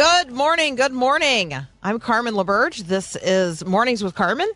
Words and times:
Good 0.00 0.32
morning. 0.32 0.76
Good 0.76 0.94
morning. 0.94 1.54
I'm 1.82 2.00
Carmen 2.00 2.32
LaBerge. 2.32 2.84
This 2.84 3.16
is 3.16 3.62
Mornings 3.66 4.02
with 4.02 4.14
Carmen 4.14 4.50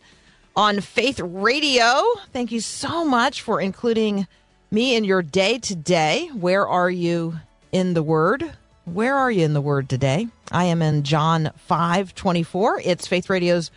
on 0.57 0.80
Faith 0.80 1.21
Radio. 1.21 2.02
Thank 2.33 2.51
you 2.51 2.61
so 2.61 3.05
much 3.05 3.43
for 3.43 3.61
including 3.61 4.27
me 4.71 4.97
in 4.97 5.05
your 5.05 5.21
day 5.21 5.59
today. 5.59 6.30
Where 6.33 6.66
are 6.66 6.88
you 6.88 7.41
in 7.73 7.93
the 7.93 8.02
Word? 8.02 8.55
Where 8.87 9.15
are 9.16 9.30
you 9.30 9.45
in 9.45 9.52
the 9.52 9.61
Word 9.61 9.91
today? 9.91 10.29
I 10.51 10.65
am 10.65 10.80
in 10.80 11.02
John 11.02 11.51
5 11.57 12.15
24. 12.15 12.80
It's 12.83 13.07
Faith 13.07 13.29
Radio's 13.29 13.71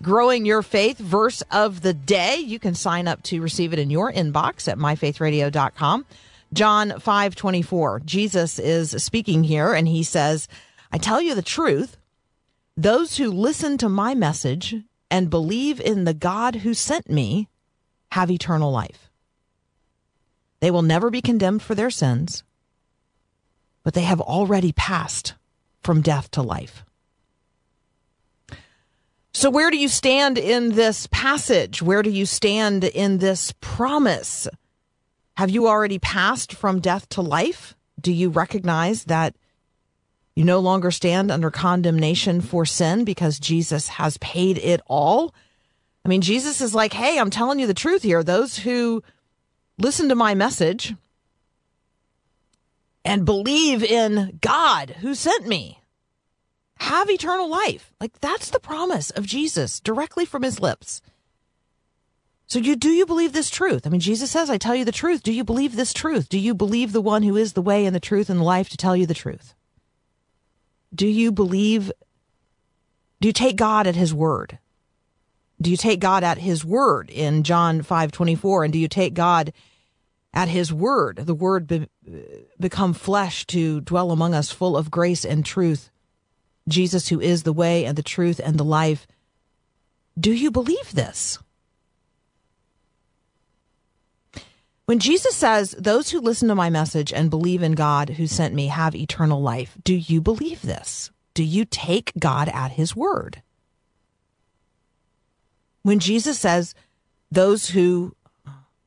Growing 0.00 0.46
Your 0.46 0.62
Faith 0.62 0.98
verse 0.98 1.42
of 1.50 1.80
the 1.80 1.92
day. 1.92 2.36
You 2.36 2.60
can 2.60 2.76
sign 2.76 3.08
up 3.08 3.20
to 3.24 3.42
receive 3.42 3.72
it 3.72 3.80
in 3.80 3.90
your 3.90 4.12
inbox 4.12 4.68
at 4.68 4.78
myfaithradio.com. 4.78 6.06
John 6.52 7.00
5 7.00 7.34
24. 7.34 8.02
Jesus 8.04 8.60
is 8.60 8.90
speaking 9.02 9.42
here 9.42 9.72
and 9.72 9.88
he 9.88 10.04
says, 10.04 10.48
I 10.92 10.98
tell 10.98 11.20
you 11.20 11.34
the 11.34 11.42
truth. 11.42 11.96
Those 12.76 13.16
who 13.16 13.30
listen 13.30 13.78
to 13.78 13.88
my 13.88 14.14
message 14.14 14.74
and 15.10 15.30
believe 15.30 15.80
in 15.80 16.04
the 16.04 16.14
God 16.14 16.56
who 16.56 16.72
sent 16.74 17.10
me 17.10 17.48
have 18.12 18.30
eternal 18.30 18.70
life. 18.70 19.10
They 20.60 20.70
will 20.70 20.82
never 20.82 21.10
be 21.10 21.22
condemned 21.22 21.62
for 21.62 21.74
their 21.74 21.90
sins, 21.90 22.44
but 23.82 23.94
they 23.94 24.02
have 24.02 24.20
already 24.20 24.72
passed 24.72 25.34
from 25.82 26.02
death 26.02 26.30
to 26.32 26.42
life. 26.42 26.84
So, 29.32 29.48
where 29.48 29.70
do 29.70 29.78
you 29.78 29.88
stand 29.88 30.38
in 30.38 30.72
this 30.72 31.06
passage? 31.06 31.80
Where 31.80 32.02
do 32.02 32.10
you 32.10 32.26
stand 32.26 32.84
in 32.84 33.18
this 33.18 33.54
promise? 33.60 34.48
Have 35.36 35.50
you 35.50 35.68
already 35.68 35.98
passed 35.98 36.52
from 36.52 36.80
death 36.80 37.08
to 37.10 37.22
life? 37.22 37.74
Do 37.98 38.12
you 38.12 38.28
recognize 38.28 39.04
that 39.04 39.36
you 40.40 40.46
no 40.46 40.58
longer 40.58 40.90
stand 40.90 41.30
under 41.30 41.50
condemnation 41.50 42.40
for 42.40 42.64
sin 42.64 43.04
because 43.04 43.38
Jesus 43.38 43.88
has 43.88 44.16
paid 44.16 44.56
it 44.56 44.80
all. 44.86 45.34
I 46.02 46.08
mean, 46.08 46.22
Jesus 46.22 46.62
is 46.62 46.74
like, 46.74 46.94
hey, 46.94 47.18
I'm 47.18 47.28
telling 47.28 47.58
you 47.58 47.66
the 47.66 47.74
truth 47.74 48.02
here. 48.02 48.22
Those 48.22 48.56
who 48.56 49.02
listen 49.76 50.08
to 50.08 50.14
my 50.14 50.34
message 50.34 50.94
and 53.04 53.26
believe 53.26 53.84
in 53.84 54.38
God 54.40 54.96
who 55.00 55.14
sent 55.14 55.46
me 55.46 55.82
have 56.76 57.10
eternal 57.10 57.50
life. 57.50 57.92
Like, 58.00 58.18
that's 58.20 58.48
the 58.48 58.60
promise 58.60 59.10
of 59.10 59.26
Jesus 59.26 59.78
directly 59.78 60.24
from 60.24 60.42
his 60.42 60.58
lips. 60.58 61.02
So 62.46 62.58
you 62.58 62.76
do 62.76 62.88
you 62.88 63.04
believe 63.04 63.34
this 63.34 63.50
truth? 63.50 63.86
I 63.86 63.90
mean, 63.90 64.00
Jesus 64.00 64.30
says, 64.30 64.48
I 64.48 64.56
tell 64.56 64.74
you 64.74 64.86
the 64.86 64.90
truth. 64.90 65.22
Do 65.22 65.34
you 65.34 65.44
believe 65.44 65.76
this 65.76 65.92
truth? 65.92 66.30
Do 66.30 66.38
you 66.38 66.54
believe 66.54 66.92
the 66.92 67.02
one 67.02 67.24
who 67.24 67.36
is 67.36 67.52
the 67.52 67.60
way 67.60 67.84
and 67.84 67.94
the 67.94 68.00
truth 68.00 68.30
and 68.30 68.40
the 68.40 68.44
life 68.44 68.70
to 68.70 68.78
tell 68.78 68.96
you 68.96 69.04
the 69.04 69.12
truth? 69.12 69.54
Do 70.94 71.06
you 71.06 71.32
believe 71.32 71.92
do 73.20 73.28
you 73.28 73.32
take 73.32 73.56
God 73.56 73.86
at 73.86 73.96
his 73.96 74.14
word? 74.14 74.58
Do 75.60 75.70
you 75.70 75.76
take 75.76 76.00
God 76.00 76.24
at 76.24 76.38
his 76.38 76.64
word 76.64 77.10
in 77.10 77.42
John 77.42 77.82
5:24 77.82 78.64
and 78.64 78.72
do 78.72 78.78
you 78.78 78.88
take 78.88 79.14
God 79.14 79.52
at 80.32 80.48
his 80.48 80.72
word, 80.72 81.16
the 81.16 81.34
word 81.34 81.66
be, 81.66 81.88
become 82.58 82.94
flesh 82.94 83.46
to 83.48 83.80
dwell 83.80 84.10
among 84.10 84.32
us 84.32 84.50
full 84.50 84.76
of 84.76 84.90
grace 84.90 85.24
and 85.24 85.44
truth? 85.44 85.90
Jesus 86.68 87.08
who 87.08 87.20
is 87.20 87.42
the 87.42 87.52
way 87.52 87.84
and 87.84 87.98
the 87.98 88.02
truth 88.02 88.40
and 88.42 88.56
the 88.56 88.64
life. 88.64 89.06
Do 90.18 90.32
you 90.32 90.50
believe 90.50 90.92
this? 90.92 91.38
When 94.90 94.98
Jesus 94.98 95.36
says, 95.36 95.70
Those 95.78 96.10
who 96.10 96.20
listen 96.20 96.48
to 96.48 96.56
my 96.56 96.68
message 96.68 97.12
and 97.12 97.30
believe 97.30 97.62
in 97.62 97.76
God 97.76 98.08
who 98.08 98.26
sent 98.26 98.56
me 98.56 98.66
have 98.66 98.96
eternal 98.96 99.40
life, 99.40 99.78
do 99.84 99.94
you 99.94 100.20
believe 100.20 100.62
this? 100.62 101.12
Do 101.32 101.44
you 101.44 101.64
take 101.64 102.10
God 102.18 102.48
at 102.48 102.72
his 102.72 102.96
word? 102.96 103.40
When 105.82 106.00
Jesus 106.00 106.40
says, 106.40 106.74
Those 107.30 107.68
who 107.68 108.16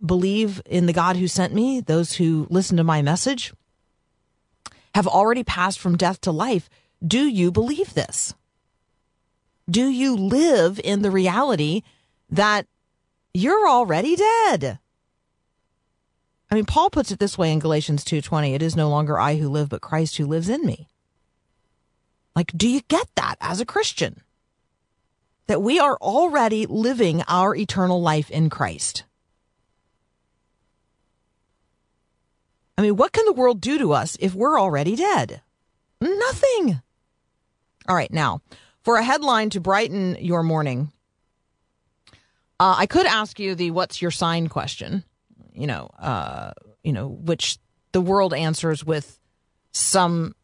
believe 0.06 0.62
in 0.66 0.88
the 0.88 0.92
God 0.92 1.16
who 1.16 1.30
sent 1.30 1.54
me, 1.54 1.80
those 1.80 2.12
who 2.12 2.48
listen 2.50 2.76
to 2.76 2.84
my 2.84 3.02
message, 3.02 3.54
have 4.94 5.08
already 5.08 5.46
passed 5.46 5.80
from 5.80 5.96
death 5.96 6.20
to 6.20 6.34
life, 6.34 6.70
do 7.02 7.26
you 7.26 7.50
believe 7.50 7.94
this? 7.94 8.34
Do 9.70 9.88
you 9.88 10.18
live 10.18 10.82
in 10.84 11.02
the 11.02 11.12
reality 11.12 11.82
that 12.30 12.68
you're 13.34 13.70
already 13.70 14.18
dead? 14.18 14.80
I 16.54 16.56
mean, 16.56 16.66
Paul 16.66 16.92
puts 16.92 17.10
it 17.10 17.18
this 17.18 17.36
way 17.36 17.52
in 17.52 17.58
Galatians 17.58 18.06
2:20, 18.06 18.54
it 18.54 18.62
is 18.62 18.76
no 18.76 18.88
longer 18.88 19.20
I 19.20 19.38
who 19.38 19.50
live 19.50 19.70
but 19.70 19.82
Christ 19.82 20.18
who 20.18 20.28
lives 20.28 20.50
in 20.50 20.64
me. 20.64 20.88
Like, 22.36 22.52
do 22.56 22.70
you 22.70 22.82
get 22.82 23.08
that 23.16 23.38
as 23.42 23.60
a 23.60 23.66
Christian? 23.66 24.22
That 25.48 25.64
we 25.64 25.80
are 25.80 25.98
already 26.00 26.68
living 26.68 27.24
our 27.28 27.56
eternal 27.56 28.04
life 28.04 28.30
in 28.30 28.52
Christ. 28.52 29.04
I 32.78 32.84
mean, 32.84 32.98
what 32.98 33.14
can 33.14 33.26
the 33.26 33.34
world 33.34 33.60
do 33.60 33.80
to 33.80 33.92
us 33.92 34.16
if 34.20 34.36
we're 34.36 34.62
already 34.62 34.96
dead? 34.96 35.42
Nothing. 36.00 36.84
All 37.88 37.96
right, 37.96 38.14
now, 38.14 38.44
for 38.84 38.98
a 38.98 39.04
headline 39.04 39.50
to 39.50 39.60
brighten 39.60 40.18
your 40.20 40.44
morning, 40.44 40.92
uh, 42.60 42.76
I 42.78 42.86
could 42.86 43.08
ask 43.08 43.40
you 43.40 43.56
the 43.56 43.72
what's 43.72 44.04
your 44.04 44.12
sign 44.12 44.50
question 44.50 45.04
you 45.54 45.68
know, 45.68 45.90
uh, 46.00 46.52
you 46.84 46.94
know, 46.94 47.08
which 47.08 47.58
the 47.92 48.02
world 48.02 48.34
answers 48.34 48.84
with 48.84 49.20
some 49.72 50.36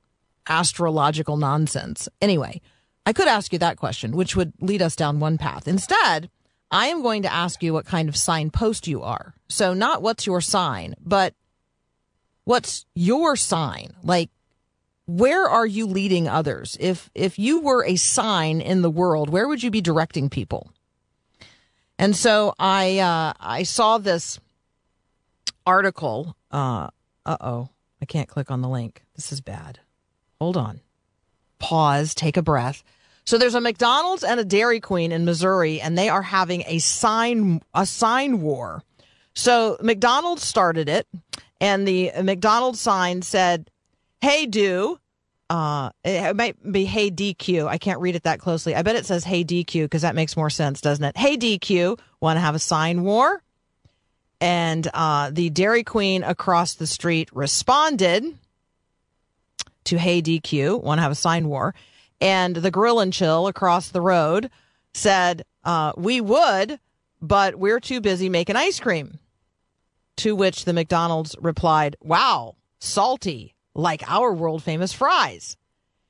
astrological 0.48 1.38
nonsense. 1.38 2.10
Anyway, 2.22 2.62
I 3.06 3.14
could 3.14 3.28
ask 3.28 3.54
you 3.54 3.60
that 3.60 3.78
question, 3.78 4.12
which 4.12 4.36
would 4.36 4.54
lead 4.62 4.82
us 4.82 4.96
down 4.96 5.20
one 5.20 5.38
path. 5.38 5.68
Instead, 5.68 6.30
I 6.72 6.88
am 6.88 7.02
going 7.02 7.24
to 7.24 7.34
ask 7.34 7.64
you 7.64 7.74
what 7.74 7.86
kind 7.86 8.10
of 8.10 8.16
signpost 8.16 8.88
you 8.88 9.02
are. 9.02 9.34
So 9.48 9.74
not 9.74 10.02
what's 10.02 10.28
your 10.28 10.42
sign, 10.42 10.96
but 11.04 11.34
what's 12.44 12.86
your 12.94 13.36
sign? 13.36 13.92
Like 14.04 14.30
where 15.10 15.50
are 15.50 15.66
you 15.66 15.88
leading 15.88 16.28
others? 16.28 16.78
If 16.80 17.10
if 17.16 17.40
you 17.40 17.62
were 17.62 17.84
a 17.84 17.96
sign 17.96 18.62
in 18.62 18.84
the 18.84 18.92
world, 18.92 19.32
where 19.32 19.48
would 19.48 19.64
you 19.64 19.72
be 19.72 19.82
directing 19.82 20.30
people? 20.30 20.72
And 21.98 22.16
so 22.16 22.54
I 22.60 23.00
uh, 23.00 23.34
I 23.40 23.64
saw 23.64 23.98
this 23.98 24.40
article. 25.70 26.36
Uh 26.52 26.90
oh, 27.26 27.70
I 28.02 28.06
can't 28.06 28.28
click 28.28 28.50
on 28.50 28.62
the 28.62 28.68
link. 28.70 29.04
This 29.16 29.32
is 29.32 29.40
bad. 29.40 29.80
Hold 30.42 30.58
on. 30.58 30.82
Pause. 31.60 32.16
Take 32.16 32.38
a 32.38 32.42
breath. 32.42 32.84
So 33.26 33.38
there's 33.38 33.54
a 33.54 33.62
McDonald's 33.62 34.24
and 34.24 34.40
a 34.40 34.44
Dairy 34.46 34.80
Queen 34.80 35.12
in 35.12 35.26
Missouri, 35.26 35.80
and 35.80 35.96
they 35.96 36.10
are 36.10 36.24
having 36.24 36.64
a 36.66 36.80
sign 36.80 37.62
a 37.76 37.86
sign 37.86 38.42
war. 38.42 38.82
So 39.36 39.78
McDonald's 39.82 40.44
started 40.44 40.90
it, 40.90 41.08
and 41.62 41.88
the 41.88 42.12
McDonald's 42.24 42.80
sign 42.80 43.22
said, 43.22 43.70
"Hey, 44.22 44.48
do." 44.48 45.00
Uh, 45.52 45.90
it 46.04 46.36
might 46.36 46.58
be 46.72 46.86
"Hey 46.86 47.12
DQ." 47.12 47.68
I 47.68 47.78
can't 47.78 48.00
read 48.00 48.16
it 48.16 48.24
that 48.24 48.40
closely. 48.40 48.74
I 48.74 48.82
bet 48.82 48.96
it 48.96 49.06
says 49.06 49.24
"Hey 49.24 49.44
DQ" 49.44 49.84
because 49.84 50.02
that 50.02 50.16
makes 50.16 50.36
more 50.36 50.50
sense, 50.50 50.82
doesn't 50.82 51.04
it? 51.04 51.16
Hey 51.18 51.38
DQ, 51.38 52.00
want 52.22 52.38
to 52.38 52.42
have 52.42 52.56
a 52.56 52.60
sign 52.60 53.04
war? 53.04 53.44
And 54.42 54.88
uh, 54.94 55.32
the 55.32 55.50
Dairy 55.50 55.84
Queen 55.84 56.24
across 56.24 56.74
the 56.74 56.88
street 56.88 57.30
responded 57.34 58.38
to 59.86 59.98
Hey 59.98 60.22
DQ, 60.22 60.82
want 60.82 61.00
to 61.00 61.04
have 61.04 61.12
a 61.12 61.16
sign 61.16 61.48
war. 61.48 61.74
And 62.22 62.56
the 62.56 62.72
Grill 62.72 63.00
and 63.00 63.14
Chill 63.14 63.48
across 63.48 63.90
the 63.90 64.02
road 64.02 64.50
said, 64.94 65.44
uh, 65.64 65.94
We 65.98 66.22
would, 66.22 66.80
but 67.22 67.56
we're 67.56 67.80
too 67.80 68.02
busy 68.02 68.30
making 68.30 68.56
ice 68.56 68.80
cream. 68.80 69.20
To 70.18 70.36
which 70.36 70.66
the 70.66 70.74
McDonald's 70.74 71.36
replied, 71.40 71.96
Wow, 72.02 72.56
salty, 72.80 73.56
like 73.74 74.04
our 74.10 74.34
world 74.34 74.64
famous 74.64 74.94
fries. 74.94 75.58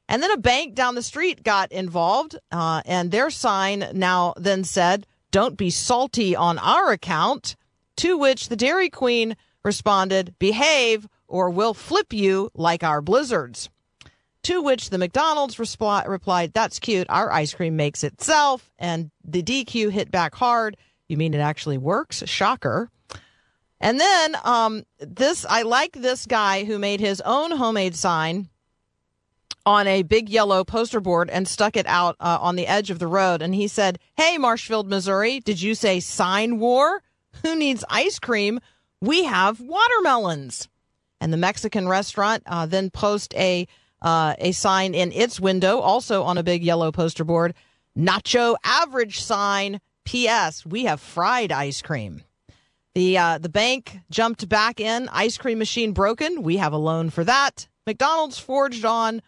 And 0.07 0.23
then 0.23 0.31
a 0.31 0.37
bank 0.37 0.73
down 0.73 0.95
the 0.95 1.03
street 1.03 1.43
got 1.43 1.71
involved, 1.71 2.35
uh, 2.51 2.81
and 2.85 3.11
their 3.11 3.29
sign 3.29 3.85
now 3.93 4.33
then 4.37 4.63
said, 4.63 5.05
Don't 5.29 5.55
be 5.55 5.69
salty 5.69 6.35
on 6.35 6.57
our 6.57 6.91
account. 6.91 7.55
To 7.99 8.17
which 8.17 8.47
the 8.47 8.55
Dairy 8.55 8.89
Queen 8.89 9.35
responded, 9.61 10.33
Behave 10.39 11.09
or 11.27 11.49
we'll 11.49 11.73
flip 11.73 12.13
you 12.13 12.49
like 12.53 12.81
our 12.81 13.01
blizzards. 13.01 13.69
To 14.43 14.61
which 14.61 14.89
the 14.89 14.97
McDonald's 14.97 15.57
respl- 15.57 16.07
replied, 16.07 16.53
That's 16.53 16.79
cute. 16.79 17.07
Our 17.09 17.29
ice 17.29 17.53
cream 17.53 17.75
makes 17.75 18.05
itself. 18.05 18.71
And 18.79 19.11
the 19.25 19.43
DQ 19.43 19.91
hit 19.91 20.11
back 20.11 20.33
hard. 20.33 20.77
You 21.09 21.17
mean 21.17 21.33
it 21.33 21.39
actually 21.39 21.77
works? 21.77 22.23
Shocker. 22.25 22.89
And 23.81 23.99
then 23.99 24.37
um, 24.45 24.85
this, 24.99 25.45
I 25.49 25.63
like 25.63 25.91
this 25.91 26.25
guy 26.25 26.63
who 26.63 26.79
made 26.79 27.01
his 27.01 27.21
own 27.25 27.51
homemade 27.51 27.95
sign 27.95 28.47
on 29.65 29.87
a 29.87 30.03
big 30.03 30.29
yellow 30.29 30.63
poster 30.63 31.01
board 31.01 31.29
and 31.29 31.49
stuck 31.49 31.75
it 31.75 31.85
out 31.85 32.15
uh, 32.21 32.37
on 32.39 32.55
the 32.55 32.67
edge 32.67 32.91
of 32.91 32.99
the 32.99 33.07
road. 33.07 33.41
And 33.41 33.53
he 33.53 33.67
said, 33.67 33.99
Hey, 34.15 34.37
Marshfield, 34.37 34.87
Missouri, 34.87 35.41
did 35.41 35.61
you 35.61 35.75
say 35.75 35.99
sign 35.99 36.59
war? 36.59 37.03
Who 37.43 37.55
needs 37.55 37.83
ice 37.89 38.19
cream? 38.19 38.59
We 39.01 39.23
have 39.23 39.59
watermelons. 39.61 40.67
And 41.21 41.33
the 41.33 41.37
Mexican 41.37 41.87
restaurant 41.87 42.43
uh, 42.45 42.65
then 42.65 42.89
post 42.89 43.33
a 43.35 43.67
uh, 44.01 44.33
a 44.37 44.53
sign 44.53 44.93
in 44.95 45.11
its 45.11 45.39
window, 45.39 45.79
also 45.79 46.23
on 46.23 46.37
a 46.37 46.43
big 46.43 46.63
yellow 46.63 46.91
poster 46.91 47.25
board, 47.25 47.53
nacho 47.97 48.55
average 48.63 49.19
sign. 49.19 49.81
P.S. 50.05 50.65
We 50.65 50.85
have 50.85 50.99
fried 50.99 51.51
ice 51.51 51.83
cream. 51.83 52.23
The 52.95 53.17
uh, 53.17 53.37
the 53.37 53.49
bank 53.49 53.99
jumped 54.09 54.49
back 54.49 54.79
in. 54.79 55.07
Ice 55.09 55.37
cream 55.37 55.59
machine 55.59 55.91
broken. 55.91 56.41
We 56.41 56.57
have 56.57 56.73
a 56.73 56.77
loan 56.77 57.11
for 57.11 57.23
that. 57.23 57.67
McDonald's 57.85 58.39
forged 58.39 58.85
on. 58.85 59.21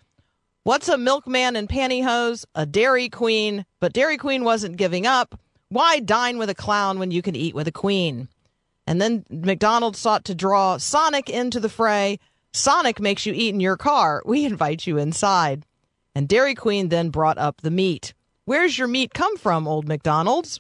What's 0.64 0.90
a 0.90 0.98
milkman 0.98 1.56
in 1.56 1.68
pantyhose? 1.68 2.46
A 2.56 2.66
Dairy 2.66 3.10
Queen. 3.10 3.66
But 3.80 3.94
Dairy 3.94 4.18
Queen 4.18 4.44
wasn't 4.44 4.78
giving 4.78 5.06
up. 5.06 5.40
Why 5.72 6.02
dine 6.02 6.38
with 6.38 6.50
a 6.50 6.54
clown 6.54 7.00
when 7.00 7.12
you 7.12 7.22
can 7.22 7.34
eat 7.34 7.56
with 7.56 7.66
a 7.66 7.72
queen? 7.72 8.28
And 8.86 9.02
then 9.02 9.24
McDonald's 9.30 10.00
sought 10.00 10.26
to 10.26 10.36
draw 10.36 10.76
Sonic 10.76 11.30
into 11.30 11.62
the 11.62 11.70
fray. 11.70 12.20
Sonic 12.52 13.00
makes 13.00 13.26
you 13.26 13.32
eat 13.32 13.54
in 13.54 13.62
your 13.62 13.78
car. 13.78 14.22
We 14.26 14.44
invite 14.44 14.86
you 14.86 14.98
inside. 14.98 15.66
And 16.14 16.28
Dairy 16.28 16.56
Queen 16.56 16.90
then 16.90 17.10
brought 17.10 17.38
up 17.38 17.62
the 17.62 17.72
meat. 17.72 18.14
Where's 18.44 18.78
your 18.78 18.90
meat 18.90 19.14
come 19.14 19.38
from, 19.38 19.66
old 19.66 19.88
McDonald's? 19.88 20.60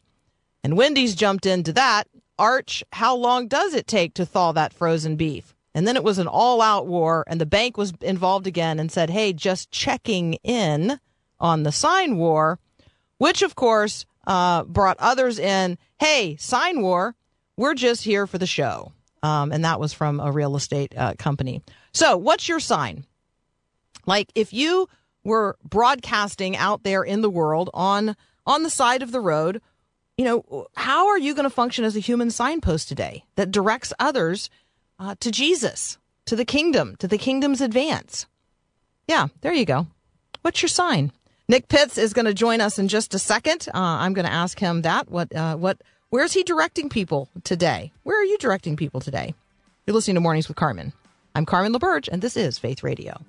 And 0.63 0.77
Wendy's 0.77 1.13
jumped 1.13 1.45
into 1.45 1.73
that. 1.73 2.07
Arch, 2.39 2.81
how 2.93 3.13
long 3.13 3.49
does 3.49 3.73
it 3.73 3.87
take 3.87 4.13
to 4.13 4.25
thaw 4.25 4.53
that 4.53 4.71
frozen 4.71 5.17
beef? 5.17 5.53
And 5.75 5.85
then 5.85 5.97
it 5.97 6.05
was 6.05 6.19
an 6.19 6.27
all 6.27 6.61
out 6.61 6.87
war, 6.87 7.25
and 7.27 7.41
the 7.41 7.45
bank 7.45 7.75
was 7.75 7.91
involved 7.99 8.47
again 8.47 8.79
and 8.79 8.89
said, 8.89 9.09
hey, 9.09 9.33
just 9.33 9.71
checking 9.71 10.35
in 10.35 11.01
on 11.37 11.63
the 11.63 11.71
sign 11.73 12.15
war, 12.15 12.59
which 13.17 13.41
of 13.41 13.55
course 13.55 14.05
uh, 14.27 14.63
brought 14.63 14.97
others 14.99 15.39
in. 15.39 15.77
Hey, 15.99 16.35
sign 16.37 16.81
war, 16.81 17.15
we're 17.57 17.73
just 17.75 18.03
here 18.03 18.27
for 18.27 18.37
the 18.37 18.47
show. 18.47 18.91
Um, 19.23 19.51
and 19.51 19.63
that 19.65 19.79
was 19.79 19.93
from 19.93 20.19
a 20.19 20.31
real 20.31 20.55
estate 20.55 20.93
uh, 20.97 21.13
company. 21.17 21.61
So, 21.93 22.17
what's 22.17 22.49
your 22.49 22.59
sign? 22.59 23.05
Like, 24.05 24.31
if 24.33 24.51
you 24.51 24.89
were 25.23 25.57
broadcasting 25.63 26.57
out 26.57 26.83
there 26.83 27.03
in 27.03 27.21
the 27.21 27.29
world 27.29 27.69
on 27.73 28.15
on 28.47 28.63
the 28.63 28.69
side 28.69 29.03
of 29.03 29.11
the 29.11 29.19
road, 29.19 29.61
you 30.17 30.25
know, 30.25 30.67
how 30.75 31.07
are 31.09 31.19
you 31.19 31.35
going 31.35 31.43
to 31.43 31.49
function 31.51 31.85
as 31.85 31.95
a 31.95 31.99
human 31.99 32.31
signpost 32.31 32.87
today 32.87 33.23
that 33.35 33.51
directs 33.51 33.93
others 33.99 34.49
uh, 34.97 35.15
to 35.19 35.31
Jesus, 35.31 35.99
to 36.25 36.35
the 36.35 36.45
kingdom, 36.45 36.95
to 36.97 37.07
the 37.07 37.17
kingdom's 37.17 37.61
advance? 37.61 38.25
Yeah, 39.07 39.27
there 39.41 39.53
you 39.53 39.65
go. 39.65 39.87
What's 40.41 40.61
your 40.61 40.69
sign? 40.69 41.11
Nick 41.51 41.67
Pitts 41.67 41.97
is 41.97 42.13
going 42.13 42.27
to 42.27 42.33
join 42.33 42.61
us 42.61 42.79
in 42.79 42.87
just 42.87 43.13
a 43.13 43.19
second. 43.19 43.67
Uh, 43.73 43.77
I'm 43.77 44.13
going 44.13 44.25
to 44.25 44.31
ask 44.31 44.57
him 44.57 44.83
that. 44.83 45.11
What 45.11 45.35
uh, 45.35 45.57
what 45.57 45.81
Where's 46.09 46.31
he 46.31 46.43
directing 46.43 46.87
people 46.87 47.27
today? 47.43 47.91
Where 48.03 48.17
are 48.17 48.23
you 48.23 48.37
directing 48.37 48.77
people 48.77 49.01
today? 49.01 49.35
You're 49.85 49.93
listening 49.93 50.15
to 50.15 50.21
Mornings 50.21 50.47
with 50.47 50.55
Carmen. 50.55 50.93
I'm 51.35 51.45
Carmen 51.45 51.73
LaBerge, 51.73 52.07
and 52.07 52.21
this 52.21 52.37
is 52.37 52.57
Faith 52.57 52.83
Radio. 52.83 53.19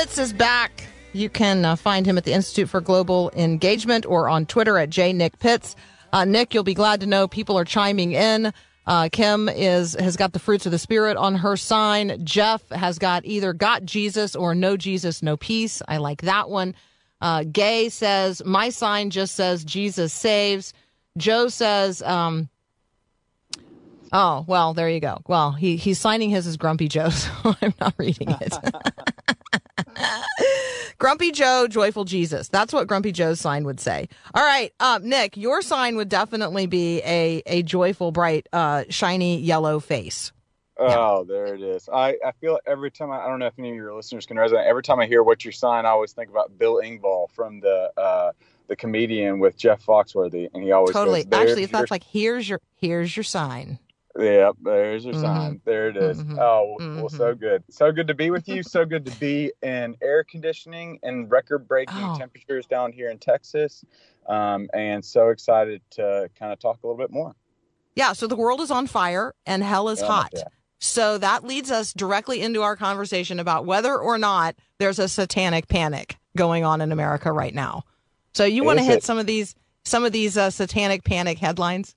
Pitts 0.00 0.16
is 0.16 0.32
back. 0.32 0.86
You 1.12 1.28
can 1.28 1.62
uh, 1.62 1.76
find 1.76 2.06
him 2.06 2.16
at 2.16 2.24
the 2.24 2.32
Institute 2.32 2.70
for 2.70 2.80
Global 2.80 3.30
Engagement 3.36 4.06
or 4.06 4.30
on 4.30 4.46
Twitter 4.46 4.78
at 4.78 4.88
jnickpitts. 4.88 5.74
Uh, 6.10 6.24
Nick, 6.24 6.54
you'll 6.54 6.62
be 6.64 6.72
glad 6.72 7.02
to 7.02 7.06
know 7.06 7.28
people 7.28 7.58
are 7.58 7.66
chiming 7.66 8.12
in. 8.12 8.50
Uh, 8.86 9.10
Kim 9.12 9.50
is 9.50 9.94
has 10.00 10.16
got 10.16 10.32
the 10.32 10.38
fruits 10.38 10.64
of 10.64 10.72
the 10.72 10.78
spirit 10.78 11.18
on 11.18 11.34
her 11.34 11.54
sign. 11.54 12.24
Jeff 12.24 12.66
has 12.70 12.98
got 12.98 13.26
either 13.26 13.52
got 13.52 13.84
Jesus 13.84 14.34
or 14.34 14.54
no 14.54 14.78
Jesus, 14.78 15.22
no 15.22 15.36
peace. 15.36 15.82
I 15.86 15.98
like 15.98 16.22
that 16.22 16.48
one. 16.48 16.74
Uh, 17.20 17.44
Gay 17.44 17.90
says 17.90 18.40
my 18.42 18.70
sign 18.70 19.10
just 19.10 19.34
says 19.34 19.66
Jesus 19.66 20.14
saves. 20.14 20.72
Joe 21.18 21.48
says, 21.48 22.00
um, 22.00 22.48
"Oh 24.14 24.46
well, 24.48 24.72
there 24.72 24.88
you 24.88 25.00
go. 25.00 25.20
Well, 25.28 25.52
he 25.52 25.76
he's 25.76 25.98
signing 25.98 26.30
his 26.30 26.46
as 26.46 26.56
Grumpy 26.56 26.88
Joe, 26.88 27.10
so 27.10 27.30
I'm 27.60 27.74
not 27.78 27.92
reading 27.98 28.30
it." 28.30 28.54
Grumpy 30.98 31.32
Joe, 31.32 31.66
joyful 31.68 32.04
Jesus. 32.04 32.48
That's 32.48 32.72
what 32.72 32.86
Grumpy 32.86 33.12
Joe's 33.12 33.40
sign 33.40 33.64
would 33.64 33.80
say. 33.80 34.08
All 34.34 34.44
right, 34.44 34.72
um, 34.80 35.08
Nick, 35.08 35.36
your 35.36 35.62
sign 35.62 35.96
would 35.96 36.08
definitely 36.08 36.66
be 36.66 37.00
a 37.04 37.42
a 37.46 37.62
joyful, 37.62 38.12
bright, 38.12 38.46
uh, 38.52 38.84
shiny 38.90 39.38
yellow 39.38 39.80
face. 39.80 40.32
Oh, 40.82 41.24
there 41.24 41.54
it 41.54 41.60
is. 41.60 41.90
I, 41.92 42.16
I 42.24 42.32
feel 42.40 42.58
every 42.66 42.90
time 42.90 43.10
I, 43.10 43.24
I 43.24 43.28
don't 43.28 43.38
know 43.38 43.46
if 43.46 43.58
any 43.58 43.68
of 43.68 43.76
your 43.76 43.94
listeners 43.94 44.24
can 44.24 44.38
resonate. 44.38 44.64
Every 44.64 44.82
time 44.82 44.98
I 44.98 45.06
hear 45.06 45.22
what 45.22 45.44
your 45.44 45.52
sign, 45.52 45.84
I 45.84 45.90
always 45.90 46.12
think 46.12 46.30
about 46.30 46.56
Bill 46.58 46.80
Engvall 46.82 47.30
from 47.30 47.60
the 47.60 47.90
uh, 47.98 48.32
the 48.68 48.76
comedian 48.76 49.40
with 49.40 49.58
Jeff 49.58 49.84
Foxworthy, 49.84 50.48
and 50.54 50.62
he 50.62 50.72
always 50.72 50.94
Totally. 50.94 51.24
Goes, 51.24 51.40
Actually, 51.40 51.62
your- 51.62 51.68
that's 51.68 51.90
like 51.90 52.04
here's 52.04 52.48
your 52.48 52.60
here's 52.76 53.14
your 53.14 53.24
sign. 53.24 53.78
Yep, 54.18 54.56
there's 54.62 55.04
your 55.04 55.14
Mhm. 55.14 55.20
sign. 55.20 55.60
There 55.64 55.88
it 55.88 55.96
is. 55.96 56.22
Mhm. 56.22 56.38
Oh, 56.38 56.76
well, 56.78 57.08
Mhm. 57.08 57.16
so 57.16 57.34
good. 57.34 57.62
So 57.70 57.92
good 57.92 58.08
to 58.08 58.14
be 58.14 58.30
with 58.30 58.48
you. 58.48 58.62
So 58.62 58.84
good 58.84 59.04
to 59.06 59.12
be 59.18 59.52
in 59.62 59.96
air 60.02 60.24
conditioning 60.24 60.98
and 61.02 61.30
record 61.30 61.68
breaking 61.68 62.02
Oh. 62.02 62.14
temperatures 62.18 62.66
down 62.66 62.92
here 62.92 63.08
in 63.10 63.18
Texas. 63.18 63.84
Um, 64.26 64.68
and 64.74 65.04
so 65.04 65.28
excited 65.28 65.80
to 65.90 66.28
kind 66.38 66.52
of 66.52 66.58
talk 66.58 66.78
a 66.82 66.86
little 66.86 66.98
bit 66.98 67.10
more. 67.12 67.36
Yeah. 67.94 68.12
So 68.12 68.26
the 68.26 68.36
world 68.36 68.60
is 68.60 68.70
on 68.70 68.86
fire 68.88 69.32
and 69.46 69.62
hell 69.62 69.88
is 69.88 70.00
Yeah, 70.00 70.06
hot. 70.08 70.30
yeah. 70.34 70.42
So 70.80 71.18
that 71.18 71.44
leads 71.44 71.70
us 71.70 71.92
directly 71.92 72.40
into 72.40 72.62
our 72.62 72.74
conversation 72.74 73.38
about 73.38 73.64
whether 73.64 73.96
or 73.96 74.18
not 74.18 74.56
there's 74.78 74.98
a 74.98 75.08
satanic 75.08 75.68
panic 75.68 76.16
going 76.36 76.64
on 76.64 76.80
in 76.80 76.90
America 76.90 77.30
right 77.32 77.54
now. 77.54 77.84
So 78.32 78.44
you 78.44 78.64
want 78.64 78.78
to 78.78 78.84
hit 78.84 78.98
it? 78.98 79.04
some 79.04 79.18
of 79.18 79.26
these 79.26 79.54
some 79.84 80.04
of 80.04 80.12
these 80.12 80.36
uh, 80.36 80.50
satanic 80.50 81.04
panic 81.04 81.38
headlines? 81.38 81.94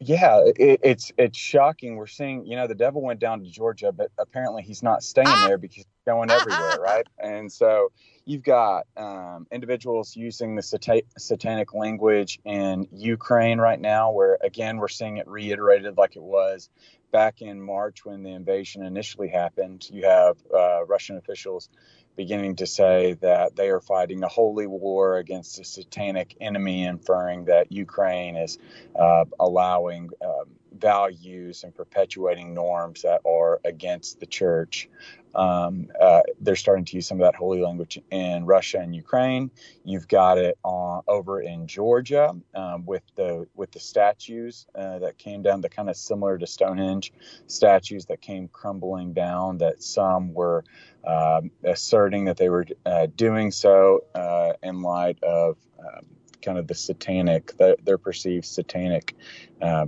Yeah, 0.00 0.44
it, 0.44 0.80
it's 0.84 1.10
it's 1.18 1.36
shocking. 1.36 1.96
We're 1.96 2.06
seeing, 2.06 2.46
you 2.46 2.54
know, 2.54 2.68
the 2.68 2.74
devil 2.76 3.02
went 3.02 3.18
down 3.18 3.42
to 3.42 3.50
Georgia, 3.50 3.90
but 3.90 4.12
apparently 4.16 4.62
he's 4.62 4.80
not 4.82 5.02
staying 5.02 5.26
Ah! 5.26 5.46
there 5.48 5.58
because 5.58 5.76
he's 5.76 5.86
going 6.06 6.30
everywhere, 6.30 6.76
right? 6.80 7.06
And 7.18 7.50
so 7.50 7.90
you've 8.24 8.44
got 8.44 8.86
um, 8.96 9.48
individuals 9.50 10.14
using 10.14 10.54
the 10.54 10.62
sata- 10.62 11.02
satanic 11.18 11.74
language 11.74 12.38
in 12.44 12.86
Ukraine 12.92 13.58
right 13.58 13.80
now, 13.80 14.12
where 14.12 14.38
again 14.40 14.76
we're 14.76 14.86
seeing 14.86 15.16
it 15.16 15.26
reiterated 15.26 15.98
like 15.98 16.14
it 16.14 16.22
was 16.22 16.68
back 17.10 17.42
in 17.42 17.60
March 17.60 18.04
when 18.04 18.22
the 18.22 18.30
invasion 18.30 18.84
initially 18.84 19.28
happened. 19.28 19.88
You 19.90 20.06
have 20.06 20.36
uh, 20.54 20.84
Russian 20.86 21.16
officials 21.16 21.68
beginning 22.16 22.56
to 22.56 22.66
say 22.66 23.16
that 23.20 23.54
they 23.54 23.70
are 23.70 23.80
fighting 23.80 24.24
a 24.24 24.28
holy 24.28 24.66
war 24.66 25.18
against 25.18 25.60
a 25.60 25.64
satanic 25.64 26.36
enemy, 26.40 26.84
inferring 26.84 27.44
that 27.46 27.70
Ukraine 27.70 28.36
is 28.36 28.58
uh, 28.98 29.24
allowing 29.38 30.10
um, 30.20 30.46
values 30.76 31.64
and 31.64 31.74
perpetuating 31.74 32.54
norms 32.54 33.02
that 33.02 33.20
are 33.26 33.60
against 33.64 34.20
the 34.20 34.26
church. 34.26 34.88
Um, 35.34 35.88
uh, 36.00 36.22
they're 36.40 36.56
starting 36.56 36.84
to 36.86 36.96
use 36.96 37.06
some 37.06 37.20
of 37.20 37.26
that 37.26 37.34
holy 37.34 37.60
language 37.60 37.98
in 38.10 38.44
Russia 38.44 38.78
and 38.78 38.94
Ukraine. 38.94 39.50
You've 39.84 40.08
got 40.08 40.38
it 40.38 40.58
on, 40.64 41.02
over 41.06 41.40
in 41.40 41.66
Georgia 41.66 42.34
um, 42.54 42.86
with 42.86 43.02
the 43.14 43.46
with 43.54 43.70
the 43.72 43.80
statues 43.80 44.66
uh, 44.74 44.98
that 45.00 45.18
came 45.18 45.42
down, 45.42 45.60
the 45.60 45.68
kind 45.68 45.88
of 45.88 45.96
similar 45.96 46.38
to 46.38 46.46
Stonehenge 46.46 47.12
statues 47.46 48.06
that 48.06 48.20
came 48.20 48.48
crumbling 48.48 49.12
down. 49.12 49.58
That 49.58 49.82
some 49.82 50.34
were 50.34 50.64
um, 51.06 51.50
asserting 51.64 52.26
that 52.26 52.36
they 52.36 52.48
were 52.48 52.66
uh, 52.84 53.06
doing 53.14 53.50
so 53.50 54.04
uh, 54.14 54.54
in 54.62 54.82
light 54.82 55.22
of 55.22 55.56
um, 55.78 56.06
kind 56.42 56.58
of 56.58 56.66
the 56.66 56.74
satanic, 56.74 57.56
the, 57.56 57.76
their 57.82 57.98
perceived 57.98 58.44
satanic 58.44 59.16
uh, 59.60 59.86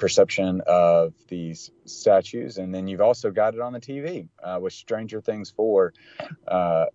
perception 0.00 0.62
of 0.66 1.12
these 1.28 1.70
statues. 1.84 2.56
And 2.58 2.74
then 2.74 2.88
you've 2.88 3.02
also 3.02 3.30
got 3.30 3.54
it 3.54 3.60
on 3.60 3.72
the 3.72 3.80
TV 3.80 4.26
uh, 4.42 4.58
with 4.60 4.72
Stranger 4.72 5.20
Things 5.20 5.50
4 5.50 5.92
uh, 6.48 6.86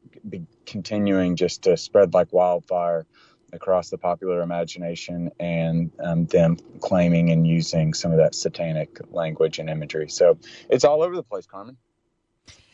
continuing 0.65 1.37
just 1.37 1.63
to 1.63 1.77
spread 1.77 2.13
like 2.13 2.33
wildfire 2.33 3.05
across 3.53 3.89
the 3.89 3.97
popular 3.97 4.41
imagination 4.41 5.31
and 5.39 5.91
um, 6.03 6.25
them 6.25 6.57
claiming 6.81 7.29
and 7.29 7.47
using 7.47 7.93
some 7.93 8.11
of 8.11 8.17
that 8.17 8.35
satanic 8.35 8.99
language 9.11 9.59
and 9.59 9.69
imagery. 9.69 10.09
So 10.09 10.37
it's 10.69 10.83
all 10.83 11.01
over 11.01 11.15
the 11.15 11.23
place, 11.23 11.45
Carmen. 11.45 11.77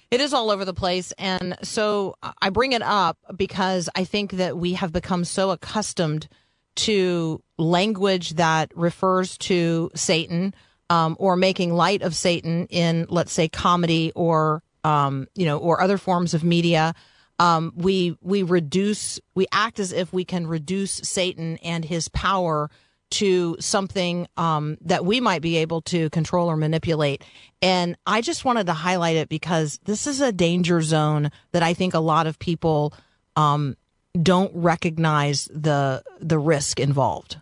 It 0.09 0.19
is 0.19 0.33
all 0.33 0.49
over 0.49 0.65
the 0.65 0.73
place. 0.73 1.11
And 1.17 1.57
so 1.61 2.15
I 2.41 2.49
bring 2.49 2.71
it 2.71 2.81
up 2.81 3.17
because 3.35 3.89
I 3.95 4.05
think 4.05 4.31
that 4.33 4.57
we 4.57 4.73
have 4.73 4.91
become 4.91 5.23
so 5.23 5.51
accustomed 5.51 6.27
to 6.75 7.41
language 7.57 8.31
that 8.35 8.71
refers 8.75 9.37
to 9.39 9.91
Satan 9.95 10.53
um, 10.89 11.15
or 11.19 11.35
making 11.35 11.73
light 11.73 12.01
of 12.01 12.15
Satan 12.15 12.67
in, 12.67 13.05
let's 13.09 13.31
say, 13.31 13.47
comedy 13.47 14.11
or, 14.15 14.63
um, 14.83 15.27
you 15.35 15.45
know, 15.45 15.57
or 15.57 15.81
other 15.81 15.97
forms 15.97 16.33
of 16.33 16.43
media. 16.43 16.93
Um, 17.39 17.73
we 17.75 18.15
we 18.21 18.43
reduce 18.43 19.19
we 19.33 19.47
act 19.51 19.79
as 19.79 19.91
if 19.93 20.13
we 20.13 20.25
can 20.25 20.45
reduce 20.45 20.91
Satan 20.91 21.57
and 21.63 21.83
his 21.83 22.07
power 22.09 22.69
to 23.11 23.57
something 23.59 24.27
um, 24.37 24.77
that 24.81 25.05
we 25.05 25.19
might 25.19 25.41
be 25.41 25.57
able 25.57 25.81
to 25.81 26.09
control 26.09 26.49
or 26.49 26.57
manipulate. 26.57 27.23
And 27.61 27.97
I 28.05 28.21
just 28.21 28.45
wanted 28.45 28.67
to 28.67 28.73
highlight 28.73 29.17
it 29.17 29.29
because 29.29 29.79
this 29.83 30.07
is 30.07 30.21
a 30.21 30.31
danger 30.31 30.81
zone 30.81 31.31
that 31.51 31.61
I 31.61 31.73
think 31.73 31.93
a 31.93 31.99
lot 31.99 32.25
of 32.25 32.39
people 32.39 32.93
um, 33.35 33.75
don't 34.19 34.51
recognize 34.55 35.49
the 35.53 36.03
the 36.19 36.39
risk 36.39 36.79
involved. 36.79 37.37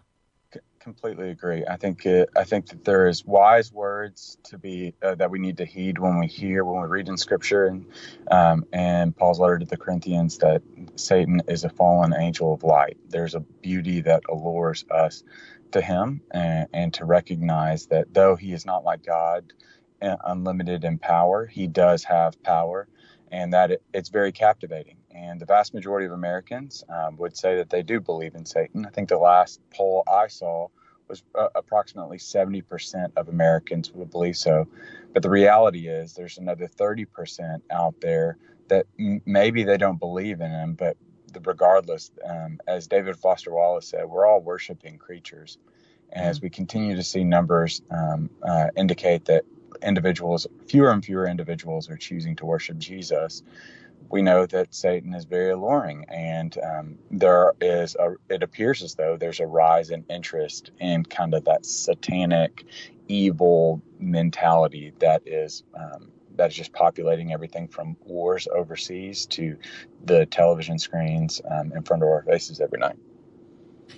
completely 0.80 1.30
agree. 1.30 1.64
I 1.70 1.76
think 1.76 2.06
it, 2.06 2.30
I 2.36 2.44
think 2.46 2.68
that 2.70 2.84
there 2.84 3.08
is 3.08 3.24
wise 3.26 3.72
words 3.72 4.38
to 4.46 4.58
be 4.58 4.94
uh, 5.04 5.16
that 5.16 5.30
we 5.30 5.38
need 5.40 5.58
to 5.58 5.66
heed 5.66 6.00
when 6.00 6.20
we 6.20 6.28
hear 6.28 6.64
when 6.64 6.82
we 6.82 6.88
read 6.88 7.08
in 7.08 7.18
Scripture 7.18 7.66
and 7.68 7.86
um, 8.32 8.66
and 8.74 9.16
Paul's 9.16 9.40
letter 9.40 9.60
to 9.60 9.66
the 9.66 9.78
Corinthians 9.78 10.38
that 10.40 10.62
Satan 10.96 11.42
is 11.48 11.64
a 11.64 11.70
fallen 11.70 12.14
angel 12.18 12.54
of 12.54 12.64
light. 12.64 12.98
There's 13.10 13.36
a 13.36 13.40
beauty 13.40 14.02
that 14.02 14.24
allures 14.30 14.86
us 14.90 15.24
to 15.72 15.82
him 15.82 16.22
and, 16.32 16.68
and 16.74 16.94
to 16.96 17.06
recognize 17.06 17.88
that 17.88 18.14
though 18.14 18.36
he 18.36 18.54
is 18.54 18.66
not 18.66 18.84
like 18.84 19.06
God, 19.06 19.54
uh, 20.02 20.16
unlimited 20.24 20.84
in 20.84 20.98
power, 20.98 21.46
he 21.46 21.68
does 21.68 22.04
have 22.06 22.42
power, 22.42 22.88
and 23.32 23.54
that 23.54 23.72
it, 23.72 23.84
it's 23.94 24.10
very 24.10 24.32
captivating. 24.32 24.99
And 25.20 25.42
the 25.42 25.46
vast 25.46 25.74
majority 25.74 26.08
of 26.08 26.14
Americans 26.14 26.84
um, 26.90 27.18
would 27.18 27.38
say 27.38 27.58
that 27.58 27.70
they 27.70 27.84
do 27.84 28.00
believe 28.00 28.36
in 28.36 28.46
Satan. 28.46 28.86
I 28.86 28.90
think 28.90 29.10
the 29.10 29.18
last 29.18 29.60
poll 29.76 30.04
I 30.08 30.28
saw 30.28 30.70
was 31.10 31.24
uh, 31.36 31.50
approximately 31.56 32.18
70% 32.18 33.12
of 33.18 33.28
Americans 33.28 33.92
would 33.94 34.12
believe 34.12 34.38
so. 34.38 34.68
But 35.14 35.24
the 35.24 35.30
reality 35.30 35.90
is 35.90 36.14
there's 36.14 36.38
another 36.38 36.68
30% 36.68 37.62
out 37.72 37.96
there 38.02 38.38
that 38.70 38.88
m- 39.00 39.22
maybe 39.26 39.64
they 39.66 39.78
don't 39.78 40.00
believe 40.00 40.42
in 40.42 40.52
him, 40.52 40.76
but 40.76 40.96
the, 41.34 41.42
regardless, 41.42 42.12
um, 42.26 42.60
as 42.68 42.88
David 42.88 43.18
Foster 43.18 43.54
Wallace 43.54 43.88
said, 43.88 44.06
we're 44.06 44.28
all 44.28 44.42
worshiping 44.42 44.98
creatures. 44.98 45.58
And 46.12 46.26
as 46.26 46.42
we 46.42 46.50
continue 46.50 46.96
to 46.96 47.04
see 47.04 47.24
numbers 47.26 47.82
um, 47.92 48.30
uh, 48.48 48.68
indicate 48.78 49.26
that 49.26 49.44
individuals, 49.84 50.48
fewer 50.68 50.92
and 50.92 51.06
fewer 51.06 51.28
individuals, 51.28 51.90
are 51.90 51.98
choosing 51.98 52.36
to 52.38 52.46
worship 52.46 52.78
Jesus, 52.80 53.44
we 54.10 54.22
know 54.22 54.46
that 54.46 54.74
Satan 54.74 55.14
is 55.14 55.26
very 55.26 55.52
alluring, 55.52 56.06
and 56.10 56.58
um, 56.58 56.98
there 57.12 57.54
is 57.62 57.96
a. 57.96 58.16
It 58.30 58.44
appears 58.44 58.82
as 58.82 58.96
though 58.96 59.18
there's 59.18 59.40
a 59.40 59.48
rise 59.48 59.90
in 59.92 60.04
interest 60.10 60.72
in 60.80 61.04
kind 61.04 61.34
of 61.34 61.46
that 61.46 61.66
satanic, 61.66 62.66
evil 63.08 63.82
mentality 64.00 64.94
that 65.00 65.22
is 65.28 65.64
um, 65.76 66.12
that 66.36 66.52
is 66.52 66.56
just 66.56 66.74
populating 66.74 67.34
everything 67.34 67.68
from 67.68 67.96
wars 68.06 68.48
overseas 68.54 69.26
to 69.28 69.58
the 70.06 70.26
television 70.26 70.80
screens 70.80 71.42
um, 71.50 71.72
in 71.74 71.84
front 71.84 72.02
of 72.02 72.10
our 72.10 72.24
faces 72.24 72.60
every 72.62 72.80
night. 72.80 72.98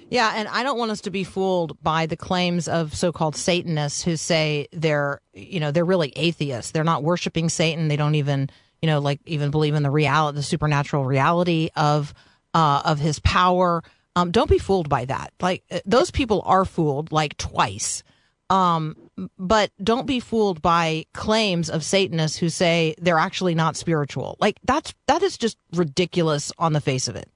Yeah, 0.09 0.33
and 0.35 0.47
I 0.47 0.63
don't 0.63 0.77
want 0.77 0.91
us 0.91 1.01
to 1.01 1.11
be 1.11 1.23
fooled 1.23 1.81
by 1.81 2.05
the 2.05 2.17
claims 2.17 2.67
of 2.67 2.93
so-called 2.95 3.35
Satanists 3.35 4.03
who 4.03 4.17
say 4.17 4.67
they're, 4.71 5.21
you 5.33 5.59
know, 5.59 5.71
they're 5.71 5.85
really 5.85 6.11
atheists. 6.15 6.71
They're 6.71 6.83
not 6.83 7.03
worshiping 7.03 7.49
Satan. 7.49 7.87
They 7.87 7.95
don't 7.95 8.15
even, 8.15 8.49
you 8.81 8.87
know, 8.87 8.99
like 8.99 9.19
even 9.25 9.51
believe 9.51 9.75
in 9.75 9.83
the 9.83 9.91
reality, 9.91 10.35
the 10.35 10.43
supernatural 10.43 11.05
reality 11.05 11.69
of 11.75 12.13
uh, 12.53 12.81
of 12.85 12.99
his 12.99 13.19
power. 13.19 13.83
Um, 14.15 14.31
don't 14.31 14.49
be 14.49 14.57
fooled 14.57 14.89
by 14.89 15.05
that. 15.05 15.33
Like 15.39 15.63
uh, 15.71 15.79
those 15.85 16.11
people 16.11 16.41
are 16.45 16.65
fooled 16.65 17.11
like 17.11 17.37
twice. 17.37 18.03
Um, 18.49 18.97
but 19.37 19.71
don't 19.81 20.05
be 20.05 20.19
fooled 20.19 20.61
by 20.61 21.05
claims 21.13 21.69
of 21.69 21.85
Satanists 21.85 22.37
who 22.37 22.49
say 22.49 22.95
they're 22.99 23.17
actually 23.17 23.55
not 23.55 23.77
spiritual. 23.77 24.35
Like 24.39 24.57
that's 24.65 24.93
that 25.07 25.21
is 25.21 25.37
just 25.37 25.57
ridiculous 25.73 26.51
on 26.57 26.73
the 26.73 26.81
face 26.81 27.07
of 27.07 27.15
it. 27.15 27.29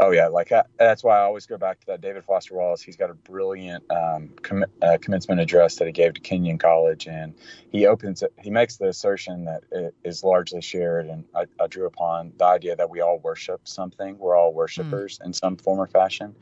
Oh 0.00 0.12
yeah, 0.12 0.28
like 0.28 0.52
I, 0.52 0.62
that's 0.78 1.02
why 1.02 1.18
I 1.18 1.22
always 1.22 1.46
go 1.46 1.58
back 1.58 1.80
to 1.80 1.86
that 1.88 2.00
David 2.00 2.22
Foster 2.22 2.54
Wallace. 2.54 2.80
He's 2.80 2.96
got 2.96 3.10
a 3.10 3.14
brilliant 3.14 3.82
um, 3.90 4.30
com- 4.42 4.64
uh, 4.80 4.96
commencement 5.00 5.40
address 5.40 5.74
that 5.76 5.86
he 5.86 5.92
gave 5.92 6.14
to 6.14 6.20
Kenyon 6.20 6.56
College, 6.56 7.08
and 7.08 7.34
he 7.72 7.86
opens 7.86 8.22
it. 8.22 8.32
He 8.40 8.48
makes 8.50 8.76
the 8.76 8.86
assertion 8.86 9.46
that 9.46 9.64
it 9.72 9.96
is 10.04 10.22
largely 10.22 10.60
shared, 10.60 11.06
and 11.06 11.24
I, 11.34 11.46
I 11.60 11.66
drew 11.66 11.86
upon 11.86 12.32
the 12.36 12.44
idea 12.44 12.76
that 12.76 12.90
we 12.90 13.00
all 13.00 13.18
worship 13.18 13.66
something. 13.66 14.16
We're 14.18 14.36
all 14.36 14.54
worshipers 14.54 15.18
mm. 15.18 15.26
in 15.26 15.32
some 15.32 15.56
form 15.56 15.80
or 15.80 15.88
fashion, 15.88 16.36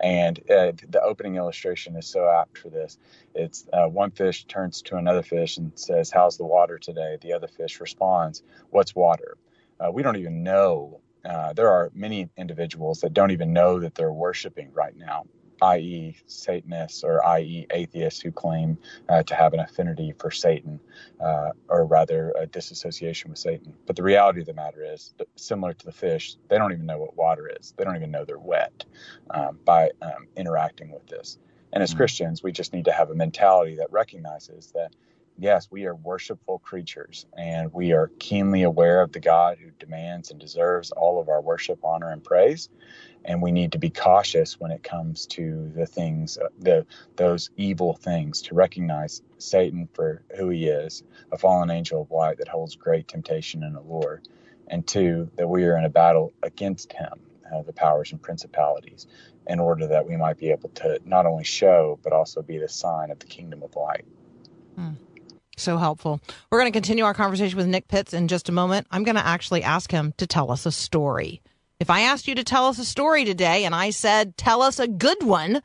and 0.00 0.38
uh, 0.50 0.72
the 0.88 1.02
opening 1.02 1.36
illustration 1.36 1.96
is 1.96 2.06
so 2.06 2.26
apt 2.26 2.56
for 2.56 2.70
this. 2.70 2.96
It's 3.34 3.66
uh, 3.74 3.88
one 3.88 4.12
fish 4.12 4.44
turns 4.44 4.80
to 4.82 4.96
another 4.96 5.22
fish 5.22 5.58
and 5.58 5.72
says, 5.74 6.10
"How's 6.10 6.38
the 6.38 6.46
water 6.46 6.78
today?" 6.78 7.18
The 7.20 7.34
other 7.34 7.48
fish 7.48 7.78
responds, 7.78 8.42
"What's 8.70 8.94
water?" 8.94 9.36
Uh, 9.78 9.90
we 9.92 10.02
don't 10.02 10.16
even 10.16 10.42
know 10.42 11.01
uh, 11.24 11.52
there 11.52 11.68
are 11.68 11.90
many 11.94 12.28
individuals 12.36 13.00
that 13.00 13.12
don't 13.12 13.30
even 13.30 13.52
know 13.52 13.80
that 13.80 13.94
they're 13.94 14.12
worshiping 14.12 14.70
right 14.72 14.96
now, 14.96 15.24
i.e., 15.62 16.16
Satanists 16.26 17.04
or 17.04 17.24
i.e., 17.24 17.66
atheists 17.70 18.20
who 18.20 18.32
claim 18.32 18.76
uh, 19.08 19.22
to 19.22 19.34
have 19.34 19.54
an 19.54 19.60
affinity 19.60 20.12
for 20.18 20.30
Satan, 20.30 20.80
uh, 21.20 21.50
or 21.68 21.86
rather 21.86 22.32
a 22.38 22.46
disassociation 22.46 23.30
with 23.30 23.38
Satan. 23.38 23.72
But 23.86 23.96
the 23.96 24.02
reality 24.02 24.40
of 24.40 24.46
the 24.46 24.54
matter 24.54 24.84
is, 24.84 25.14
similar 25.36 25.72
to 25.72 25.84
the 25.84 25.92
fish, 25.92 26.36
they 26.48 26.58
don't 26.58 26.72
even 26.72 26.86
know 26.86 26.98
what 26.98 27.16
water 27.16 27.50
is. 27.60 27.74
They 27.76 27.84
don't 27.84 27.96
even 27.96 28.10
know 28.10 28.24
they're 28.24 28.38
wet 28.38 28.84
um, 29.30 29.58
by 29.64 29.90
um, 30.02 30.26
interacting 30.36 30.90
with 30.90 31.06
this. 31.06 31.38
And 31.72 31.82
as 31.82 31.90
mm-hmm. 31.90 31.98
Christians, 31.98 32.42
we 32.42 32.52
just 32.52 32.72
need 32.72 32.84
to 32.86 32.92
have 32.92 33.10
a 33.10 33.14
mentality 33.14 33.76
that 33.76 33.90
recognizes 33.90 34.72
that 34.74 34.94
yes, 35.42 35.68
we 35.72 35.86
are 35.86 35.94
worshipful 35.94 36.60
creatures 36.60 37.26
and 37.36 37.72
we 37.72 37.92
are 37.92 38.12
keenly 38.20 38.62
aware 38.62 39.02
of 39.02 39.10
the 39.10 39.18
God 39.18 39.58
who 39.58 39.70
demands 39.80 40.30
and 40.30 40.38
deserves 40.38 40.92
all 40.92 41.20
of 41.20 41.28
our 41.28 41.40
worship, 41.40 41.80
honor, 41.82 42.10
and 42.10 42.22
praise. 42.22 42.68
And 43.24 43.42
we 43.42 43.50
need 43.50 43.72
to 43.72 43.78
be 43.78 43.90
cautious 43.90 44.60
when 44.60 44.70
it 44.70 44.84
comes 44.84 45.26
to 45.26 45.72
the 45.74 45.86
things, 45.86 46.38
uh, 46.38 46.48
the 46.58 46.86
those 47.16 47.50
evil 47.56 47.94
things, 47.94 48.42
to 48.42 48.54
recognize 48.54 49.22
Satan 49.38 49.88
for 49.92 50.22
who 50.36 50.48
he 50.48 50.66
is, 50.66 51.02
a 51.32 51.38
fallen 51.38 51.70
angel 51.70 52.02
of 52.02 52.10
light 52.10 52.38
that 52.38 52.48
holds 52.48 52.76
great 52.76 53.08
temptation 53.08 53.64
and 53.64 53.76
allure. 53.76 54.22
And 54.68 54.86
two, 54.86 55.30
that 55.36 55.48
we 55.48 55.64
are 55.64 55.76
in 55.76 55.84
a 55.84 55.90
battle 55.90 56.32
against 56.42 56.92
him, 56.92 57.20
uh, 57.52 57.62
the 57.62 57.72
powers 57.72 58.12
and 58.12 58.22
principalities, 58.22 59.06
in 59.46 59.60
order 59.60 59.88
that 59.88 60.06
we 60.08 60.16
might 60.16 60.38
be 60.38 60.50
able 60.50 60.70
to 60.70 61.00
not 61.04 61.26
only 61.26 61.44
show, 61.44 61.98
but 62.02 62.12
also 62.12 62.42
be 62.42 62.58
the 62.58 62.68
sign 62.68 63.10
of 63.10 63.18
the 63.18 63.26
kingdom 63.26 63.62
of 63.62 63.74
light. 63.76 64.04
Hmm. 64.76 64.92
So 65.56 65.76
helpful. 65.76 66.20
We're 66.50 66.60
going 66.60 66.72
to 66.72 66.76
continue 66.76 67.04
our 67.04 67.14
conversation 67.14 67.56
with 67.58 67.66
Nick 67.66 67.88
Pitts 67.88 68.14
in 68.14 68.28
just 68.28 68.48
a 68.48 68.52
moment. 68.52 68.86
I'm 68.90 69.04
going 69.04 69.16
to 69.16 69.26
actually 69.26 69.62
ask 69.62 69.90
him 69.90 70.14
to 70.16 70.26
tell 70.26 70.50
us 70.50 70.66
a 70.66 70.72
story. 70.72 71.42
If 71.78 71.90
I 71.90 72.00
asked 72.02 72.28
you 72.28 72.34
to 72.36 72.44
tell 72.44 72.66
us 72.66 72.78
a 72.78 72.84
story 72.84 73.24
today 73.24 73.64
and 73.64 73.74
I 73.74 73.90
said, 73.90 74.36
tell 74.36 74.62
us 74.62 74.78
a 74.78 74.88
good 74.88 75.22
one, 75.22 75.62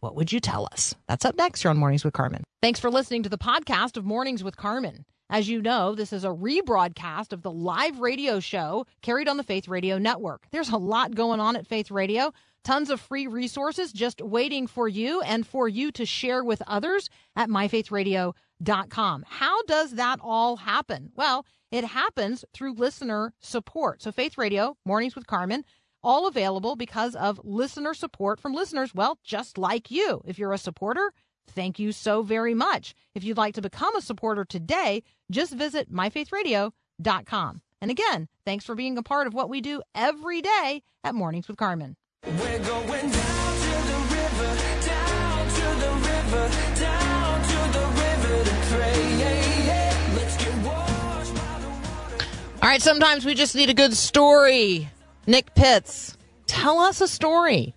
what 0.00 0.16
would 0.16 0.32
you 0.32 0.40
tell 0.40 0.66
us? 0.72 0.94
That's 1.06 1.24
up 1.24 1.36
next 1.36 1.62
here 1.62 1.70
on 1.70 1.76
Mornings 1.76 2.04
with 2.04 2.14
Carmen. 2.14 2.42
Thanks 2.62 2.80
for 2.80 2.90
listening 2.90 3.22
to 3.24 3.28
the 3.28 3.38
podcast 3.38 3.96
of 3.96 4.04
Mornings 4.04 4.42
with 4.42 4.56
Carmen. 4.56 5.04
As 5.28 5.48
you 5.48 5.62
know, 5.62 5.94
this 5.94 6.12
is 6.12 6.24
a 6.24 6.28
rebroadcast 6.28 7.32
of 7.32 7.42
the 7.42 7.52
live 7.52 8.00
radio 8.00 8.40
show 8.40 8.86
carried 9.00 9.28
on 9.28 9.36
the 9.36 9.44
Faith 9.44 9.68
Radio 9.68 9.96
Network. 9.98 10.42
There's 10.50 10.70
a 10.70 10.76
lot 10.76 11.14
going 11.14 11.38
on 11.38 11.54
at 11.54 11.68
Faith 11.68 11.90
Radio. 11.90 12.32
Tons 12.64 12.90
of 12.90 13.00
free 13.00 13.26
resources 13.26 13.92
just 13.92 14.20
waiting 14.20 14.66
for 14.66 14.88
you 14.88 15.20
and 15.20 15.46
for 15.46 15.68
you 15.68 15.92
to 15.92 16.04
share 16.04 16.42
with 16.42 16.62
others 16.66 17.08
at 17.36 17.48
myfaithradio.com. 17.48 18.34
How 19.26 19.62
does 19.64 19.92
that 19.92 20.18
all 20.22 20.56
happen? 20.56 21.10
Well, 21.14 21.46
it 21.70 21.84
happens 21.84 22.44
through 22.52 22.74
listener 22.74 23.32
support. 23.40 24.02
So, 24.02 24.12
Faith 24.12 24.36
Radio, 24.36 24.76
Mornings 24.84 25.14
with 25.14 25.26
Carmen, 25.26 25.64
all 26.02 26.26
available 26.26 26.76
because 26.76 27.14
of 27.14 27.40
listener 27.44 27.94
support 27.94 28.40
from 28.40 28.54
listeners, 28.54 28.94
well, 28.94 29.18
just 29.24 29.58
like 29.58 29.90
you. 29.90 30.22
If 30.24 30.38
you're 30.38 30.52
a 30.52 30.58
supporter, 30.58 31.12
thank 31.46 31.78
you 31.78 31.92
so 31.92 32.22
very 32.22 32.54
much. 32.54 32.94
If 33.14 33.24
you'd 33.24 33.36
like 33.36 33.54
to 33.54 33.62
become 33.62 33.94
a 33.96 34.02
supporter 34.02 34.44
today, 34.44 35.02
just 35.30 35.54
visit 35.54 35.92
myfaithradio.com. 35.92 37.62
And 37.82 37.90
again, 37.90 38.28
thanks 38.44 38.64
for 38.64 38.74
being 38.74 38.98
a 38.98 39.02
part 39.02 39.26
of 39.26 39.34
what 39.34 39.48
we 39.48 39.60
do 39.60 39.82
every 39.94 40.42
day 40.42 40.82
at 41.02 41.14
Mornings 41.14 41.48
with 41.48 41.56
Carmen. 41.56 41.96
All 52.62 52.68
right, 52.68 52.82
sometimes 52.82 53.24
we 53.24 53.34
just 53.34 53.54
need 53.54 53.70
a 53.70 53.74
good 53.74 53.94
story. 53.94 54.90
Nick 55.26 55.54
Pitts, 55.54 56.18
tell 56.46 56.78
us 56.78 57.00
a 57.00 57.08
story. 57.08 57.74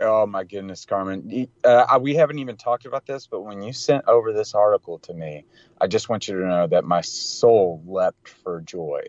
Oh 0.00 0.26
my 0.26 0.44
goodness, 0.44 0.84
Carmen. 0.84 1.48
Uh, 1.64 1.98
we 2.00 2.14
haven't 2.14 2.38
even 2.38 2.56
talked 2.56 2.86
about 2.86 3.04
this, 3.04 3.26
but 3.26 3.40
when 3.40 3.62
you 3.62 3.72
sent 3.72 4.04
over 4.06 4.32
this 4.32 4.54
article 4.54 5.00
to 5.00 5.12
me, 5.12 5.44
I 5.80 5.88
just 5.88 6.08
want 6.08 6.28
you 6.28 6.38
to 6.38 6.46
know 6.46 6.68
that 6.68 6.84
my 6.84 7.00
soul 7.00 7.82
leapt 7.84 8.28
for 8.28 8.60
joy. 8.60 9.02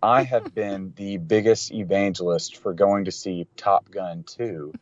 I 0.00 0.22
have 0.22 0.54
been 0.54 0.92
the 0.94 1.16
biggest 1.16 1.72
evangelist 1.72 2.58
for 2.58 2.74
going 2.74 3.06
to 3.06 3.12
see 3.12 3.48
Top 3.56 3.90
Gun 3.90 4.22
2 4.22 4.72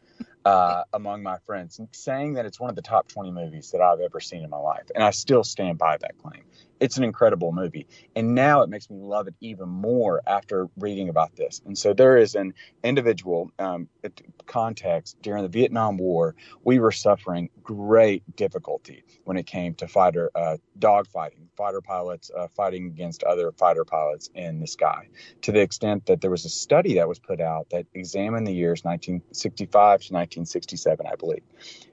uh, 0.45 0.83
among 0.93 1.23
my 1.23 1.39
friends, 1.47 1.81
saying 1.93 2.35
that 2.35 2.45
it's 2.45 2.61
one 2.61 2.69
of 2.69 2.77
the 2.77 2.83
top 2.83 3.09
20 3.09 3.31
movies 3.31 3.71
that 3.71 3.81
I've 3.81 4.01
ever 4.01 4.21
seen 4.21 4.43
in 4.45 4.51
my 4.51 4.59
life. 4.59 4.91
And 4.95 5.03
I 5.03 5.13
still 5.13 5.45
stand 5.45 5.79
by 5.79 5.97
that 5.97 6.19
claim. 6.19 6.43
It's 6.83 6.97
an 6.97 7.05
incredible 7.05 7.53
movie. 7.53 7.87
And 8.17 8.35
now 8.35 8.63
it 8.63 8.69
makes 8.69 8.91
me 8.91 8.99
love 8.99 9.29
it 9.29 9.35
even 9.41 9.69
more 9.69 10.21
after 10.27 10.69
reading 10.77 11.09
about 11.11 11.37
this. 11.37 11.63
And 11.65 11.79
so 11.79 11.95
there 11.95 12.17
is 12.17 12.35
an 12.35 12.55
individual 12.83 13.53
um, 13.61 13.89
context 14.47 15.17
during 15.23 15.45
the 15.45 15.49
Vietnam 15.49 15.97
War. 15.97 16.35
We 16.65 16.81
were 16.81 16.91
suffering 16.91 17.51
great 17.63 18.25
difficulty 18.35 19.05
when 19.23 19.37
it 19.37 19.47
came 19.47 19.75
to 19.75 19.87
fighter 19.87 20.33
uh, 20.35 20.57
dogfighting, 20.77 21.47
fighter 21.57 21.81
pilots 21.81 22.33
uh, 22.37 22.49
fighting 22.49 22.87
against 22.87 23.23
other 23.23 23.53
fighter 23.53 23.85
pilots 23.85 24.29
in 24.35 24.59
the 24.59 24.67
sky, 24.67 25.07
to 25.43 25.53
the 25.53 25.61
extent 25.61 26.07
that 26.07 26.21
there 26.21 26.33
was 26.33 26.45
a 26.45 26.51
study 26.51 26.95
that 26.95 27.07
was 27.07 27.21
put 27.21 27.41
out 27.41 27.71
that 27.71 27.87
examined 27.95 28.45
the 28.45 28.53
years 28.53 28.83
1965 28.83 29.71
to 29.71 30.13
1967, 30.13 31.07
I 31.07 31.15
believe. 31.15 31.45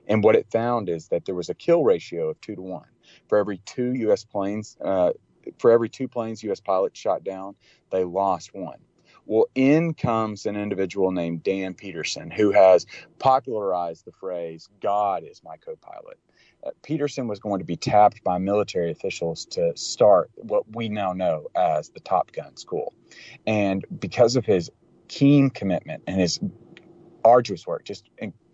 And 0.08 0.24
what 0.24 0.36
it 0.36 0.48
found 0.52 0.90
is 0.90 1.10
that 1.10 1.26
there 1.26 1.36
was 1.36 1.50
a 1.50 1.54
kill 1.54 1.84
ratio 1.84 2.30
of 2.30 2.42
two 2.42 2.56
to 2.56 2.62
one. 2.64 2.88
For 3.30 3.38
every 3.38 3.60
two 3.60 3.94
U.S. 3.94 4.26
planes, 4.26 4.76
uh, 4.84 5.12
for 5.60 5.72
every 5.72 5.88
two 5.88 6.08
planes 6.08 6.44
U.S. 6.44 6.60
pilots 6.60 7.00
shot 7.00 7.24
down, 7.24 7.56
they 7.92 8.04
lost 8.04 8.54
one. 8.54 8.80
Well, 9.26 9.46
in 9.54 9.94
comes 9.94 10.48
an 10.48 10.56
individual 10.56 11.12
named 11.12 11.44
Dan 11.44 11.76
Pedersen 11.76 12.32
who 12.32 12.52
has 12.52 12.88
popularized 13.20 14.06
the 14.06 14.12
phrase, 14.12 14.68
God 14.82 15.24
is 15.24 15.44
my 15.44 15.56
co 15.58 15.76
pilot. 15.76 16.18
Uh, 16.66 16.72
Peterson 16.82 17.28
was 17.28 17.40
going 17.40 17.60
to 17.60 17.66
be 17.66 17.76
tapped 17.76 18.24
by 18.24 18.40
military 18.40 18.92
officials 18.92 19.46
to 19.46 19.72
start 19.78 20.32
what 20.36 20.64
we 20.76 20.90
now 20.90 21.14
know 21.14 21.46
as 21.56 21.90
the 21.90 22.00
Top 22.00 22.32
Gun 22.32 22.58
School. 22.58 22.94
And 23.46 23.86
because 24.00 24.36
of 24.36 24.46
his 24.46 24.72
keen 25.08 25.52
commitment 25.52 26.04
and 26.08 26.20
his 26.20 26.40
arduous 27.24 27.68
work, 27.68 27.86
just 27.86 28.10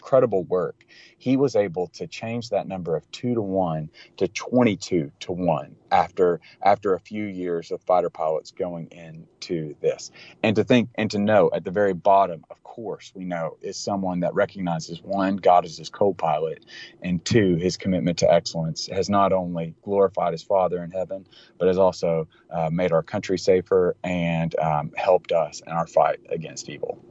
incredible 0.06 0.44
work, 0.44 0.86
he 1.18 1.36
was 1.36 1.56
able 1.56 1.88
to 1.88 2.06
change 2.06 2.50
that 2.50 2.68
number 2.68 2.96
of 2.96 3.10
two 3.10 3.34
to 3.34 3.42
one 3.42 3.90
to 4.18 4.28
22 4.28 5.12
to 5.20 5.32
one 5.32 5.76
after 5.90 6.40
after 6.62 6.94
a 6.94 7.00
few 7.00 7.24
years 7.24 7.72
of 7.72 7.82
fighter 7.82 8.12
pilots 8.12 8.52
going 8.52 8.88
into 8.92 9.74
this. 9.82 10.12
And 10.44 10.56
to 10.58 10.64
think 10.64 10.90
and 10.94 11.10
to 11.10 11.18
know 11.18 11.50
at 11.52 11.64
the 11.64 11.72
very 11.72 11.94
bottom, 11.94 12.46
of 12.52 12.62
course, 12.64 13.14
we 13.16 13.26
know 13.26 13.58
is 13.64 13.78
someone 13.78 14.20
that 14.20 14.36
recognizes 14.36 15.02
one, 15.02 15.38
God 15.38 15.66
is 15.66 15.78
his 15.80 15.90
co-pilot, 15.90 16.64
and 17.02 17.26
two, 17.26 17.56
his 17.56 17.76
commitment 17.76 18.20
to 18.20 18.32
excellence 18.32 18.86
has 18.88 19.10
not 19.10 19.34
only 19.34 19.74
glorified 19.82 20.34
his 20.34 20.44
Father 20.44 20.84
in 20.84 20.92
heaven, 20.92 21.26
but 21.58 21.68
has 21.68 21.80
also 21.80 22.28
uh, 22.52 22.70
made 22.72 22.92
our 22.92 23.02
country 23.02 23.40
safer 23.40 23.96
and 24.04 24.56
um, 24.60 24.92
helped 24.96 25.32
us 25.32 25.64
in 25.66 25.72
our 25.72 25.88
fight 25.88 26.20
against 26.30 26.70
evil. 26.70 27.04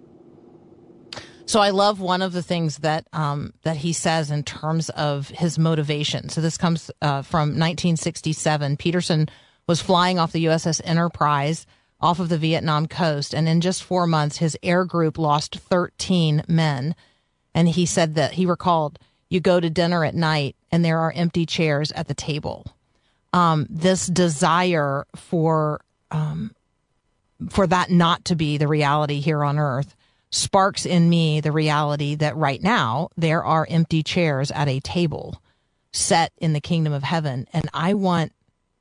So 1.46 1.60
I 1.60 1.70
love 1.70 2.00
one 2.00 2.22
of 2.22 2.32
the 2.32 2.42
things 2.42 2.78
that 2.78 3.06
um, 3.12 3.52
that 3.62 3.76
he 3.76 3.92
says 3.92 4.30
in 4.30 4.44
terms 4.44 4.88
of 4.90 5.28
his 5.28 5.58
motivation. 5.58 6.28
So 6.28 6.40
this 6.40 6.56
comes 6.56 6.90
uh, 7.02 7.22
from 7.22 7.50
1967. 7.50 8.76
Pedersen 8.76 9.28
was 9.66 9.82
flying 9.82 10.18
off 10.18 10.32
the 10.32 10.46
USS 10.46 10.80
Enterprise 10.84 11.66
off 12.00 12.18
of 12.18 12.28
the 12.28 12.38
Vietnam 12.38 12.86
coast, 12.86 13.34
and 13.34 13.48
in 13.48 13.60
just 13.60 13.82
four 13.82 14.06
months, 14.06 14.38
his 14.38 14.58
air 14.62 14.84
group 14.84 15.18
lost 15.18 15.56
13 15.56 16.44
men. 16.48 16.94
And 17.54 17.68
he 17.68 17.86
said 17.86 18.14
that 18.14 18.32
he 18.32 18.46
recalled, 18.46 18.98
"You 19.28 19.40
go 19.40 19.60
to 19.60 19.70
dinner 19.70 20.04
at 20.04 20.14
night, 20.14 20.56
and 20.72 20.84
there 20.84 20.98
are 20.98 21.12
empty 21.12 21.44
chairs 21.46 21.92
at 21.92 22.08
the 22.08 22.14
table." 22.14 22.66
Um, 23.32 23.66
this 23.68 24.06
desire 24.06 25.06
for 25.14 25.82
um, 26.10 26.54
for 27.50 27.66
that 27.66 27.90
not 27.90 28.24
to 28.26 28.34
be 28.34 28.56
the 28.56 28.68
reality 28.68 29.20
here 29.20 29.44
on 29.44 29.58
Earth 29.58 29.94
sparks 30.34 30.84
in 30.84 31.08
me 31.08 31.40
the 31.40 31.52
reality 31.52 32.16
that 32.16 32.36
right 32.36 32.60
now 32.60 33.08
there 33.16 33.44
are 33.44 33.66
empty 33.70 34.02
chairs 34.02 34.50
at 34.50 34.68
a 34.68 34.80
table 34.80 35.40
set 35.92 36.32
in 36.38 36.52
the 36.52 36.60
kingdom 36.60 36.92
of 36.92 37.04
heaven. 37.04 37.46
And 37.52 37.70
I 37.72 37.94
want, 37.94 38.32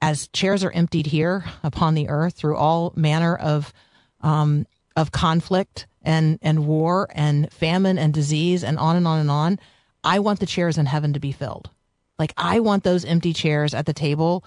as 0.02 0.28
chairs 0.30 0.63
are 0.63 0.72
emptied 0.72 1.06
here 1.06 1.46
upon 1.62 1.94
the 1.94 2.10
earth 2.10 2.34
through 2.34 2.58
all 2.58 2.92
manner 2.96 3.36
of, 3.36 3.72
um, 4.22 4.66
of 4.96 5.12
conflict 5.12 5.86
and, 6.02 6.39
and 6.42 6.66
war 6.66 7.08
and 7.13 7.52
famine 7.54 8.00
and 8.00 8.16
disease 8.16 8.63
and 8.63 8.80
on 8.80 8.96
and 8.96 9.08
on 9.08 9.20
and 9.20 9.30
on, 9.30 9.60
I 10.04 10.20
want 10.20 10.39
the 10.39 10.48
chairs 10.48 10.80
in 10.80 10.88
heaven 10.88 11.13
to 11.13 11.20
be 11.20 11.32
filled. 11.32 11.70
Like 12.18 12.34
I 12.36 12.62
want 12.62 12.84
those 12.84 13.06
empty 13.06 13.32
chairs 13.32 13.76
at 13.76 13.86
the 13.86 13.94
table 13.94 14.44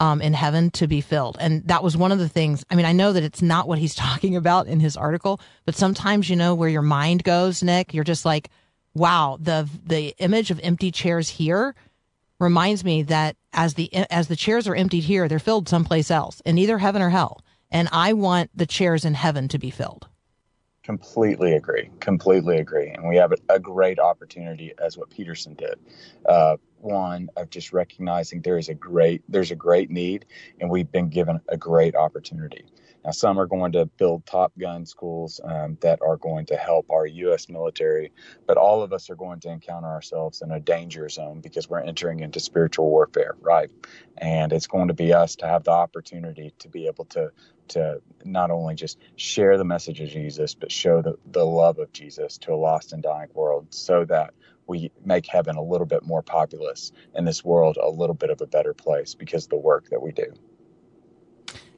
um, 0.00 0.20
in 0.20 0.34
heaven 0.34 0.70
to 0.72 0.86
be 0.86 1.00
filled. 1.00 1.36
And 1.40 1.66
that 1.68 1.82
was 1.82 1.96
one 1.96 2.12
of 2.12 2.18
the 2.18 2.28
things. 2.28 2.64
I 2.70 2.74
mean, 2.74 2.86
I 2.86 2.92
know 2.92 3.12
that 3.12 3.22
it's 3.22 3.42
not 3.42 3.68
what 3.68 3.78
he's 3.78 3.94
talking 4.06 4.36
about 4.36 4.66
in 4.66 4.80
his 4.80 4.96
article, 4.96 5.40
but 5.64 5.74
sometimes 5.74 6.28
you 6.28 6.36
know 6.36 6.54
where 6.54 6.68
your 6.68 6.82
mind 6.82 7.24
goes, 7.24 7.62
Nick. 7.62 7.94
You're 7.94 8.04
just 8.04 8.24
like, 8.24 8.50
wow, 8.94 9.38
the 9.40 9.68
the 9.84 10.14
image 10.18 10.50
of 10.50 10.60
empty 10.62 10.90
chairs 10.90 11.28
here 11.28 11.74
reminds 12.38 12.84
me 12.84 13.02
that 13.04 13.36
as 13.52 13.74
the 13.74 13.92
as 14.10 14.28
the 14.28 14.36
chairs 14.36 14.66
are 14.68 14.74
emptied 14.74 15.04
here, 15.04 15.28
they're 15.28 15.38
filled 15.38 15.68
someplace 15.68 16.10
else 16.10 16.40
in 16.44 16.58
either 16.58 16.78
heaven 16.78 17.02
or 17.02 17.10
hell. 17.10 17.42
And 17.70 17.88
I 17.90 18.12
want 18.12 18.50
the 18.54 18.66
chairs 18.66 19.04
in 19.04 19.14
heaven 19.14 19.48
to 19.48 19.58
be 19.58 19.70
filled. 19.70 20.06
Completely 20.86 21.54
agree. 21.54 21.90
Completely 21.98 22.58
agree. 22.58 22.90
And 22.90 23.08
we 23.08 23.16
have 23.16 23.32
a, 23.48 23.58
great 23.58 23.98
opportunity 23.98 24.72
as 24.78 24.96
what 24.96 25.10
Pedersen 25.10 25.54
did. 25.54 25.80
Uh, 26.26 26.58
one 26.78 27.28
of 27.36 27.50
just 27.50 27.72
recognizing 27.72 28.42
there 28.42 28.58
is 28.58 28.68
a 28.68 28.74
great 28.74 29.22
there's 29.28 29.50
a 29.50 29.56
great 29.56 29.90
need, 29.90 30.26
and 30.60 30.70
we've 30.70 30.90
been 30.90 31.08
given 31.08 31.40
a 31.48 31.56
great 31.56 31.94
opportunity. 31.94 32.64
Now, 33.04 33.12
some 33.12 33.38
are 33.38 33.46
going 33.46 33.70
to 33.72 33.86
build 33.86 34.26
Top 34.26 34.52
Gun 34.58 34.84
schools 34.84 35.40
um, 35.44 35.78
that 35.80 36.00
are 36.02 36.16
going 36.16 36.46
to 36.46 36.56
help 36.56 36.90
our 36.90 37.06
U.S. 37.06 37.48
military, 37.48 38.10
but 38.48 38.56
all 38.56 38.82
of 38.82 38.92
us 38.92 39.10
are 39.10 39.14
going 39.14 39.38
to 39.40 39.48
encounter 39.48 39.86
ourselves 39.86 40.42
in 40.42 40.50
a 40.50 40.58
danger 40.58 41.08
zone 41.08 41.40
because 41.40 41.70
we're 41.70 41.80
entering 41.80 42.18
into 42.18 42.40
spiritual 42.40 42.90
warfare, 42.90 43.36
right? 43.40 43.70
And 44.18 44.52
it's 44.52 44.66
going 44.66 44.88
to 44.88 44.94
be 44.94 45.12
us 45.12 45.36
to 45.36 45.46
have 45.46 45.62
the 45.62 45.70
opportunity 45.70 46.52
to 46.58 46.68
be 46.68 46.88
able 46.88 47.04
to 47.06 47.30
to 47.68 48.00
not 48.24 48.50
only 48.50 48.74
just 48.74 48.98
share 49.16 49.58
the 49.58 49.64
message 49.64 50.00
of 50.00 50.08
Jesus, 50.08 50.54
but 50.54 50.70
show 50.70 51.02
the, 51.02 51.14
the 51.30 51.44
love 51.44 51.78
of 51.78 51.92
Jesus 51.92 52.38
to 52.38 52.52
a 52.52 52.54
lost 52.54 52.92
and 52.92 53.02
dying 53.02 53.28
world 53.34 53.66
so 53.70 54.04
that 54.04 54.34
we 54.66 54.90
make 55.04 55.26
heaven 55.26 55.56
a 55.56 55.62
little 55.62 55.86
bit 55.86 56.02
more 56.02 56.22
populous 56.22 56.92
and 57.14 57.26
this 57.26 57.44
world 57.44 57.78
a 57.80 57.88
little 57.88 58.14
bit 58.14 58.30
of 58.30 58.40
a 58.40 58.46
better 58.46 58.74
place 58.74 59.14
because 59.14 59.44
of 59.44 59.50
the 59.50 59.56
work 59.56 59.88
that 59.90 60.00
we 60.02 60.12
do. 60.12 60.32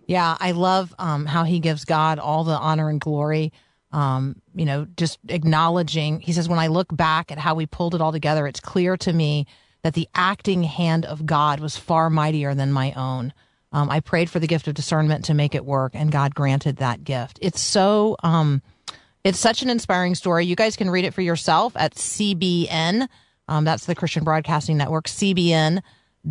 Yeah, 0.07 0.37
I 0.41 0.53
love 0.53 0.95
um, 0.99 1.27
how 1.27 1.45
he 1.45 1.61
gives 1.61 1.85
God 1.85 2.19
all 2.19 2.45
the 2.45 2.57
honor 2.57 2.89
and 2.89 3.01
glory. 3.01 3.53
Um, 3.93 4.37
you 4.55 4.65
know, 4.65 4.87
just 4.97 5.19
acknowledging, 5.29 6.21
he 6.21 6.33
says, 6.33 6.49
when 6.49 6.59
I 6.59 6.69
look 6.69 6.95
back 6.95 7.31
at 7.31 7.39
how 7.39 7.55
we 7.55 7.67
pulled 7.67 7.95
it 7.95 8.01
all 8.01 8.13
together, 8.13 8.47
it's 8.47 8.61
clear 8.61 8.97
to 8.99 9.13
me 9.13 9.47
that 9.83 9.95
the 9.95 10.09
acting 10.15 10.63
hand 10.63 11.05
of 11.05 11.27
God 11.27 11.61
was 11.61 11.77
far 11.77 12.11
mightier 12.11 12.55
than 12.55 12.73
my 12.73 12.93
own. 12.93 13.33
Um, 13.71 13.91
I 13.91 14.01
prayed 14.01 14.31
for 14.31 14.41
the 14.41 14.47
gift 14.47 14.67
of 14.67 14.75
discernment 14.75 15.27
to 15.27 15.35
make 15.35 15.55
it 15.55 15.65
work, 15.65 15.93
and 15.95 16.11
God 16.11 16.35
granted 16.35 16.79
that 16.79 17.05
gift. 17.05 17.39
It's 17.43 17.61
so, 17.61 18.17
um, 18.23 18.63
it's 19.29 19.39
such 19.39 19.63
an 19.63 19.69
inspiring 19.69 20.15
story. 20.15 20.47
You 20.47 20.57
guys 20.57 20.75
can 20.75 20.89
read 20.89 21.05
it 21.05 21.13
for 21.13 21.21
yourself 21.21 21.75
at 21.77 21.95
CBN. 21.95 23.09
Um, 23.47 23.65
that's 23.65 23.85
the 23.85 23.95
Christian 23.95 24.25
Broadcasting 24.25 24.79
Network, 24.79 25.07
CBN 25.07 25.83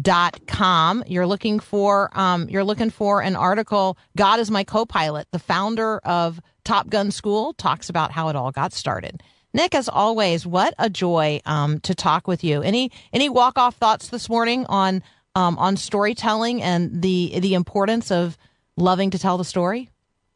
dot 0.02 0.46
com 0.48 1.02
you're 1.08 1.26
looking 1.26 1.60
for 1.60 2.12
um, 2.14 2.50
you're 2.50 2.64
looking 2.64 2.90
for 2.90 3.22
an 3.22 3.38
article 3.38 3.98
god 4.18 4.38
is 4.38 4.52
my 4.52 4.64
co-pilot 4.64 5.26
the 5.32 5.40
founder 5.40 6.00
of 6.00 6.42
top 6.66 6.90
gun 6.90 7.10
school 7.10 7.54
talks 7.54 7.90
about 7.90 8.12
how 8.12 8.28
it 8.28 8.36
all 8.36 8.52
got 8.52 8.74
started 8.74 9.24
Nick, 9.54 9.74
as 9.74 9.88
always, 9.90 10.46
what 10.46 10.74
a 10.78 10.90
joy 10.90 11.40
um, 11.46 11.80
to 11.80 11.96
talk 11.96 12.28
with 12.28 12.44
you. 12.44 12.62
Any 12.62 12.92
any 13.14 13.30
walk 13.30 13.58
off 13.58 13.76
thoughts 13.78 14.10
this 14.10 14.30
morning 14.30 14.66
on 14.68 15.02
um, 15.34 15.58
on 15.58 15.78
storytelling 15.78 16.62
and 16.62 17.02
the 17.02 17.40
the 17.40 17.56
importance 17.56 18.12
of 18.12 18.38
loving 18.76 19.10
to 19.12 19.18
tell 19.18 19.38
the 19.38 19.46
story? 19.46 19.90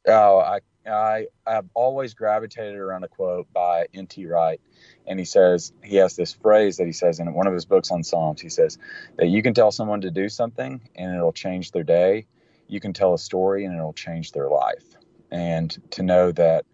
Oh, 0.08 0.40
I 0.40 0.62
I 0.88 1.28
I've 1.46 1.70
always 1.74 2.14
gravitated 2.14 2.76
around 2.76 3.04
a 3.04 3.08
quote 3.08 3.52
by 3.54 3.88
N.T. 3.94 4.26
Wright, 4.26 4.60
and 5.08 5.20
he 5.20 5.26
says 5.26 5.74
he 5.84 5.98
has 5.98 6.16
this 6.16 6.34
phrase 6.34 6.78
that 6.78 6.86
he 6.86 6.94
says 6.94 7.20
in 7.20 7.34
one 7.34 7.48
of 7.48 7.54
his 7.54 7.66
books 7.66 7.92
on 7.92 8.04
Psalms. 8.04 8.42
He 8.42 8.50
says 8.50 8.78
that 9.18 9.28
you 9.28 9.42
can 9.44 9.54
tell 9.54 9.72
someone 9.72 10.02
to 10.02 10.12
do 10.12 10.30
something 10.30 10.82
and 10.96 11.16
it'll 11.16 11.34
change 11.34 11.72
their 11.72 11.84
day. 11.84 12.26
You 12.68 12.80
can 12.80 12.94
tell 12.94 13.14
a 13.14 13.20
story 13.20 13.66
and 13.66 13.76
it'll 13.76 13.94
change 13.94 14.32
their 14.32 14.50
life. 14.50 14.86
And 15.30 15.76
to 15.92 16.04
know 16.04 16.32
that 16.34 16.66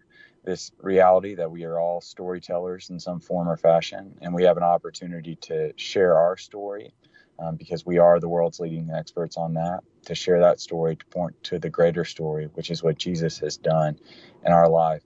this 0.44 0.72
reality 0.80 1.34
that 1.34 1.50
we 1.50 1.64
are 1.64 1.78
all 1.78 2.00
storytellers 2.00 2.90
in 2.90 2.98
some 2.98 3.20
form 3.20 3.48
or 3.48 3.56
fashion, 3.56 4.16
and 4.22 4.32
we 4.34 4.44
have 4.44 4.56
an 4.56 4.62
opportunity 4.62 5.36
to 5.36 5.72
share 5.76 6.16
our 6.16 6.36
story 6.38 6.94
um, 7.38 7.56
because 7.56 7.84
we 7.84 7.98
are 7.98 8.18
the 8.18 8.28
world's 8.28 8.58
leading 8.58 8.90
experts 8.90 9.36
on 9.36 9.54
that, 9.54 9.80
to 10.08 10.14
share 10.14 10.40
that 10.40 10.58
story, 10.58 10.96
to 10.96 11.04
point 11.06 11.42
to 11.44 11.58
the 11.58 11.68
greater 11.68 12.04
story, 12.04 12.48
which 12.54 12.70
is 12.70 12.82
what 12.82 12.96
Jesus 12.96 13.38
has 13.40 13.58
done 13.58 13.98
in 14.44 14.52
our 14.52 14.68
life. 14.68 15.02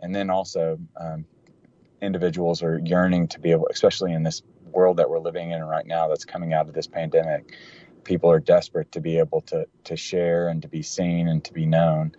And 0.00 0.14
then 0.14 0.28
also, 0.28 0.78
um, 1.00 1.24
individuals 2.02 2.62
are 2.62 2.78
yearning 2.84 3.28
to 3.28 3.40
be 3.40 3.52
able, 3.52 3.68
especially 3.70 4.12
in 4.12 4.22
this 4.22 4.42
world 4.70 4.98
that 4.98 5.08
we're 5.08 5.18
living 5.18 5.52
in 5.52 5.64
right 5.64 5.86
now 5.86 6.08
that's 6.08 6.26
coming 6.26 6.52
out 6.52 6.68
of 6.68 6.74
this 6.74 6.86
pandemic, 6.86 7.56
people 8.04 8.30
are 8.30 8.38
desperate 8.38 8.92
to 8.92 9.00
be 9.00 9.18
able 9.18 9.40
to, 9.40 9.66
to 9.84 9.96
share 9.96 10.48
and 10.48 10.60
to 10.60 10.68
be 10.68 10.82
seen 10.82 11.26
and 11.26 11.42
to 11.44 11.54
be 11.54 11.64
known 11.64 12.14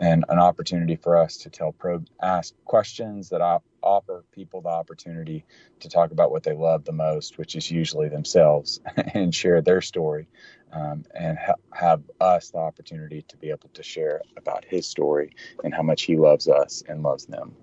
and 0.00 0.24
an 0.30 0.38
opportunity 0.38 0.96
for 0.96 1.16
us 1.16 1.36
to 1.36 1.50
tell 1.50 1.72
pro 1.72 2.02
ask 2.22 2.54
questions 2.64 3.28
that 3.28 3.40
op- 3.40 3.64
offer 3.82 4.24
people 4.32 4.60
the 4.62 4.68
opportunity 4.68 5.44
to 5.78 5.88
talk 5.88 6.10
about 6.10 6.30
what 6.32 6.42
they 6.42 6.54
love 6.54 6.84
the 6.84 6.92
most 6.92 7.38
which 7.38 7.54
is 7.54 7.70
usually 7.70 8.08
themselves 8.08 8.80
and 9.14 9.34
share 9.34 9.60
their 9.62 9.80
story 9.80 10.26
um, 10.72 11.04
and 11.14 11.38
ha- 11.38 11.54
have 11.72 12.02
us 12.20 12.50
the 12.50 12.58
opportunity 12.58 13.22
to 13.28 13.36
be 13.36 13.50
able 13.50 13.68
to 13.74 13.82
share 13.82 14.20
about 14.36 14.64
his 14.64 14.86
story 14.86 15.30
and 15.62 15.74
how 15.74 15.82
much 15.82 16.02
he 16.02 16.16
loves 16.16 16.48
us 16.48 16.82
and 16.88 17.02
loves 17.02 17.26
them 17.26 17.54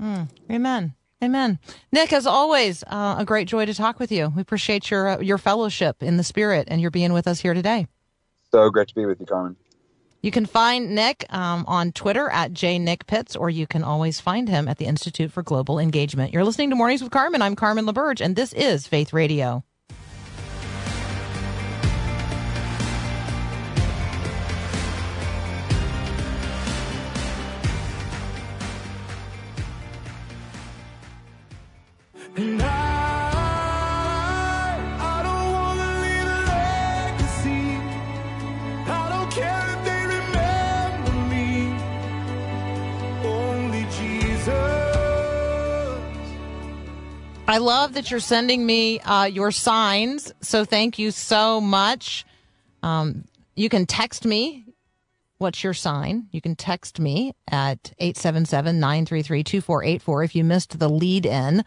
Mm, 0.00 0.28
amen. 0.50 0.94
Amen. 1.22 1.58
Nick, 1.92 2.14
as 2.14 2.26
always, 2.26 2.82
uh, 2.84 3.16
a 3.18 3.24
great 3.26 3.46
joy 3.46 3.66
to 3.66 3.74
talk 3.74 4.00
with 4.00 4.10
you. 4.10 4.32
We 4.34 4.40
appreciate 4.40 4.90
your 4.90 5.08
uh, 5.08 5.20
your 5.20 5.36
fellowship 5.36 6.02
in 6.02 6.16
the 6.16 6.24
spirit 6.24 6.66
and 6.70 6.80
your 6.80 6.90
being 6.90 7.12
with 7.12 7.26
us 7.26 7.40
here 7.40 7.52
today. 7.52 7.86
so 8.50 8.70
great 8.70 8.88
to 8.88 8.94
be 8.94 9.04
with 9.04 9.20
you 9.20 9.26
carmen 9.26 9.56
You 10.22 10.30
can 10.30 10.44
find 10.44 10.94
Nick 10.94 11.24
um, 11.32 11.64
on 11.66 11.92
Twitter 11.92 12.28
at 12.28 12.52
jnickpitts, 12.52 13.38
or 13.38 13.48
you 13.48 13.66
can 13.66 13.82
always 13.82 14.20
find 14.20 14.48
him 14.48 14.68
at 14.68 14.76
the 14.76 14.84
Institute 14.84 15.32
for 15.32 15.42
Global 15.42 15.78
Engagement. 15.78 16.32
You're 16.32 16.44
listening 16.44 16.68
to 16.70 16.76
Mornings 16.76 17.02
with 17.02 17.10
Carmen. 17.10 17.40
I'm 17.40 17.56
Carmen 17.56 17.86
LaBerge, 17.86 18.20
and 18.20 18.36
this 18.36 18.52
is 18.52 18.86
Faith 18.86 19.14
Radio. 19.14 19.64
I 47.50 47.58
love 47.58 47.94
that 47.94 48.10
you're 48.10 48.20
sending 48.20 48.64
me 48.64 49.00
uh, 49.00 49.24
your 49.24 49.50
signs. 49.50 50.32
So 50.40 50.64
thank 50.64 50.98
you 50.98 51.10
so 51.10 51.60
much. 51.60 52.24
Um, 52.82 53.24
you 53.56 53.68
can 53.68 53.86
text 53.86 54.24
me. 54.24 54.66
What's 55.38 55.64
your 55.64 55.74
sign? 55.74 56.28
You 56.32 56.40
can 56.40 56.54
text 56.54 57.00
me 57.00 57.34
at 57.50 57.92
877 57.98 58.78
933 58.78 59.42
2484 59.42 60.22
if 60.22 60.34
you 60.34 60.44
missed 60.44 60.78
the 60.78 60.88
lead 60.88 61.24
in. 61.24 61.64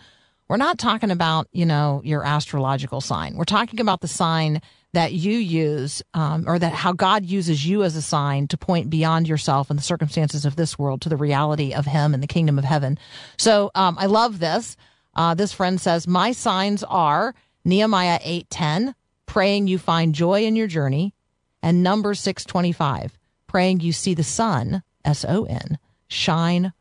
We're 0.48 0.58
not 0.58 0.78
talking 0.78 1.10
about, 1.10 1.48
you 1.52 1.66
know, 1.66 2.02
your 2.04 2.24
astrological 2.24 3.02
sign. 3.02 3.36
We're 3.36 3.46
talking 3.46 3.80
about 3.80 4.02
the 4.02 4.08
sign 4.08 4.62
that 4.94 5.12
you 5.12 5.38
use, 5.38 6.04
um, 6.14 6.44
or 6.48 6.60
that 6.60 6.74
how 6.74 6.94
God 6.94 7.26
uses 7.26 7.66
you 7.66 7.84
as 7.84 7.96
a 7.96 8.02
sign 8.02 8.48
to 8.50 8.58
point 8.58 8.92
beyond 8.92 9.28
yourself 9.28 9.70
and 9.72 9.80
the 9.80 9.84
circumstances 9.84 10.46
of 10.46 10.56
this 10.56 10.78
world 10.78 11.02
to 11.02 11.10
the 11.10 11.18
reality 11.18 11.74
of 11.74 11.88
Him 11.88 12.14
and 12.14 12.22
the 12.22 12.28
kingdom 12.28 12.60
of 12.60 12.66
heaven. 12.66 13.00
So 13.38 13.72
um, 13.74 13.98
I 14.00 14.06
love 14.06 14.40
this. 14.40 14.78
Uh, 15.16 15.34
this 15.34 15.54
friend 15.54 15.80
says, 15.80 16.08
My 16.08 16.32
signs 16.32 16.84
are 16.84 17.36
Nehemiah 17.66 18.20
8:10, 18.24 18.94
praying 19.26 19.68
you 19.68 19.78
find 19.78 20.14
joy 20.14 20.44
in 20.44 20.56
your 20.56 20.68
journey, 20.68 21.14
and 21.62 21.84
number 21.84 22.14
625, 22.14 23.18
praying 23.48 23.80
you 23.80 23.92
see 23.92 24.14
the 24.14 24.24
sun, 24.24 24.84
S 25.06 25.26
O 25.28 25.46
N, 25.46 25.78
shine 26.08 26.74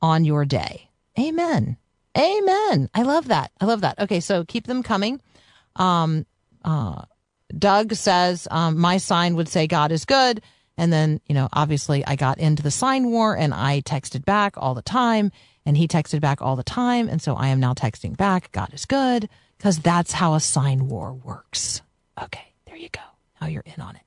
on 0.00 0.24
your 0.24 0.44
day. 0.44 0.90
Amen. 1.18 1.76
Amen. 2.16 2.90
I 2.94 3.02
love 3.02 3.28
that. 3.28 3.52
I 3.60 3.64
love 3.64 3.82
that. 3.82 3.98
Okay, 4.00 4.20
so 4.20 4.44
keep 4.44 4.66
them 4.66 4.82
coming. 4.82 5.20
Um, 5.76 6.26
uh, 6.64 7.02
Doug 7.56 7.94
says, 7.94 8.48
um, 8.50 8.78
my 8.78 8.98
sign 8.98 9.36
would 9.36 9.48
say 9.48 9.66
God 9.66 9.92
is 9.92 10.04
good. 10.04 10.42
And 10.76 10.92
then, 10.92 11.20
you 11.26 11.34
know, 11.34 11.48
obviously 11.52 12.04
I 12.06 12.16
got 12.16 12.38
into 12.38 12.62
the 12.62 12.70
sign 12.70 13.10
war 13.10 13.36
and 13.36 13.52
I 13.52 13.80
texted 13.80 14.24
back 14.24 14.54
all 14.56 14.74
the 14.74 14.82
time 14.82 15.32
and 15.68 15.76
he 15.76 15.86
texted 15.86 16.22
back 16.22 16.40
all 16.40 16.56
the 16.56 16.62
time. 16.62 17.10
And 17.10 17.20
so 17.20 17.34
I 17.34 17.48
am 17.48 17.60
now 17.60 17.74
texting 17.74 18.16
back, 18.16 18.50
God 18.52 18.72
is 18.72 18.86
good, 18.86 19.28
because 19.58 19.78
that's 19.78 20.12
how 20.12 20.32
a 20.32 20.40
sign 20.40 20.88
war 20.88 21.12
works. 21.12 21.82
Okay, 22.20 22.54
there 22.64 22.76
you 22.76 22.88
go. 22.88 23.02
Now 23.38 23.48
you're 23.48 23.64
in 23.66 23.82
on 23.82 23.94
it. 23.94 24.02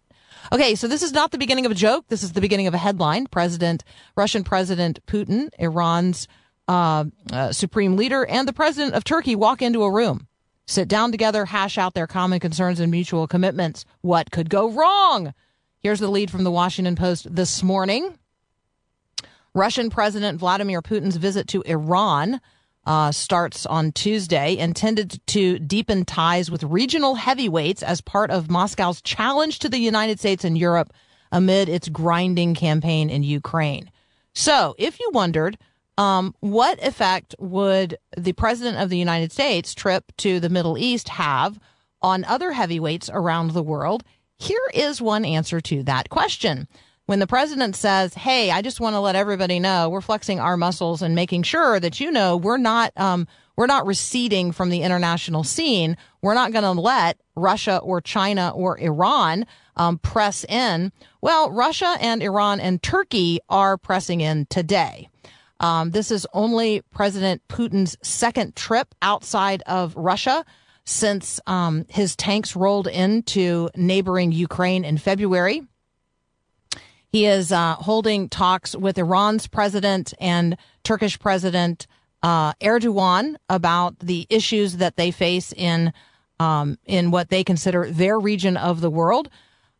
Okay, 0.51 0.73
so 0.73 0.87
this 0.87 1.03
is 1.03 1.13
not 1.13 1.29
the 1.29 1.37
beginning 1.37 1.67
of 1.67 1.71
a 1.71 1.75
joke. 1.75 2.05
This 2.07 2.23
is 2.23 2.31
the 2.33 2.41
beginning 2.41 2.65
of 2.65 2.73
a 2.73 2.79
headline. 2.79 3.27
President, 3.27 3.83
Russian 4.17 4.43
President 4.43 5.05
Putin, 5.05 5.49
Iran's 5.59 6.27
uh, 6.67 7.05
uh, 7.31 7.51
supreme 7.51 7.95
leader, 7.95 8.25
and 8.25 8.47
the 8.47 8.53
president 8.53 8.95
of 8.95 9.03
Turkey 9.03 9.35
walk 9.35 9.61
into 9.61 9.83
a 9.83 9.91
room, 9.91 10.27
sit 10.65 10.87
down 10.87 11.11
together, 11.11 11.45
hash 11.45 11.77
out 11.77 11.93
their 11.93 12.07
common 12.07 12.39
concerns 12.39 12.79
and 12.79 12.89
mutual 12.89 13.27
commitments. 13.27 13.85
What 14.01 14.31
could 14.31 14.49
go 14.49 14.71
wrong? 14.71 15.35
Here's 15.77 15.99
the 15.99 16.09
lead 16.09 16.31
from 16.31 16.43
the 16.43 16.51
Washington 16.51 16.95
Post 16.95 17.33
this 17.33 17.61
morning. 17.61 18.17
Russian 19.53 19.89
President 19.89 20.39
Vladimir 20.39 20.81
Putin's 20.81 21.17
visit 21.17 21.47
to 21.49 21.61
Iran 21.63 22.39
uh, 22.85 23.11
starts 23.11 23.65
on 23.65 23.91
Tuesday, 23.91 24.57
intended 24.57 25.19
to 25.27 25.59
deepen 25.59 26.05
ties 26.05 26.49
with 26.49 26.63
regional 26.63 27.15
heavyweights 27.15 27.83
as 27.83 28.01
part 28.01 28.31
of 28.31 28.49
Moscow's 28.49 29.01
challenge 29.01 29.59
to 29.59 29.69
the 29.69 29.77
United 29.77 30.19
States 30.19 30.43
and 30.43 30.57
Europe 30.57 30.91
amid 31.31 31.69
its 31.69 31.89
grinding 31.89 32.55
campaign 32.55 33.09
in 33.09 33.23
Ukraine. 33.23 33.91
So, 34.33 34.75
if 34.77 34.99
you 34.99 35.11
wondered, 35.13 35.57
um, 35.97 36.33
what 36.39 36.81
effect 36.83 37.35
would 37.37 37.97
the 38.17 38.33
president 38.33 38.77
of 38.77 38.89
the 38.89 38.97
United 38.97 39.31
States 39.31 39.75
trip 39.75 40.11
to 40.17 40.39
the 40.39 40.49
Middle 40.49 40.77
East 40.77 41.09
have 41.09 41.59
on 42.01 42.23
other 42.25 42.53
heavyweights 42.53 43.09
around 43.13 43.51
the 43.51 43.63
world? 43.63 44.03
Here 44.39 44.71
is 44.73 45.01
one 45.01 45.25
answer 45.25 45.61
to 45.61 45.83
that 45.83 46.09
question. 46.09 46.67
When 47.11 47.19
the 47.19 47.27
president 47.27 47.75
says, 47.75 48.13
Hey, 48.13 48.51
I 48.51 48.61
just 48.61 48.79
want 48.79 48.93
to 48.93 49.01
let 49.01 49.17
everybody 49.17 49.59
know 49.59 49.89
we're 49.89 49.99
flexing 49.99 50.39
our 50.39 50.55
muscles 50.55 51.01
and 51.01 51.13
making 51.13 51.43
sure 51.43 51.77
that 51.77 51.99
you 51.99 52.09
know 52.09 52.37
we're 52.37 52.55
not, 52.55 52.93
um, 52.95 53.27
we're 53.57 53.65
not 53.65 53.85
receding 53.85 54.53
from 54.53 54.69
the 54.69 54.81
international 54.81 55.43
scene. 55.43 55.97
We're 56.21 56.35
not 56.35 56.53
going 56.53 56.63
to 56.63 56.71
let 56.71 57.19
Russia 57.35 57.79
or 57.79 57.99
China 57.99 58.53
or 58.55 58.79
Iran 58.79 59.45
um, 59.75 59.97
press 59.97 60.45
in. 60.45 60.93
Well, 61.19 61.51
Russia 61.51 61.97
and 61.99 62.23
Iran 62.23 62.61
and 62.61 62.81
Turkey 62.81 63.41
are 63.49 63.77
pressing 63.77 64.21
in 64.21 64.45
today. 64.45 65.09
Um, 65.59 65.91
this 65.91 66.11
is 66.11 66.25
only 66.31 66.81
President 66.93 67.45
Putin's 67.49 67.97
second 68.01 68.55
trip 68.55 68.95
outside 69.01 69.63
of 69.63 69.97
Russia 69.97 70.45
since 70.85 71.41
um, 71.45 71.85
his 71.89 72.15
tanks 72.15 72.55
rolled 72.55 72.87
into 72.87 73.69
neighboring 73.75 74.31
Ukraine 74.31 74.85
in 74.85 74.97
February. 74.97 75.63
He 77.11 77.25
is 77.25 77.51
uh, 77.51 77.75
holding 77.75 78.29
talks 78.29 78.75
with 78.75 78.97
Iran's 78.97 79.47
president 79.47 80.13
and 80.19 80.57
Turkish 80.83 81.19
president 81.19 81.85
uh, 82.23 82.53
Erdogan 82.53 83.35
about 83.49 83.99
the 83.99 84.27
issues 84.29 84.77
that 84.77 84.95
they 84.95 85.11
face 85.11 85.51
in 85.51 85.91
um, 86.39 86.79
in 86.85 87.11
what 87.11 87.29
they 87.29 87.43
consider 87.43 87.91
their 87.91 88.19
region 88.19 88.57
of 88.57 88.81
the 88.81 88.89
world, 88.89 89.29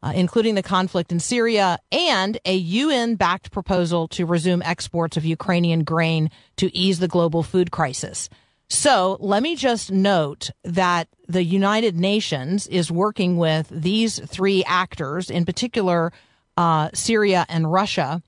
uh, 0.04 0.13
including 0.13 0.54
the 0.54 0.62
conflict 0.62 1.12
in 1.12 1.20
Syria 1.20 1.80
and 1.91 2.38
a 2.46 2.54
UN-backed 2.54 3.52
proposal 3.52 4.08
to 4.10 4.28
resume 4.28 4.62
exports 4.62 5.17
of 5.17 5.26
Ukrainian 5.26 5.84
grain 5.84 6.30
to 6.58 6.76
ease 6.76 7.00
the 7.00 7.08
global 7.08 7.41
food 7.41 7.72
crisis. 7.72 8.30
So 8.70 9.17
let 9.20 9.41
me 9.41 9.56
just 9.56 9.91
note 9.91 10.52
that 10.63 11.08
the 11.28 11.44
United 11.44 11.96
Nations 11.96 12.67
is 12.67 12.91
working 12.91 13.38
with 13.38 13.67
these 13.72 14.20
three 14.20 14.63
actors, 14.65 15.32
in 15.32 15.46
particular 15.46 16.13
uh, 16.62 16.89
Syria 16.93 17.43
and 17.50 17.71
Russia, 17.71 18.21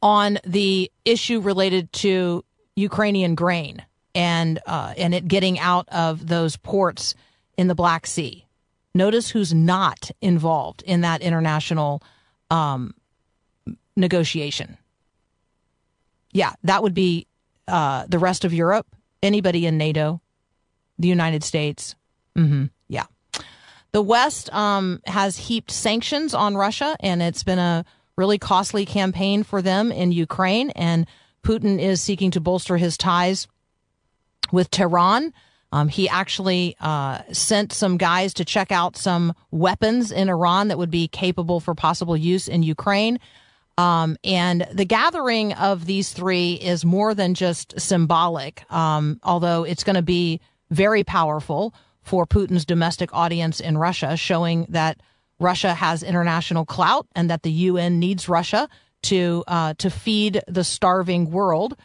on 0.00 0.38
the 0.46 0.90
issue 1.04 1.38
related 1.40 1.92
to 1.92 2.42
Ukrainian 2.74 3.34
grain 3.34 3.84
and 4.14 4.58
uh, 4.64 4.94
and 4.96 5.14
it 5.14 5.28
getting 5.28 5.58
out 5.58 5.86
of 5.90 6.26
those 6.26 6.56
ports 6.56 7.14
in 7.58 7.68
the 7.68 7.74
Black 7.74 8.06
Sea. 8.06 8.46
Notice 8.94 9.28
who's 9.28 9.52
not 9.52 10.10
involved 10.22 10.82
in 10.86 11.02
that 11.02 11.20
international 11.20 12.02
um, 12.50 12.94
negotiation. 13.94 14.78
Yeah, 16.32 16.54
that 16.64 16.82
would 16.82 16.94
be 16.94 17.26
uh, 17.68 18.06
the 18.08 18.18
rest 18.18 18.46
of 18.46 18.54
Europe, 18.54 18.86
anybody 19.22 19.66
in 19.66 19.76
NATO, 19.76 20.22
the 20.98 21.08
United 21.08 21.44
States. 21.44 21.94
Mm-hmm. 22.38 22.64
Yeah. 22.88 23.04
The 23.92 24.02
West 24.02 24.52
um, 24.52 25.00
has 25.06 25.36
heaped 25.36 25.70
sanctions 25.70 26.34
on 26.34 26.56
Russia, 26.56 26.96
and 27.00 27.22
it's 27.22 27.42
been 27.42 27.58
a 27.58 27.84
really 28.16 28.38
costly 28.38 28.86
campaign 28.86 29.42
for 29.42 29.62
them 29.62 29.90
in 29.90 30.12
Ukraine. 30.12 30.70
And 30.70 31.06
Putin 31.42 31.80
is 31.80 32.00
seeking 32.00 32.30
to 32.32 32.40
bolster 32.40 32.76
his 32.76 32.96
ties 32.96 33.48
with 34.52 34.70
Tehran. 34.70 35.32
Um, 35.72 35.88
he 35.88 36.08
actually 36.08 36.76
uh, 36.80 37.20
sent 37.32 37.72
some 37.72 37.96
guys 37.96 38.34
to 38.34 38.44
check 38.44 38.72
out 38.72 38.96
some 38.96 39.32
weapons 39.50 40.10
in 40.10 40.28
Iran 40.28 40.68
that 40.68 40.78
would 40.78 40.90
be 40.90 41.08
capable 41.08 41.60
for 41.60 41.74
possible 41.74 42.16
use 42.16 42.48
in 42.48 42.62
Ukraine. 42.62 43.18
Um, 43.78 44.16
and 44.24 44.66
the 44.72 44.84
gathering 44.84 45.52
of 45.54 45.86
these 45.86 46.12
three 46.12 46.54
is 46.54 46.84
more 46.84 47.14
than 47.14 47.34
just 47.34 47.80
symbolic, 47.80 48.70
um, 48.70 49.20
although 49.22 49.64
it's 49.64 49.84
going 49.84 49.96
to 49.96 50.02
be 50.02 50.40
very 50.70 51.02
powerful 51.02 51.72
for 52.10 52.26
Putin's 52.26 52.64
domestic 52.64 53.14
audience 53.14 53.60
in 53.60 53.78
Russia, 53.78 54.16
showing 54.16 54.66
that 54.68 55.00
Russia 55.38 55.72
has 55.72 56.02
international 56.02 56.64
clout 56.66 57.06
and 57.14 57.30
that 57.30 57.44
the 57.44 57.52
UN 57.52 58.00
needs 58.00 58.28
Russia 58.28 58.68
to 59.02 59.44
uh, 59.46 59.74
to 59.74 59.90
feed 59.90 60.42
the 60.48 60.64
starving 60.64 61.30
world. 61.30 61.76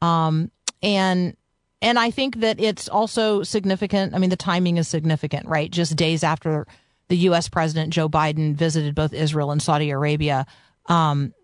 Um, 0.00 0.50
and 0.82 1.36
and 1.82 1.98
I 1.98 2.10
think 2.10 2.36
that 2.36 2.58
it's 2.58 2.88
also 2.88 3.42
significant. 3.42 4.14
I 4.14 4.18
mean, 4.18 4.30
the 4.30 4.36
timing 4.36 4.78
is 4.78 4.88
significant, 4.88 5.46
right? 5.46 5.70
Just 5.70 5.96
days 5.96 6.24
after 6.24 6.66
the 7.08 7.16
U.S. 7.28 7.50
President 7.50 7.92
Joe 7.92 8.08
Biden 8.08 8.54
visited 8.54 8.94
both 8.94 9.12
Israel 9.12 9.50
and 9.50 9.60
Saudi 9.60 9.90
Arabia, 9.90 10.46
um, 10.86 11.34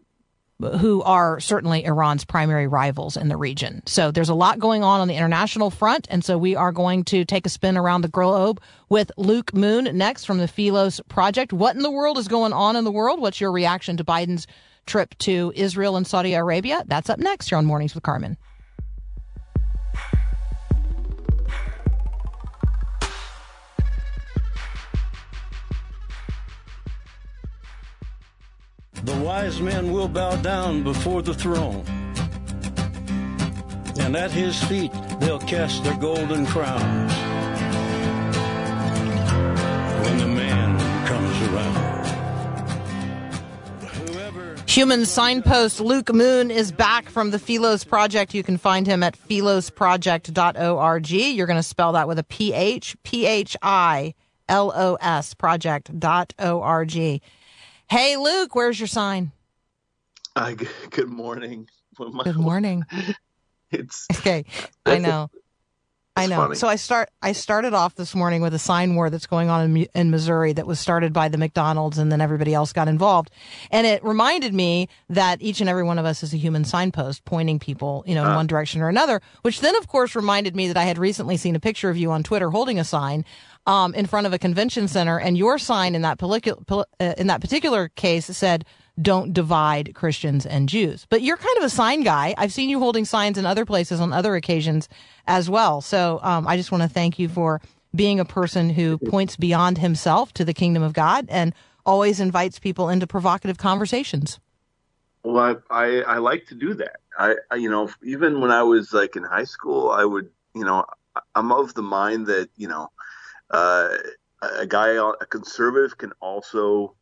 who 0.79 1.03
are 1.03 1.41
certainly 1.41 1.85
Iran's 1.85 2.25
primary 2.25 2.67
rivals 2.67 3.17
in 3.17 3.29
the 3.29 3.37
region. 3.37 3.83
So 3.87 4.11
there's 4.11 4.29
a 4.29 4.35
lot 4.35 4.59
going 4.59 4.83
on 4.83 5.01
on 5.01 5.09
the 5.09 5.17
international 5.17 5.71
front. 5.71 6.07
And 6.11 6.25
so 6.25 6.39
we 6.39 6.55
are 6.57 6.73
going 6.73 7.05
to 7.05 7.25
take 7.25 7.47
a 7.47 7.51
spin 7.51 7.77
around 7.77 8.03
the 8.03 8.09
globe 8.09 8.61
with 8.89 9.11
Luke 9.17 9.55
Moon 9.55 9.97
next 9.97 10.25
from 10.25 10.39
the 10.39 10.49
Philos 10.49 11.01
Project. 11.09 11.53
What 11.53 11.77
in 11.77 11.83
the 11.83 11.91
world 11.91 12.19
is 12.19 12.29
going 12.29 12.53
on 12.53 12.77
in 12.77 12.85
the 12.85 12.93
world? 12.93 13.21
What's 13.21 13.41
your 13.41 13.53
reaction 13.53 13.97
to 13.97 14.05
Biden's 14.05 14.47
trip 14.87 15.17
to 15.19 15.53
Israel 15.55 15.97
and 15.97 16.07
Saudi 16.07 16.35
Arabia? 16.35 16.85
That's 16.87 17.11
up 17.11 17.19
next 17.19 17.49
here 17.49 17.59
on 17.59 17.67
Mornings 17.67 17.95
with 17.95 18.03
Carmen. 18.03 18.37
The 29.05 29.17
wise 29.17 29.61
men 29.63 29.93
will 29.93 30.09
bow 30.09 30.37
down 30.37 30.83
before 30.83 31.23
the 31.23 31.33
throne, 31.33 31.85
and 33.99 34.15
at 34.15 34.31
his 34.31 34.63
feet 34.65 34.93
they'll 35.21 35.39
cast 35.39 35.83
their 35.85 35.97
golden 35.97 36.45
crowns 36.45 37.13
when 40.05 40.19
the 40.19 40.27
man 40.27 40.79
comes 41.07 41.49
around. 41.49 42.07
Whoever 43.87 44.57
Human 44.67 45.07
signpost 45.07 45.81
Luke 45.81 46.13
Moon 46.13 46.51
is 46.51 46.71
back 46.71 47.09
from 47.09 47.31
the 47.31 47.39
Philos 47.39 47.85
Project. 47.85 48.35
You 48.35 48.43
can 48.43 48.59
find 48.59 48.87
him 48.87 49.03
at 49.03 49.17
philosproject.org. 49.19 51.11
You're 51.11 51.47
going 51.47 51.57
to 51.57 51.63
spell 51.63 51.93
that 51.93 52.07
with 52.07 52.19
a 52.19 52.25
P 52.25 52.53
H 52.53 52.97
P 53.03 53.25
H 53.25 53.57
I 53.63 54.13
L 54.47 54.75
O 54.77 54.99
S 55.01 55.33
project.org. 55.33 57.23
Hey, 57.91 58.17
Luke, 58.17 58.55
where's 58.55 58.79
your 58.79 58.87
sign? 58.87 59.33
Uh, 60.37 60.55
good 60.91 61.09
morning. 61.09 61.69
Well, 61.99 62.11
my- 62.13 62.23
Good 62.23 62.37
morning. 62.37 62.85
It's 63.73 64.07
Okay, 64.13 64.45
I 64.87 64.99
know. 64.99 65.29
I 66.25 66.27
know. 66.27 66.37
funny. 66.37 66.55
So 66.57 66.69
I 66.69 66.77
start. 66.77 67.11
I 67.23 67.33
started 67.33 67.75
off 67.75 67.95
this 67.95 68.15
morning 68.15 68.43
with 68.43 68.55
a 68.55 68.59
sign 68.59 68.95
war 68.95 69.11
that's 69.11 69.27
going 69.27 69.51
on 69.51 69.77
in, 69.77 69.87
in 69.95 70.11
Missouri 70.11 70.53
that 70.53 70.67
was 70.67 70.81
started 70.81 71.13
by 71.13 71.29
the 71.29 71.39
McDonald's, 71.39 71.99
and 71.99 72.11
then 72.11 72.21
everybody 72.21 72.55
else 72.55 72.73
got 72.73 72.89
involved. 72.89 73.31
And 73.71 73.87
it 73.87 74.05
reminded 74.05 74.55
me 74.55 74.89
that 75.09 75.41
each 75.43 75.61
and 75.61 75.69
every 75.69 75.83
one 75.83 75.99
of 75.99 76.05
us 76.05 76.23
is 76.23 76.33
a 76.33 76.37
human 76.37 76.65
signpost 76.65 77.25
pointing 77.25 77.59
people, 77.59 78.05
you 78.07 78.15
know, 78.15 78.25
in 78.25 78.35
one 78.35 78.47
direction 78.47 78.81
or 78.81 78.89
another. 78.89 79.21
Which 79.43 79.61
then, 79.61 79.77
of 79.77 79.89
course, 79.89 80.15
reminded 80.15 80.55
me 80.55 80.69
that 80.69 80.77
I 80.77 80.85
had 80.85 80.99
recently 80.99 81.37
seen 81.37 81.57
a 81.57 81.61
picture 81.61 81.91
of 81.91 81.97
you 81.97 82.11
on 82.11 82.23
Twitter 82.23 82.51
holding 82.51 82.79
a 82.79 82.85
sign 82.85 83.25
um, 83.67 83.95
in 83.95 84.07
front 84.07 84.27
of 84.27 84.33
a 84.33 84.39
convention 84.39 84.89
center, 84.89 85.19
and 85.19 85.37
your 85.37 85.59
sign 85.59 85.95
in 85.95 86.03
that 86.03 86.23
uh, 86.23 86.85
in 86.99 87.27
that 87.27 87.41
particular 87.41 87.89
case 87.89 88.27
said. 88.27 88.65
Don't 89.01 89.33
divide 89.33 89.95
Christians 89.95 90.47
and 90.47 90.69
Jews. 90.69 91.07
But 91.09 91.23
you're 91.23 91.37
kind 91.37 91.59
of 91.59 91.65
a 91.65 91.71
sign 91.71 92.03
guy. 92.03 92.35
I've 92.37 92.53
seen 92.53 92.69
you 92.69 92.79
holding 92.79 93.05
signs 93.05 93.39
in 93.39 93.47
other 93.47 93.65
places 93.65 94.01
on 94.01 94.13
other 94.13 94.35
occasions 94.35 94.89
as 95.27 95.49
well. 95.49 95.81
So 95.81 96.21
um, 96.23 96.47
I 96.47 96.57
just 96.57 96.73
want 96.73 96.83
to 96.83 96.89
thank 96.89 97.19
you 97.19 97.29
for 97.29 97.61
being 97.95 98.21
a 98.21 98.25
person 98.25 98.71
who 98.71 98.99
points 98.99 99.37
beyond 99.37 99.79
himself 99.79 100.33
to 100.35 100.45
the 100.45 100.55
kingdom 100.55 100.83
of 100.83 100.93
God 100.93 101.27
and 101.29 101.55
always 101.85 102.21
invites 102.21 102.59
people 102.59 102.89
into 102.89 103.07
provocative 103.07 103.59
conversations. 103.59 104.39
well, 105.25 105.61
I, 105.71 105.85
I 105.85 106.01
I 106.01 106.19
like 106.19 106.47
to 106.47 106.55
do 106.55 106.75
that. 106.75 107.01
I, 107.19 107.35
I 107.51 107.57
you 107.57 107.71
know 107.71 107.91
even 108.03 108.41
when 108.41 108.51
I 108.51 108.63
was 108.63 108.93
like 108.93 109.17
in 109.17 109.25
high 109.25 109.45
school, 109.45 109.91
I 109.91 110.05
would 110.05 110.31
you 110.55 110.65
know 110.65 110.85
I'm 111.35 111.53
of 111.53 111.75
the 111.75 111.83
mind 111.83 112.27
that 112.27 112.49
you 112.57 112.69
know 112.69 112.91
uh, 113.51 113.97
a 114.43 114.67
guy 114.67 114.91
a 114.91 115.27
conservative 115.27 115.99
can 115.99 116.13
also 116.21 116.95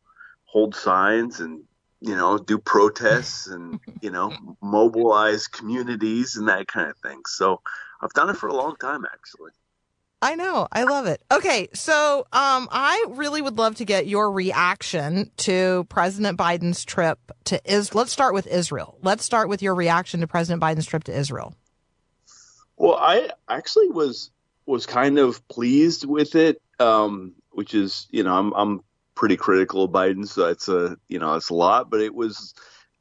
hold 0.45 0.75
signs 0.75 1.39
and 1.39 1.63
you 2.01 2.15
know 2.15 2.37
do 2.37 2.57
protests 2.57 3.47
and 3.47 3.79
you 4.01 4.11
know 4.11 4.33
mobilize 4.61 5.47
communities 5.47 6.35
and 6.35 6.47
that 6.47 6.67
kind 6.67 6.89
of 6.89 6.97
thing. 6.97 7.21
So 7.27 7.61
I've 8.01 8.13
done 8.13 8.29
it 8.29 8.37
for 8.37 8.47
a 8.47 8.53
long 8.53 8.75
time 8.77 9.03
actually. 9.11 9.51
I 10.21 10.35
know. 10.35 10.67
I 10.71 10.83
love 10.83 11.05
it. 11.05 11.21
Okay. 11.31 11.69
So, 11.73 12.27
um, 12.33 12.67
I 12.71 13.05
really 13.09 13.41
would 13.41 13.57
love 13.57 13.75
to 13.75 13.85
get 13.85 14.05
your 14.05 14.31
reaction 14.31 15.31
to 15.37 15.85
President 15.87 16.37
Biden's 16.37 16.83
trip 16.83 17.19
to 17.45 17.61
Is. 17.63 17.95
Let's 17.95 18.11
start 18.11 18.33
with 18.33 18.45
Israel. 18.45 18.97
Let's 19.01 19.23
start 19.23 19.47
with 19.47 19.61
your 19.61 19.75
reaction 19.75 20.19
to 20.19 20.27
President 20.27 20.61
Biden's 20.61 20.85
trip 20.85 21.05
to 21.05 21.17
Israel. 21.17 21.55
Well, 22.75 22.95
I 22.95 23.29
actually 23.47 23.89
was 23.89 24.31
was 24.65 24.85
kind 24.85 25.19
of 25.19 25.47
pleased 25.47 26.05
with 26.05 26.35
it, 26.35 26.61
um, 26.79 27.33
which 27.51 27.73
is 27.73 28.07
you 28.11 28.23
know 28.23 28.35
I'm 28.35 28.53
I'm 28.53 28.83
pretty 29.19 29.35
critical 29.35 29.83
of 29.83 29.91
Biden, 29.91 30.25
so 30.25 30.47
it's 30.47 30.69
a 30.69 30.97
you 31.09 31.19
know 31.19 31.35
it's 31.35 31.49
a 31.49 31.53
lot, 31.53 31.91
but 31.91 31.99
it 31.99 32.15
was 32.15 32.53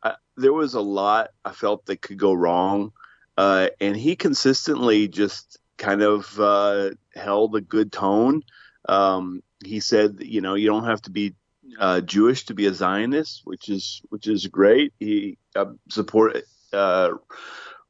uh, 0.02 0.14
there 0.36 0.52
was 0.52 0.74
a 0.74 0.80
lot 0.80 1.30
I 1.44 1.52
felt 1.52 1.86
that 1.86 2.02
could 2.02 2.18
go 2.18 2.32
wrong, 2.32 2.92
uh, 3.38 3.68
and 3.80 3.96
he 3.96 4.16
consistently 4.16 5.06
just 5.06 5.58
kind 5.76 6.02
of 6.02 6.38
uh, 6.40 6.90
held 7.14 7.54
a 7.54 7.60
good 7.60 7.92
tone. 7.92 8.42
Um, 8.88 9.44
he 9.64 9.78
said, 9.78 10.16
you 10.18 10.40
know, 10.40 10.54
you 10.54 10.66
don't 10.66 10.86
have 10.86 11.02
to 11.02 11.10
be 11.12 11.36
uh, 11.78 12.00
Jewish 12.00 12.46
to 12.46 12.54
be 12.54 12.66
a 12.66 12.74
Zionist, 12.74 13.42
which 13.44 13.68
is 13.68 14.02
which 14.08 14.26
is 14.26 14.48
great. 14.48 14.92
He 14.98 15.38
uh, 15.54 15.66
support 15.88 16.42
uh, 16.72 17.10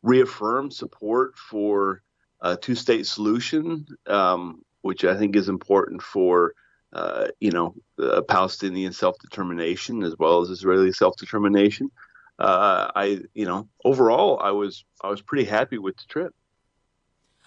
reaffirmed 0.02 0.74
support 0.74 1.38
for 1.38 2.02
a 2.42 2.58
two-state 2.58 3.06
solution, 3.06 3.86
um, 4.06 4.62
which 4.82 5.04
I 5.04 5.16
think 5.16 5.34
is 5.34 5.48
important 5.48 6.02
for 6.02 6.52
uh, 6.92 7.28
you 7.40 7.50
know 7.50 7.74
uh, 7.98 8.22
Palestinian 8.22 8.92
self-determination 8.92 10.02
as 10.02 10.16
well 10.18 10.40
as 10.40 10.50
Israeli 10.50 10.92
self-determination. 10.92 11.90
Uh, 12.38 12.90
I 12.94 13.20
you 13.34 13.44
know 13.44 13.68
overall 13.84 14.38
I 14.40 14.50
was 14.50 14.84
I 15.02 15.08
was 15.08 15.20
pretty 15.20 15.44
happy 15.44 15.78
with 15.78 15.96
the 15.96 16.04
trip. 16.08 16.34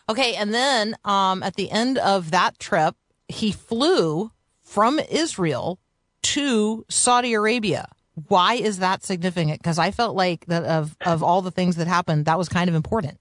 Okay, 0.09 0.35
and 0.35 0.53
then 0.53 0.95
um, 1.05 1.41
at 1.43 1.55
the 1.55 1.71
end 1.71 1.97
of 1.97 2.31
that 2.31 2.59
trip, 2.59 2.95
he 3.27 3.51
flew 3.51 4.31
from 4.61 4.99
Israel 5.09 5.79
to 6.23 6.85
Saudi 6.89 7.33
Arabia. 7.33 7.87
Why 8.27 8.55
is 8.55 8.79
that 8.79 9.03
significant? 9.03 9.59
Because 9.59 9.79
I 9.79 9.91
felt 9.91 10.15
like 10.15 10.45
that 10.47 10.63
of 10.65 10.97
of 11.05 11.23
all 11.23 11.41
the 11.41 11.51
things 11.51 11.77
that 11.77 11.87
happened, 11.87 12.25
that 12.25 12.37
was 12.37 12.49
kind 12.49 12.69
of 12.69 12.75
important. 12.75 13.17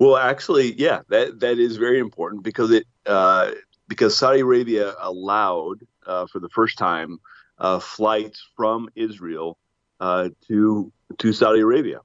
Well, 0.00 0.16
actually, 0.16 0.72
yeah, 0.72 1.02
that 1.08 1.40
that 1.40 1.58
is 1.58 1.76
very 1.76 2.00
important 2.00 2.42
because 2.42 2.70
it 2.70 2.86
uh, 3.06 3.52
because 3.90 4.16
Saudi 4.16 4.40
Arabia 4.40 4.94
allowed 5.00 5.80
uh, 6.06 6.26
for 6.28 6.38
the 6.38 6.48
first 6.48 6.78
time 6.78 7.18
uh, 7.58 7.80
flights 7.80 8.48
from 8.56 8.88
Israel 8.94 9.58
uh, 9.98 10.30
to 10.46 10.90
to 11.18 11.32
Saudi 11.34 11.60
Arabia. 11.60 12.00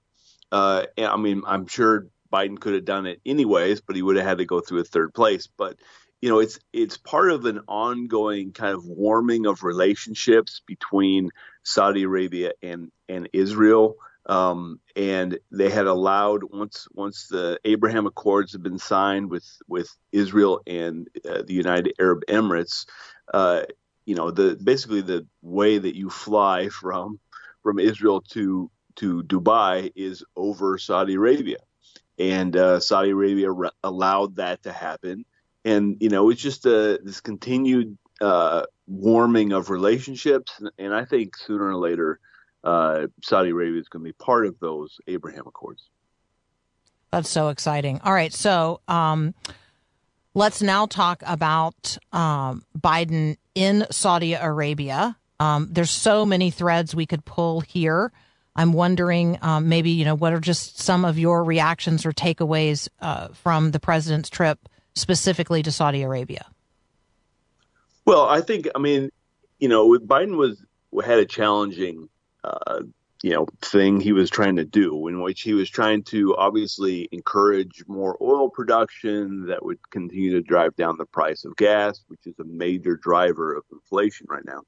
Uh, 0.52 0.88
I 0.98 1.15
mean, 1.15 1.43
I'm 1.45 1.67
sure 1.67 2.08
Biden 2.34 2.60
could 2.60 2.74
have 2.74 2.86
done 2.86 3.06
it 3.06 3.21
anyways, 3.26 3.82
but 3.82 3.95
he 3.95 4.02
would 4.02 4.17
have 4.17 4.26
had 4.26 4.39
to 4.39 4.45
go 4.45 4.60
through 4.60 4.80
a 4.80 4.84
third 4.84 5.13
place. 5.13 5.48
But 5.48 5.78
you 6.21 6.30
know, 6.30 6.39
it's 6.39 6.60
it's 6.74 6.98
part 6.98 7.32
of 7.32 7.45
an 7.45 7.62
ongoing 7.67 8.52
kind 8.52 8.74
of 8.74 8.84
warming 8.86 9.45
of 9.45 9.63
relationships 9.63 10.63
between 10.65 11.30
Saudi 11.63 12.02
Arabia 12.02 12.54
and 12.63 12.91
and 13.08 13.30
Israel. 13.32 13.95
Um, 14.28 14.80
and 14.96 15.38
they 15.52 15.70
had 15.70 15.86
allowed 15.86 16.44
once 16.46 16.88
once 16.94 17.28
the 17.28 17.60
Abraham 17.64 18.08
Accords 18.08 18.54
had 18.54 18.64
been 18.64 18.80
signed 18.80 19.30
with 19.30 19.46
with 19.68 19.96
Israel 20.12 20.62
and 20.66 21.08
uh, 21.30 21.44
the 21.46 21.54
United 21.54 21.94
Arab 22.00 22.24
Emirates, 22.28 22.86
uh, 23.34 23.64
you 24.06 24.16
know 24.16 24.32
the 24.32 24.60
basically 24.64 25.02
the 25.02 25.28
way 25.42 25.78
that 25.78 25.96
you 25.96 26.10
fly 26.10 26.70
from 26.70 27.20
from 27.62 27.78
Israel 27.78 28.22
to 28.32 28.72
to 28.96 29.24
Dubai 29.24 29.92
is 29.96 30.24
over 30.36 30.78
Saudi 30.80 31.16
Arabia, 31.16 31.58
and 32.18 32.56
uh, 32.56 32.80
Saudi 32.80 33.12
Arabia 33.12 33.52
re- 33.52 33.70
allowed 33.84 34.38
that 34.38 34.64
to 34.64 34.72
happen, 34.72 35.26
and 35.64 35.98
you 36.00 36.10
know 36.10 36.32
it's 36.32 36.42
just 36.42 36.66
a, 36.66 37.00
this 37.04 37.22
continued 37.22 37.96
uh, 38.22 38.64
warming 38.88 39.52
of 39.52 39.70
relationships, 39.70 40.60
and 40.80 40.96
I 40.96 41.06
think 41.06 41.36
sooner 41.36 41.68
or 41.68 41.76
later 41.76 42.20
uh, 42.65 43.08
Saudi 43.21 43.51
Arabia 43.51 43.80
is 43.80 43.88
going 43.88 44.04
to 44.04 44.10
be 44.10 44.13
part 44.13 44.45
of 44.45 44.60
those 44.60 44.97
Abraham 45.08 45.45
Accords. 45.47 45.84
That's 47.12 47.30
so 47.30 47.49
exciting. 47.49 48.01
All 48.04 48.13
right, 48.13 48.34
so 48.34 48.82
um, 48.88 49.34
let's 50.34 50.62
now 50.62 50.86
talk 50.88 51.21
about 51.25 51.97
um, 52.12 52.63
Biden 52.78 53.38
in 53.54 53.86
Saudi 53.91 54.34
Arabia. 54.34 55.15
Um, 55.39 55.69
there's 55.71 55.91
so 55.91 56.25
many 56.25 56.49
threads 56.49 56.95
we 56.95 57.06
could 57.06 57.23
pull 57.23 57.62
here. 57.62 58.12
I'm 58.56 58.73
wondering, 58.73 59.38
um, 59.41 59.69
maybe 59.69 59.91
you 59.91 60.06
know, 60.06 60.15
what 60.15 60.34
are 60.34 60.39
just 60.39 60.80
some 60.80 61.06
of 61.06 61.19
your 61.19 61.43
reactions 61.43 62.06
or 62.06 62.12
takeaways 62.12 62.89
uh, 63.01 63.30
from 63.30 63.71
the 63.71 63.80
president's 63.80 64.30
trip 64.30 64.60
specifically 64.95 65.62
to 65.63 65.71
Saudi 65.71 66.01
Arabia? 66.01 66.45
Well, 68.06 68.25
I 68.25 68.41
think, 68.41 68.67
I 68.75 68.80
mean, 68.80 69.10
you 69.60 69.67
know, 69.67 69.97
Biden 69.99 70.38
was 70.38 70.63
had 71.04 71.19
a 71.19 71.25
challenging 71.25 72.10
uh, 72.46 72.82
you 73.24 73.32
know 73.32 73.48
thing 73.62 74.00
he 74.00 74.12
was 74.12 74.30
trying 74.30 74.56
to 74.58 74.66
do 74.66 75.08
in 75.08 75.22
which 75.22 75.42
he 75.42 75.54
was 75.54 75.70
trying 75.70 76.04
to 76.04 76.36
obviously 76.38 77.08
encourage 77.12 77.84
more 77.88 78.18
oil 78.22 78.50
production 78.50 79.48
that 79.48 79.66
would 79.66 79.80
continue 79.90 80.34
to 80.34 80.42
drive 80.42 80.76
down 80.76 80.98
the 80.98 81.06
price 81.08 81.44
of 81.46 81.56
gas 81.56 82.04
which 82.08 82.28
is 82.28 82.38
a 82.40 82.44
major 82.44 82.96
driver 82.98 83.56
of 83.56 83.64
inflation 83.72 84.28
right 84.30 84.46
now. 84.46 84.62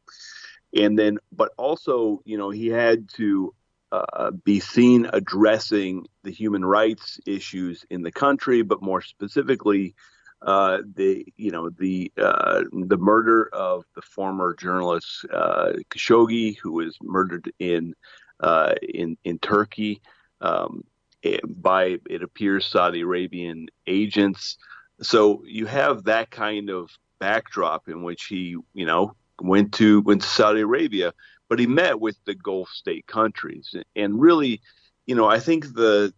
And 0.74 0.98
then 0.98 1.20
but 1.32 1.52
also 1.58 2.22
you 2.26 2.38
know 2.38 2.50
he 2.50 2.68
had 2.68 3.10
to 3.16 3.54
uh, 3.92 4.32
be 4.32 4.60
seen 4.60 5.08
addressing 5.14 6.08
the 6.24 6.32
human 6.32 6.66
rights 6.66 7.20
issues 7.26 7.86
in 7.90 8.02
the 8.02 8.12
country 8.12 8.62
but 8.62 8.82
more 8.82 9.02
specifically 9.02 9.94
uh, 10.42 10.80
the 10.96 11.26
you 11.38 11.52
know 11.52 11.70
the 11.70 12.12
uh, 12.18 12.64
the 12.72 12.98
murder 12.98 13.50
of 13.54 13.86
the 13.96 14.02
former 14.02 14.56
journalist 14.56 15.26
uh, 15.34 15.74
Khashoggi, 15.90 16.58
who 16.58 16.74
was 16.74 16.98
murdered 17.02 17.52
in 17.60 17.96
uh, 18.40 18.76
in 18.82 19.18
in 19.24 19.40
Turkey 19.40 20.02
um, 20.42 20.84
eh, 21.24 21.40
by 21.46 21.98
it 22.10 22.22
appears 22.22 22.66
Saudi 22.66 23.02
Arabian 23.02 23.68
agents. 23.88 24.58
So 25.02 25.44
you 25.46 25.66
have 25.66 26.06
that 26.06 26.30
kind 26.32 26.70
of 26.70 26.90
backdrop 27.20 27.88
in 27.90 28.04
which 28.04 28.26
he 28.26 28.58
you 28.74 28.86
know 28.86 29.16
went 29.42 29.74
to 29.74 30.02
went 30.02 30.22
to 30.22 30.28
Saudi 30.28 30.62
Arabia, 30.62 31.14
but 31.50 31.60
he 31.60 31.68
met 31.68 32.00
with 32.00 32.18
the 32.26 32.36
Gulf 32.36 32.70
state 32.70 33.08
countries, 33.08 33.74
and 33.96 34.20
really, 34.22 34.62
you 35.06 35.16
know, 35.16 35.28
I 35.28 35.40
think 35.40 35.74
the 35.74 36.14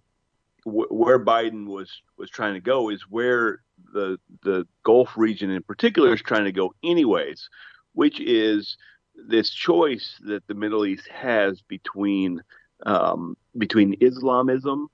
where 0.65 1.23
Biden 1.23 1.67
was 1.67 1.89
was 2.17 2.29
trying 2.29 2.55
to 2.55 2.60
go 2.60 2.89
is 2.89 3.03
where 3.10 3.62
the 3.93 4.19
the 4.43 4.67
Gulf 4.83 5.17
region 5.17 5.49
in 5.49 5.63
particular 5.63 6.13
is 6.13 6.21
trying 6.21 6.45
to 6.45 6.51
go 6.51 6.73
anyways, 6.83 7.49
which 7.93 8.19
is 8.19 8.77
this 9.15 9.49
choice 9.49 10.19
that 10.25 10.45
the 10.47 10.53
Middle 10.53 10.85
East 10.85 11.07
has 11.07 11.61
between 11.61 12.41
um, 12.85 13.35
between 13.57 13.95
Islamism 13.99 14.87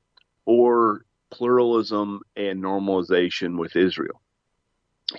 or 0.45 1.05
pluralism 1.31 2.21
and 2.35 2.63
normalization 2.63 3.57
with 3.57 3.75
Israel. 3.75 4.21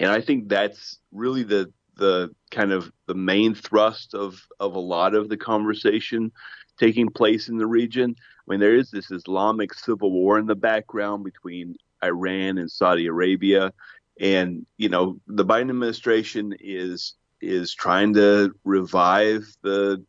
And 0.00 0.11
I 0.11 0.20
think 0.20 0.48
that's 0.48 0.98
really 1.12 1.42
the 1.42 1.72
the 1.96 2.35
kind 2.50 2.72
of 2.72 2.92
the 3.07 3.14
main 3.14 3.55
thrust 3.55 4.14
of 4.14 4.40
of 4.61 4.74
a 4.74 4.81
lot 4.81 5.14
of 5.14 5.29
the 5.29 5.37
conversation 5.37 6.33
taking 6.79 7.09
place 7.09 7.48
in 7.48 7.57
the 7.57 7.66
region. 7.66 8.14
I 8.18 8.50
mean, 8.50 8.61
there 8.61 8.74
is 8.74 8.90
this 8.90 9.11
Islamic 9.11 9.72
civil 9.74 10.11
war 10.11 10.38
in 10.38 10.46
the 10.46 10.55
background 10.55 11.24
between 11.24 11.76
Iran 12.07 12.59
and 12.59 12.71
Saudi 12.71 13.07
Arabia, 13.07 13.73
and 14.21 14.66
you 14.77 14.88
know 14.88 15.21
the 15.27 15.45
Biden 15.45 15.71
administration 15.71 16.55
is 16.61 17.14
is 17.40 17.75
trying 17.75 18.14
to 18.14 18.55
revive 18.64 19.47
the 19.62 20.05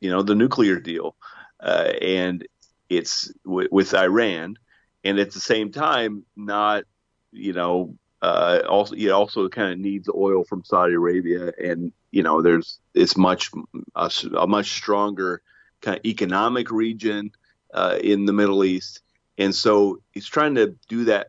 you 0.00 0.10
know 0.10 0.22
the 0.22 0.34
nuclear 0.34 0.80
deal, 0.80 1.16
uh, 1.60 1.92
and 2.00 2.46
it's 2.88 3.32
w- 3.44 3.68
with 3.70 3.94
Iran, 3.94 4.56
and 5.04 5.18
at 5.18 5.32
the 5.32 5.40
same 5.40 5.72
time 5.72 6.24
not 6.36 6.84
you 7.32 7.52
know 7.52 7.94
uh, 8.22 8.62
also 8.68 8.94
it 8.94 9.10
also 9.10 9.48
kind 9.48 9.72
of 9.72 9.78
needs 9.78 10.08
oil 10.08 10.44
from 10.44 10.64
Saudi 10.64 10.94
Arabia, 10.94 11.52
and 11.62 11.92
you 12.10 12.22
know 12.22 12.40
there's 12.40 12.78
it's 12.94 13.16
much 13.16 13.50
a, 13.94 14.10
a 14.38 14.46
much 14.46 14.72
stronger 14.72 15.42
kind 15.82 15.98
of 15.98 16.04
economic 16.06 16.70
region 16.70 17.30
uh, 17.74 17.98
in 18.02 18.24
the 18.24 18.32
Middle 18.32 18.64
East, 18.64 19.00
and 19.38 19.54
so 19.54 20.00
he's 20.12 20.26
trying 20.26 20.54
to 20.56 20.76
do 20.88 21.04
that 21.04 21.28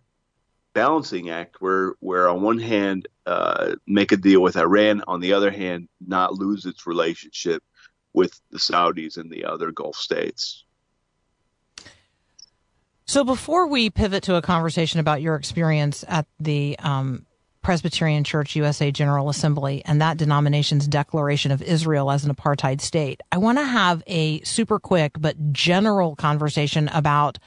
balancing 0.73 1.29
act 1.29 1.55
where 1.59 1.93
where 1.99 2.27
on 2.29 2.41
one 2.41 2.59
hand 2.59 3.07
uh, 3.25 3.75
make 3.87 4.11
a 4.11 4.17
deal 4.17 4.41
with 4.41 4.57
Iran, 4.57 5.03
on 5.07 5.21
the 5.21 5.33
other 5.33 5.49
hand 5.49 5.87
not 6.05 6.33
lose 6.33 6.65
its 6.65 6.85
relationship 6.85 7.63
with 8.13 8.39
the 8.51 8.59
Saudis 8.59 9.17
and 9.17 9.31
the 9.31 9.45
other 9.45 9.71
Gulf 9.71 9.95
states. 9.95 10.63
So 13.07 13.23
before 13.23 13.67
we 13.67 13.89
pivot 13.89 14.23
to 14.23 14.35
a 14.35 14.41
conversation 14.41 14.99
about 14.99 15.21
your 15.21 15.35
experience 15.35 16.03
at 16.07 16.25
the 16.39 16.75
um, 16.79 17.25
Presbyterian 17.61 18.23
Church 18.23 18.55
USA 18.55 18.91
General 18.91 19.29
Assembly 19.29 19.83
and 19.85 20.01
that 20.01 20.17
denomination's 20.17 20.87
declaration 20.87 21.51
of 21.51 21.61
Israel 21.61 22.09
as 22.11 22.25
an 22.25 22.33
apartheid 22.33 22.81
state, 22.81 23.21
I 23.31 23.37
want 23.37 23.57
to 23.59 23.63
have 23.63 24.01
a 24.07 24.41
super 24.41 24.79
quick 24.79 25.13
but 25.19 25.53
general 25.53 26.15
conversation 26.15 26.89
about 26.89 27.37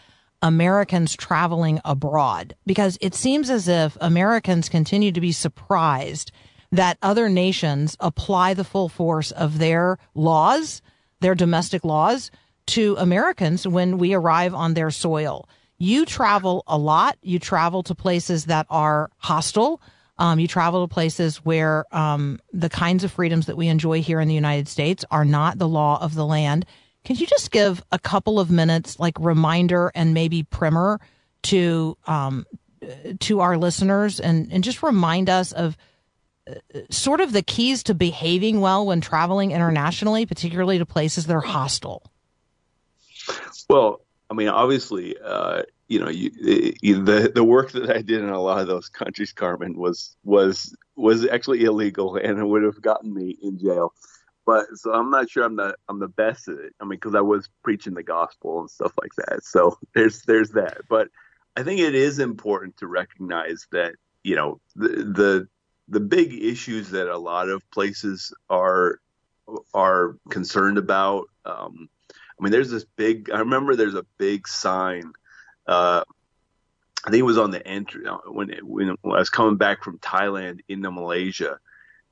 Americans 0.43 1.17
traveling 1.17 1.81
abroad 1.85 2.55
because 2.67 2.97
it 3.01 3.15
seems 3.15 3.51
as 3.51 3.69
if 3.69 3.97
Americans 4.01 4.69
continue 4.69 5.13
to 5.13 5.21
be 5.21 5.33
surprised 5.33 6.31
that 6.71 6.99
other 7.03 7.29
nations 7.29 7.97
apply 8.01 8.55
the 8.55 8.65
full 8.65 8.89
force 8.89 9.31
of 9.33 9.59
their 9.59 9.99
laws, 10.15 10.83
their 11.21 11.35
domestic 11.35 11.85
laws 11.85 12.31
to 12.67 12.95
Americans 12.99 13.67
when 13.67 13.99
we 13.99 14.15
arrive 14.15 14.55
on 14.55 14.75
their 14.75 14.91
soil. 14.91 15.49
You 15.79 16.05
travel 16.05 16.65
a 16.67 16.77
lot. 16.77 17.17
You 17.23 17.39
travel 17.39 17.83
to 17.85 17.95
places 17.95 18.47
that 18.47 18.67
are 18.69 19.11
hostile. 19.17 19.81
Um, 20.19 20.41
you 20.41 20.49
travel 20.49 20.87
to 20.87 20.93
places 20.93 21.39
where 21.39 21.85
um, 21.93 22.41
the 22.53 22.69
kinds 22.69 23.05
of 23.05 23.13
freedoms 23.13 23.47
that 23.47 23.57
we 23.57 23.69
enjoy 23.69 24.03
here 24.03 24.21
in 24.21 24.29
the 24.29 24.35
United 24.35 24.69
States 24.69 25.05
are 25.11 25.25
not 25.25 25.59
the 25.59 25.69
law 25.69 26.03
of 26.03 26.15
the 26.15 26.27
land. 26.27 26.67
Can 27.09 27.17
you 27.17 27.27
just 27.27 27.51
give 27.51 27.83
a 27.91 27.99
couple 27.99 28.39
of 28.39 28.51
minutes, 28.51 29.01
like 29.01 29.19
reminder 29.19 29.91
and 29.95 30.13
maybe 30.13 30.43
primer 30.43 31.01
to 31.45 31.97
um, 32.07 32.45
to 33.21 33.41
our 33.41 33.57
listeners, 33.57 34.21
and 34.21 34.53
and 34.53 34.63
just 34.63 34.83
remind 34.83 35.31
us 35.31 35.53
of 35.53 35.79
uh, 36.47 36.57
sort 36.91 37.23
of 37.23 37.33
the 37.33 37.41
keys 37.41 37.83
to 37.85 37.95
behaving 37.95 38.61
well 38.61 38.85
when 38.85 39.01
traveling 39.01 39.53
internationally, 39.53 40.27
particularly 40.27 40.77
to 40.77 40.85
places 40.85 41.25
that 41.25 41.35
are 41.35 41.41
hostile? 41.41 42.03
Well, 43.71 44.03
I 44.29 44.35
mean, 44.35 44.49
obviously, 44.49 45.17
uh, 45.25 45.63
you 45.87 46.01
know, 46.01 46.11
you, 46.11 46.29
the 46.29 47.33
the 47.35 47.43
work 47.43 47.73
that 47.73 47.89
I 47.89 48.03
did 48.03 48.21
in 48.21 48.29
a 48.29 48.39
lot 48.43 48.61
of 48.61 48.67
those 48.67 48.91
countries, 48.91 49.33
Carmen, 49.33 49.79
was 49.79 50.15
was 50.25 50.77
was 50.95 51.27
actually 51.27 51.65
illegal, 51.65 52.17
and 52.17 52.39
it 52.39 52.45
would 52.45 52.65
have 52.65 52.83
gotten 52.83 53.15
me 53.15 53.39
in 53.41 53.59
jail 53.59 53.95
but 54.49 54.79
so 54.79 54.95
I'm 54.95 55.11
not 55.11 55.29
sure 55.29 55.45
I'm 55.45 55.57
the 55.57 55.77
I'm 55.91 55.99
the 55.99 56.09
best 56.09 56.49
at 56.49 56.55
it. 56.55 56.75
I 56.81 56.85
mean, 56.85 56.97
because 56.97 57.15
I 57.15 57.21
was 57.21 57.51
preaching 57.63 57.93
the 57.93 58.03
gospel 58.03 58.61
and 58.61 58.71
stuff 58.71 58.93
like 58.99 59.15
that. 59.17 59.45
So 59.45 59.77
there's 59.95 60.23
there's 60.23 60.53
that. 60.53 60.79
But 60.89 61.09
I 61.55 61.63
think 61.65 61.81
it 61.81 61.95
is 61.95 62.19
important 62.19 62.79
to 62.79 62.87
recognize 62.87 63.67
that 63.73 63.97
you 64.23 64.37
know 64.37 64.59
the 64.75 64.89
the 64.89 65.49
the 65.89 66.01
big 66.01 66.33
issues 66.33 66.89
that 66.93 67.09
a 67.09 67.19
lot 67.19 67.51
of 67.51 67.71
places 67.71 68.33
are 68.49 69.01
are 69.75 70.17
concerned 70.31 70.79
about. 70.79 71.27
Um, 71.45 71.91
I 72.09 72.43
mean, 72.43 72.51
there's 72.51 72.71
this 72.71 72.87
big. 72.97 73.31
I 73.31 73.41
remember 73.41 73.77
there's 73.77 73.97
a 73.97 74.07
big 74.17 74.49
sign. 74.49 75.13
Uh, 75.67 76.05
I 77.05 77.11
think 77.11 77.21
it 77.21 77.25
was 77.25 77.37
on 77.37 77.51
the 77.51 77.67
entry 77.69 78.07
uh, 78.07 78.17
when 78.29 78.49
it, 78.49 78.67
when 78.67 78.93
I 78.93 78.97
was 79.05 79.29
coming 79.29 79.59
back 79.59 79.85
from 79.85 79.99
Thailand 79.99 80.61
into 80.71 80.91
Malaysia, 80.91 81.59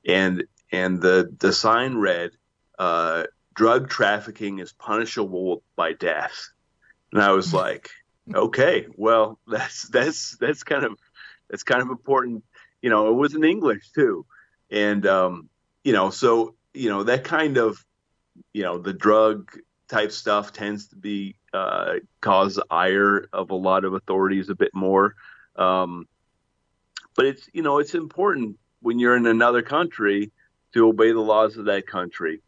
and 0.07 0.45
and 0.73 1.01
the 1.01 1.35
the 1.39 1.53
sign 1.53 1.97
read, 1.97 2.33
uh, 2.79 3.25
"Drug 3.55 3.89
trafficking 3.89 4.59
is 4.59 4.73
punishable 4.73 5.63
by 5.77 5.93
death." 5.93 6.51
And 7.13 7.23
I 7.23 7.33
was 7.33 7.53
like, 7.65 7.91
"Okay, 8.33 8.87
well, 8.97 9.39
that's 9.47 9.89
that's 9.89 10.37
that's 10.39 10.63
kind 10.63 10.85
of 10.85 10.99
that's 11.49 11.63
kind 11.63 11.83
of 11.83 11.91
important." 11.91 12.45
You 12.83 12.91
know, 12.91 13.09
it 13.09 13.15
was 13.15 13.35
in 13.35 13.45
English 13.45 13.91
too, 13.91 14.27
and 14.71 15.07
um, 15.07 15.49
you 15.85 15.93
know, 15.93 16.11
so 16.11 16.55
you 16.75 16.89
know 16.89 17.05
that 17.05 17.25
kind 17.25 17.57
of 17.57 17.85
you 18.53 18.63
know 18.63 18.79
the 18.79 18.93
drug 18.93 19.57
type 19.89 20.13
stuff 20.13 20.53
tends 20.53 20.89
to 20.89 20.97
be 20.97 21.37
uh, 21.53 21.95
cause 22.21 22.61
ire 22.71 23.29
of 23.33 23.51
a 23.51 23.55
lot 23.55 23.85
of 23.85 23.95
authorities 23.95 24.49
a 24.51 24.55
bit 24.55 24.75
more. 24.75 25.15
Um, 25.57 26.07
but 27.15 27.27
it's 27.27 27.49
you 27.53 27.63
know 27.63 27.79
it's 27.79 27.95
important 27.95 28.59
when 28.81 28.99
you're 28.99 29.17
in 29.17 29.27
another 29.27 29.63
country 29.63 30.33
to 30.77 30.89
obey 30.89 31.11
the 31.11 31.21
laws 31.21 31.57
of 31.57 31.65
that 31.65 31.87
country 31.87 32.43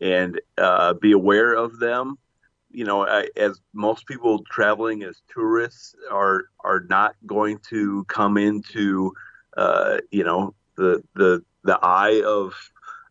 and 0.00 0.40
uh, 0.56 0.94
be 0.94 1.12
aware 1.12 1.52
of 1.52 1.78
them. 1.78 2.16
You 2.70 2.84
know, 2.84 3.06
I, 3.06 3.28
as 3.36 3.60
most 3.74 4.06
people 4.06 4.42
traveling 4.50 5.02
as 5.02 5.20
tourists 5.32 5.94
are 6.10 6.46
are 6.60 6.80
not 6.88 7.14
going 7.26 7.58
to 7.68 8.04
come 8.04 8.38
into 8.38 9.12
uh, 9.56 9.98
you 10.10 10.24
know 10.24 10.54
the 10.76 11.02
the 11.14 11.44
the 11.62 11.78
eye 11.82 12.22
of 12.26 12.54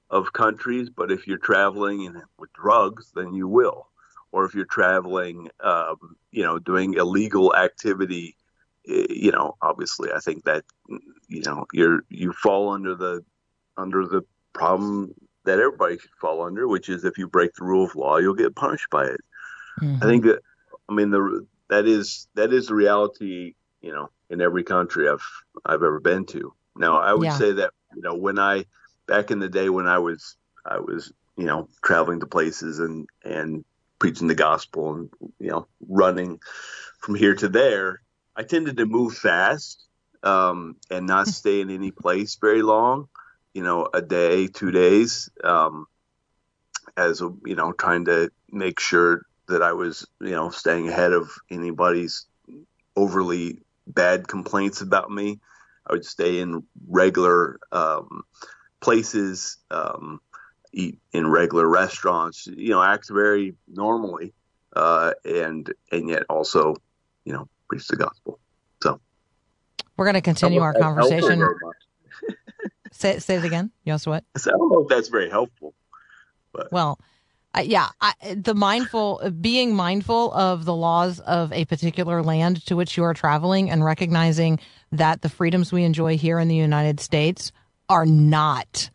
of 0.10 0.34
countries, 0.34 0.90
but 0.90 1.12
if 1.12 1.28
you're 1.28 1.38
traveling 1.38 2.04
in, 2.06 2.22
with 2.40 2.52
drugs, 2.54 3.12
then 3.16 3.34
you 3.34 3.48
will. 3.48 3.88
Or 4.32 4.46
if 4.46 4.56
you're 4.56 4.66
traveling, 4.66 5.50
um, 5.60 5.98
you 6.32 6.44
know, 6.44 6.58
doing 6.58 6.96
illegal 6.96 7.56
activity, 7.56 8.36
you 8.86 9.32
know, 9.32 9.56
obviously, 9.62 10.12
I 10.12 10.20
think 10.20 10.44
that 10.46 10.64
you 11.28 11.44
know 11.44 11.68
you're 11.72 12.02
you 12.10 12.34
fall 12.34 12.70
under 12.70 12.96
the 12.96 13.24
under 13.78 14.06
the 14.06 14.24
problem 14.54 15.14
that 15.45 15.60
everybody 15.60 15.97
should 15.97 16.12
fall 16.22 16.41
under, 16.43 16.68
which 16.68 16.89
is 16.89 17.04
if 17.04 17.18
you 17.18 17.28
break 17.28 17.54
the 17.54 17.66
rule 17.66 17.86
of 17.86 17.95
law, 17.95 18.18
you'll 18.18 18.34
get 18.34 18.56
punished 18.56 18.89
by 18.89 19.06
it. 19.06 19.22
I 20.01 20.06
think 20.06 20.24
that, 20.26 20.39
I 20.89 20.93
mean, 20.93 21.10
the 21.12 21.45
that 21.70 21.86
is 21.86 22.28
that 22.36 22.54
is 22.54 22.68
the 22.68 22.76
reality, 22.76 23.54
you 23.82 23.91
know, 23.91 24.10
in 24.30 24.41
every 24.41 24.64
country 24.64 25.10
I've 25.10 25.26
I've 25.66 25.84
ever 25.84 25.99
been 25.99 26.26
to. 26.28 26.54
Now, 26.76 26.99
I 26.99 27.14
would 27.14 27.26
Yeah. 27.26 27.38
say 27.38 27.51
that 27.54 27.72
you 27.95 28.01
know 28.01 28.16
when 28.16 28.39
I 28.39 28.66
back 29.08 29.32
in 29.32 29.39
the 29.39 29.49
day 29.49 29.70
when 29.70 29.88
I 29.88 29.99
was 29.99 30.38
I 30.66 30.80
was 30.80 31.12
you 31.38 31.45
know 31.45 31.70
traveling 31.84 32.20
to 32.22 32.28
places 32.28 32.80
and 32.80 33.08
and 33.24 33.64
preaching 33.99 34.28
the 34.28 34.36
gospel 34.36 34.93
and 34.93 35.10
you 35.39 35.49
know 35.49 35.68
running 35.88 36.39
from 36.99 37.16
here 37.16 37.36
to 37.36 37.47
there, 37.49 38.01
I 38.36 38.43
tended 38.43 38.78
to 38.78 38.86
move 38.86 39.16
fast 39.16 39.86
um, 40.24 40.78
and 40.89 41.06
not 41.08 41.28
stay 41.28 41.62
in 41.62 41.70
any 41.70 41.91
place 41.91 42.38
very 42.39 42.62
long. 42.62 43.08
You 43.54 43.64
know, 43.64 43.88
a 43.93 44.01
day, 44.01 44.47
two 44.47 44.72
days, 44.72 45.30
um, 45.43 45.86
as 46.97 47.22
a, 47.22 47.32
you 47.45 47.56
know, 47.56 47.72
trying 47.72 48.06
to 48.06 48.32
make 48.51 48.80
sure 48.80 49.24
that 49.47 49.62
I 49.62 49.74
was 49.74 50.08
you 50.22 50.32
know 50.32 50.49
staying 50.49 50.89
ahead 50.89 51.14
of 51.14 51.30
anybody's 51.49 52.26
overly 52.95 53.60
bad 53.88 54.28
complaints 54.28 54.82
about 54.82 55.12
me. 55.12 55.39
I 55.86 55.93
would 55.93 56.06
stay 56.06 56.39
in 56.39 56.64
regular 56.88 57.60
um, 57.72 58.24
places, 58.80 59.58
um, 59.70 60.22
eat 60.72 60.99
in 61.12 61.28
regular 61.28 61.68
restaurants, 61.68 62.47
you 62.47 62.70
know, 62.70 62.82
act 62.82 63.10
very 63.10 63.56
normally, 63.68 64.34
uh, 64.76 65.14
and 65.26 65.72
and 65.91 66.10
yet 66.10 66.24
also, 66.30 66.76
you 67.26 67.34
know, 67.34 67.47
preach 67.68 67.88
the 67.88 67.97
gospel. 67.97 68.39
So 68.82 68.99
We're 69.97 70.06
going 70.06 70.16
to 70.16 70.22
continue 70.22 70.62
our 70.62 70.70
I 70.76 70.80
don't 70.80 70.95
know 70.95 71.08
if 71.08 71.12
that's 71.12 71.22
helpful 71.22 71.49
conversation. 71.60 71.83
Say, 72.94 73.20
say 73.20 73.36
it 73.36 73.46
again. 73.46 73.72
You 73.84 73.94
also 73.94 74.12
what? 74.12 74.24
So 74.38 74.52
I 74.52 74.58
don't 74.58 74.72
know 74.72 74.84
if 74.84 74.88
that's 74.88 75.10
very 75.10 75.30
helpful. 75.30 75.74
Well, 76.72 77.00
uh, 77.56 77.62
yeah, 77.62 77.89
I, 78.02 78.14
the 78.36 78.56
mindful, 78.56 79.30
being 79.41 79.76
mindful 79.76 80.32
of 80.34 80.66
the 80.66 80.74
laws 80.74 81.20
of 81.20 81.52
a 81.52 81.66
particular 81.66 82.24
land 82.24 82.66
to 82.68 82.76
which 82.76 82.98
you 82.98 83.04
are 83.04 83.14
traveling 83.14 83.70
and 83.70 83.84
recognizing 83.84 84.60
that 84.91 85.22
the 85.22 85.30
freedoms 85.30 85.72
we 85.72 85.84
enjoy 85.84 86.18
here 86.18 86.39
in 86.39 86.48
the 86.48 86.56
United 86.56 87.00
States 87.00 87.52
are 87.89 88.06
not 88.06 88.89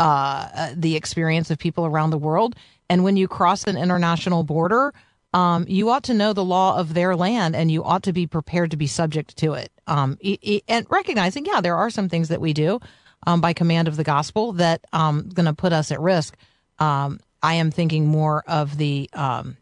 uh, 0.00 0.48
uh, 0.54 0.74
the 0.76 0.96
experience 0.96 1.50
of 1.50 1.58
people 1.58 1.86
around 1.86 2.10
the 2.10 2.18
world. 2.18 2.54
And 2.88 3.04
when 3.04 3.16
you 3.16 3.26
cross 3.26 3.64
an 3.64 3.76
international 3.76 4.42
border, 4.44 4.92
um, 5.32 5.64
you 5.68 5.90
ought 5.90 6.04
to 6.04 6.14
know 6.14 6.32
the 6.32 6.44
law 6.44 6.78
of 6.78 6.94
their 6.94 7.16
land 7.16 7.56
and 7.56 7.70
you 7.70 7.82
ought 7.82 8.04
to 8.04 8.12
be 8.12 8.26
prepared 8.26 8.70
to 8.70 8.76
be 8.76 8.86
subject 8.86 9.36
to 9.38 9.54
it. 9.54 9.72
Um, 9.86 10.18
e- 10.20 10.38
e- 10.42 10.62
and 10.68 10.86
recognizing, 10.88 11.46
yeah, 11.46 11.60
there 11.60 11.76
are 11.76 11.90
some 11.90 12.08
things 12.08 12.28
that 12.28 12.40
we 12.40 12.52
do 12.52 12.80
um, 13.26 13.40
by 13.40 13.52
command 13.52 13.88
of 13.88 13.96
the 13.96 14.04
gospel 14.04 14.52
that 14.52 14.84
um, 14.92 15.28
going 15.28 15.46
to 15.46 15.54
put 15.54 15.72
us 15.72 15.90
at 15.90 16.00
risk. 16.00 16.36
Um, 16.78 17.20
I 17.42 17.54
am 17.54 17.70
thinking 17.70 18.06
more 18.06 18.42
of 18.46 18.76
the 18.78 19.10
um, 19.12 19.56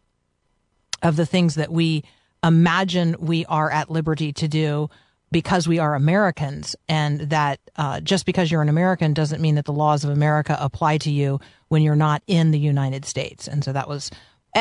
of 1.02 1.16
the 1.16 1.26
things 1.26 1.56
that 1.56 1.70
we 1.70 2.04
imagine 2.44 3.16
we 3.18 3.44
are 3.46 3.70
at 3.70 3.90
liberty 3.90 4.32
to 4.34 4.48
do 4.48 4.88
because 5.32 5.66
we 5.66 5.78
are 5.78 5.94
Americans, 5.94 6.76
and 6.88 7.20
that 7.20 7.58
uh, 7.76 8.00
just 8.00 8.26
because 8.26 8.50
you're 8.50 8.62
an 8.62 8.68
American 8.68 9.14
doesn't 9.14 9.40
mean 9.40 9.54
that 9.54 9.64
the 9.64 9.72
laws 9.72 10.04
of 10.04 10.10
America 10.10 10.56
apply 10.60 10.98
to 10.98 11.10
you 11.10 11.40
when 11.68 11.82
you're 11.82 11.96
not 11.96 12.22
in 12.26 12.50
the 12.50 12.58
United 12.58 13.04
States. 13.04 13.48
And 13.48 13.64
so 13.64 13.72
that 13.72 13.88
was. 13.88 14.10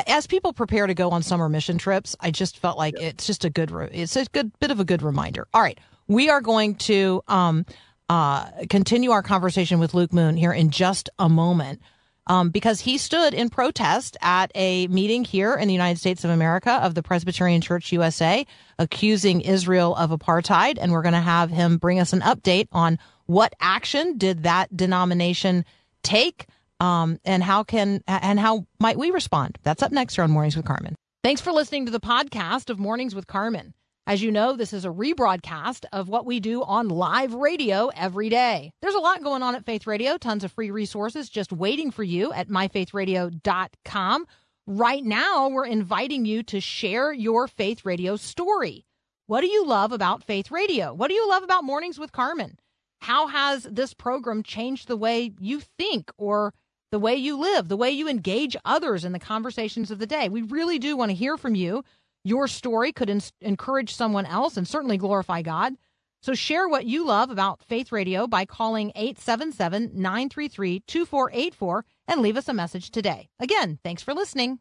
As 0.07 0.25
people 0.25 0.53
prepare 0.53 0.87
to 0.87 0.93
go 0.93 1.09
on 1.09 1.21
summer 1.21 1.49
mission 1.49 1.77
trips, 1.77 2.15
I 2.21 2.31
just 2.31 2.57
felt 2.57 2.77
like 2.77 2.97
it's 2.97 3.27
just 3.27 3.43
a 3.43 3.49
good, 3.49 3.69
it's 3.91 4.15
a 4.15 4.23
good 4.23 4.57
bit 4.61 4.71
of 4.71 4.79
a 4.79 4.85
good 4.85 5.01
reminder. 5.01 5.49
All 5.53 5.61
right, 5.61 5.77
we 6.07 6.29
are 6.29 6.39
going 6.39 6.75
to 6.75 7.21
um, 7.27 7.65
uh, 8.11 8.65
continue 8.69 9.11
our 9.11 9.23
conversation 9.23 9.79
with 9.79 9.93
Luke 9.93 10.11
Moon 10.11 10.35
here 10.35 10.51
in 10.51 10.69
just 10.69 11.09
a 11.17 11.29
moment 11.29 11.81
um, 12.27 12.49
because 12.49 12.81
he 12.81 12.97
stood 12.97 13.33
in 13.33 13.49
protest 13.49 14.17
at 14.21 14.51
a 14.53 14.87
meeting 14.87 15.23
here 15.23 15.53
in 15.55 15.69
the 15.69 15.73
United 15.73 15.97
States 15.97 16.25
of 16.25 16.29
America 16.29 16.71
of 16.71 16.93
the 16.93 17.01
Presbyterian 17.01 17.61
Church 17.61 17.93
USA, 17.93 18.45
accusing 18.77 19.39
Israel 19.39 19.95
of 19.95 20.09
apartheid. 20.09 20.77
And 20.81 20.91
we're 20.91 21.03
going 21.03 21.13
to 21.13 21.21
have 21.21 21.51
him 21.51 21.77
bring 21.77 22.01
us 22.01 22.11
an 22.11 22.19
update 22.19 22.67
on 22.73 22.99
what 23.27 23.53
action 23.61 24.17
did 24.17 24.43
that 24.43 24.75
denomination 24.75 25.63
take, 26.03 26.47
um, 26.81 27.17
and 27.23 27.41
how 27.41 27.63
can 27.63 28.03
and 28.07 28.41
how 28.41 28.65
might 28.77 28.97
we 28.97 29.11
respond. 29.11 29.57
That's 29.63 29.83
up 29.83 29.93
next 29.93 30.15
here 30.15 30.25
on 30.25 30.31
Mornings 30.31 30.57
with 30.57 30.65
Carmen. 30.65 30.95
Thanks 31.23 31.39
for 31.39 31.53
listening 31.53 31.85
to 31.85 31.93
the 31.93 32.01
podcast 32.01 32.69
of 32.69 32.77
Mornings 32.77 33.15
with 33.15 33.27
Carmen. 33.27 33.73
As 34.07 34.23
you 34.23 34.31
know, 34.31 34.55
this 34.55 34.73
is 34.73 34.83
a 34.83 34.89
rebroadcast 34.89 35.85
of 35.93 36.09
what 36.09 36.25
we 36.25 36.39
do 36.39 36.63
on 36.63 36.89
live 36.89 37.35
radio 37.35 37.89
every 37.95 38.29
day. 38.29 38.71
There's 38.81 38.95
a 38.95 38.99
lot 38.99 39.23
going 39.23 39.43
on 39.43 39.53
at 39.53 39.63
Faith 39.63 39.85
Radio, 39.85 40.17
tons 40.17 40.43
of 40.43 40.51
free 40.51 40.71
resources 40.71 41.29
just 41.29 41.53
waiting 41.53 41.91
for 41.91 42.03
you 42.03 42.33
at 42.33 42.49
myfaithradio.com. 42.49 44.25
Right 44.65 45.03
now, 45.03 45.49
we're 45.49 45.67
inviting 45.67 46.25
you 46.25 46.41
to 46.43 46.59
share 46.59 47.13
your 47.13 47.47
Faith 47.47 47.85
Radio 47.85 48.15
story. 48.15 48.85
What 49.27 49.41
do 49.41 49.47
you 49.47 49.65
love 49.65 49.91
about 49.91 50.23
Faith 50.23 50.49
Radio? 50.49 50.93
What 50.93 51.09
do 51.09 51.13
you 51.13 51.29
love 51.29 51.43
about 51.43 51.63
Mornings 51.63 51.99
with 51.99 52.11
Carmen? 52.11 52.57
How 53.01 53.27
has 53.27 53.63
this 53.63 53.93
program 53.93 54.41
changed 54.41 54.87
the 54.87 54.97
way 54.97 55.31
you 55.39 55.61
think 55.77 56.11
or 56.17 56.53
the 56.91 56.99
way 56.99 57.15
you 57.15 57.37
live, 57.37 57.67
the 57.67 57.77
way 57.77 57.91
you 57.91 58.07
engage 58.09 58.57
others 58.65 59.05
in 59.05 59.11
the 59.11 59.19
conversations 59.19 59.91
of 59.91 59.99
the 59.99 60.07
day? 60.07 60.27
We 60.27 60.41
really 60.41 60.79
do 60.79 60.97
want 60.97 61.11
to 61.11 61.15
hear 61.15 61.37
from 61.37 61.55
you. 61.55 61.83
Your 62.23 62.47
story 62.47 62.91
could 62.91 63.09
ins- 63.09 63.33
encourage 63.41 63.93
someone 63.93 64.25
else 64.25 64.57
and 64.57 64.67
certainly 64.67 64.97
glorify 64.97 65.41
God. 65.41 65.73
So 66.21 66.35
share 66.35 66.69
what 66.69 66.85
you 66.85 67.05
love 67.05 67.31
about 67.31 67.63
Faith 67.63 67.91
Radio 67.91 68.27
by 68.27 68.45
calling 68.45 68.91
877 68.95 69.91
933 69.93 70.81
2484 70.81 71.85
and 72.07 72.21
leave 72.21 72.37
us 72.37 72.47
a 72.47 72.53
message 72.53 72.91
today. 72.91 73.29
Again, 73.39 73.79
thanks 73.83 74.03
for 74.03 74.13
listening. 74.13 74.59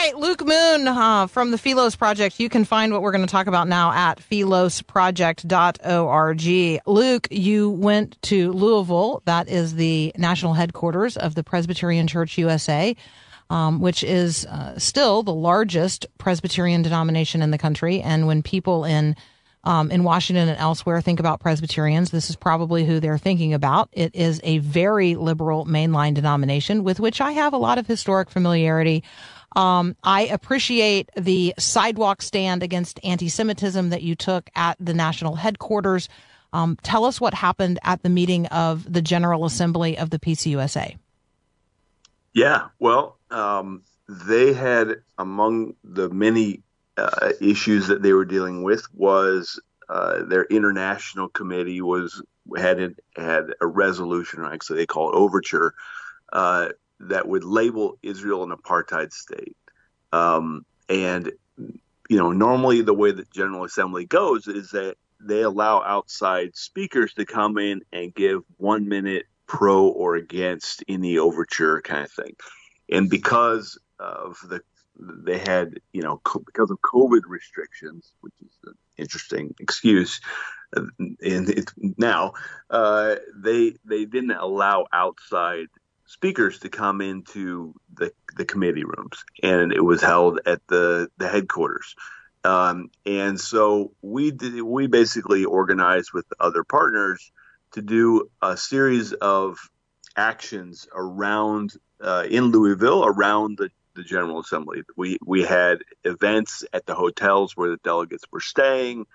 Right, 0.00 0.16
Luke 0.16 0.46
Moon 0.46 0.88
uh, 0.88 1.26
from 1.26 1.50
the 1.50 1.58
Philos 1.58 1.94
Project. 1.94 2.40
You 2.40 2.48
can 2.48 2.64
find 2.64 2.90
what 2.90 3.02
we're 3.02 3.12
going 3.12 3.26
to 3.26 3.30
talk 3.30 3.48
about 3.48 3.68
now 3.68 3.92
at 3.92 4.18
philosproject.org. 4.18 6.80
Luke, 6.86 7.28
you 7.30 7.68
went 7.68 8.16
to 8.22 8.50
Louisville. 8.52 9.20
That 9.26 9.50
is 9.50 9.74
the 9.74 10.14
national 10.16 10.54
headquarters 10.54 11.18
of 11.18 11.34
the 11.34 11.44
Presbyterian 11.44 12.06
Church 12.06 12.38
USA, 12.38 12.96
um, 13.50 13.82
which 13.82 14.02
is 14.02 14.46
uh, 14.46 14.78
still 14.78 15.22
the 15.22 15.34
largest 15.34 16.06
Presbyterian 16.16 16.80
denomination 16.80 17.42
in 17.42 17.50
the 17.50 17.58
country. 17.58 18.00
And 18.00 18.26
when 18.26 18.42
people 18.42 18.86
in 18.86 19.16
um, 19.64 19.90
in 19.90 20.04
Washington 20.04 20.48
and 20.48 20.58
elsewhere 20.58 21.02
think 21.02 21.20
about 21.20 21.40
Presbyterians, 21.40 22.10
this 22.10 22.30
is 22.30 22.36
probably 22.36 22.86
who 22.86 22.98
they're 22.98 23.18
thinking 23.18 23.52
about. 23.52 23.90
It 23.92 24.14
is 24.14 24.40
a 24.42 24.56
very 24.56 25.16
liberal 25.16 25.66
mainline 25.66 26.14
denomination 26.14 26.84
with 26.84 26.98
which 26.98 27.20
I 27.20 27.32
have 27.32 27.52
a 27.52 27.58
lot 27.58 27.76
of 27.76 27.86
historic 27.86 28.30
familiarity. 28.30 29.04
Um, 29.56 29.96
I 30.04 30.26
appreciate 30.26 31.10
the 31.16 31.54
sidewalk 31.58 32.22
stand 32.22 32.62
against 32.62 33.00
anti-Semitism 33.04 33.90
that 33.90 34.02
you 34.02 34.14
took 34.14 34.48
at 34.54 34.76
the 34.78 34.94
national 34.94 35.36
headquarters. 35.36 36.08
Um, 36.52 36.78
tell 36.82 37.04
us 37.04 37.20
what 37.20 37.34
happened 37.34 37.78
at 37.82 38.02
the 38.02 38.08
meeting 38.08 38.46
of 38.46 38.90
the 38.92 39.02
General 39.02 39.44
Assembly 39.44 39.98
of 39.98 40.10
the 40.10 40.18
PCUSA. 40.18 40.96
Yeah, 42.32 42.68
well, 42.78 43.18
um, 43.30 43.82
they 44.08 44.52
had 44.52 45.02
among 45.18 45.74
the 45.82 46.08
many 46.08 46.62
uh, 46.96 47.32
issues 47.40 47.88
that 47.88 48.02
they 48.02 48.12
were 48.12 48.24
dealing 48.24 48.62
with 48.62 48.86
was 48.94 49.60
uh, 49.88 50.24
their 50.24 50.44
international 50.44 51.28
committee 51.28 51.80
was 51.80 52.22
had 52.56 52.94
had 53.16 53.54
a 53.60 53.66
resolution, 53.66 54.44
actually 54.44 54.78
they 54.78 54.86
call 54.86 55.12
it 55.12 55.16
overture, 55.16 55.74
uh, 56.32 56.68
that 57.00 57.26
would 57.26 57.44
label 57.44 57.98
Israel 58.02 58.42
an 58.44 58.50
apartheid 58.50 59.12
state, 59.12 59.56
um, 60.12 60.64
and 60.88 61.32
you 62.10 62.18
know, 62.18 62.32
normally 62.32 62.82
the 62.82 62.94
way 62.94 63.12
that 63.12 63.30
General 63.30 63.64
Assembly 63.64 64.04
goes 64.04 64.48
is 64.48 64.70
that 64.70 64.96
they 65.20 65.42
allow 65.42 65.82
outside 65.82 66.56
speakers 66.56 67.14
to 67.14 67.24
come 67.24 67.56
in 67.56 67.82
and 67.92 68.14
give 68.14 68.40
one 68.56 68.88
minute 68.88 69.26
pro 69.46 69.86
or 69.86 70.16
against 70.16 70.82
any 70.88 71.18
overture 71.18 71.80
kind 71.82 72.04
of 72.04 72.10
thing. 72.12 72.34
And 72.90 73.08
because 73.08 73.78
of 73.98 74.38
the 74.48 74.60
they 74.98 75.38
had, 75.38 75.80
you 75.92 76.02
know, 76.02 76.20
co- 76.24 76.42
because 76.44 76.70
of 76.70 76.78
COVID 76.80 77.22
restrictions, 77.26 78.12
which 78.20 78.34
is 78.44 78.52
an 78.66 78.74
interesting 78.96 79.54
excuse, 79.58 80.20
uh, 80.76 80.82
and 80.98 81.48
it, 81.48 81.70
now 81.96 82.32
uh, 82.70 83.16
they 83.34 83.74
they 83.84 84.04
didn't 84.04 84.32
allow 84.32 84.86
outside 84.92 85.66
speakers 86.10 86.58
to 86.58 86.68
come 86.68 87.00
into 87.00 87.72
the 87.94 88.12
the 88.36 88.44
committee 88.44 88.84
rooms, 88.84 89.24
and 89.42 89.72
it 89.72 89.84
was 89.84 90.02
held 90.02 90.40
at 90.44 90.60
the 90.66 91.08
the 91.18 91.28
headquarters. 91.28 91.94
Um, 92.42 92.90
and 93.06 93.38
so 93.38 93.92
we 94.02 94.30
did, 94.32 94.60
we 94.62 94.86
basically 94.86 95.44
organized 95.44 96.12
with 96.12 96.24
other 96.40 96.64
partners 96.64 97.30
to 97.72 97.82
do 97.82 98.28
a 98.42 98.56
series 98.56 99.12
of 99.12 99.58
actions 100.16 100.88
around 100.92 101.74
uh, 102.00 102.26
in 102.28 102.44
Louisville 102.46 103.04
around 103.04 103.58
the, 103.58 103.70
the 103.94 104.02
General 104.02 104.40
Assembly. 104.40 104.82
We 104.96 105.18
we 105.24 105.42
had 105.42 105.78
events 106.04 106.64
at 106.72 106.86
the 106.86 106.94
hotels 106.94 107.56
where 107.56 107.70
the 107.70 107.80
delegates 107.84 108.24
were 108.32 108.40
staying. 108.40 109.06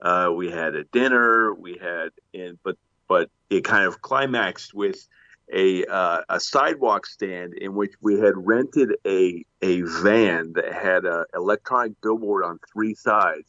Uh, 0.00 0.30
we 0.32 0.50
had 0.50 0.76
a 0.76 0.84
dinner. 0.84 1.52
We 1.52 1.78
had 1.78 2.10
and 2.32 2.58
but 2.62 2.76
but 3.08 3.28
it 3.50 3.64
kind 3.64 3.86
of 3.86 4.00
climaxed 4.02 4.72
with 4.72 5.08
a 5.52 5.84
uh, 5.86 6.22
a 6.28 6.40
sidewalk 6.40 7.06
stand 7.06 7.54
in 7.54 7.74
which 7.74 7.92
we 8.00 8.18
had 8.18 8.34
rented 8.36 8.96
a 9.06 9.44
a 9.62 9.82
van 9.82 10.52
that 10.54 10.72
had 10.72 11.04
a 11.04 11.26
electronic 11.34 12.00
billboard 12.00 12.44
on 12.44 12.58
three 12.72 12.94
sides, 12.94 13.48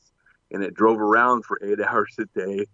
and 0.51 0.63
it 0.63 0.73
drove 0.73 0.99
around 0.99 1.45
for 1.45 1.59
eight 1.63 1.79
hours 1.87 2.15
a 2.19 2.25
day, 2.37 2.65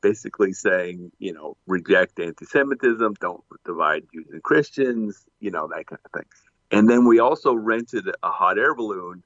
basically 0.00 0.52
saying, 0.52 1.10
you 1.18 1.32
know, 1.32 1.56
reject 1.66 2.20
anti-Semitism, 2.20 3.14
don't 3.20 3.42
divide 3.64 4.04
Jews 4.12 4.28
and 4.30 4.42
Christians, 4.42 5.26
you 5.40 5.50
know, 5.50 5.68
that 5.68 5.86
kind 5.86 6.00
of 6.04 6.12
thing. 6.12 6.28
And 6.70 6.88
then 6.88 7.06
we 7.06 7.18
also 7.18 7.54
rented 7.54 8.08
a 8.22 8.30
hot 8.30 8.58
air 8.58 8.74
balloon 8.74 9.22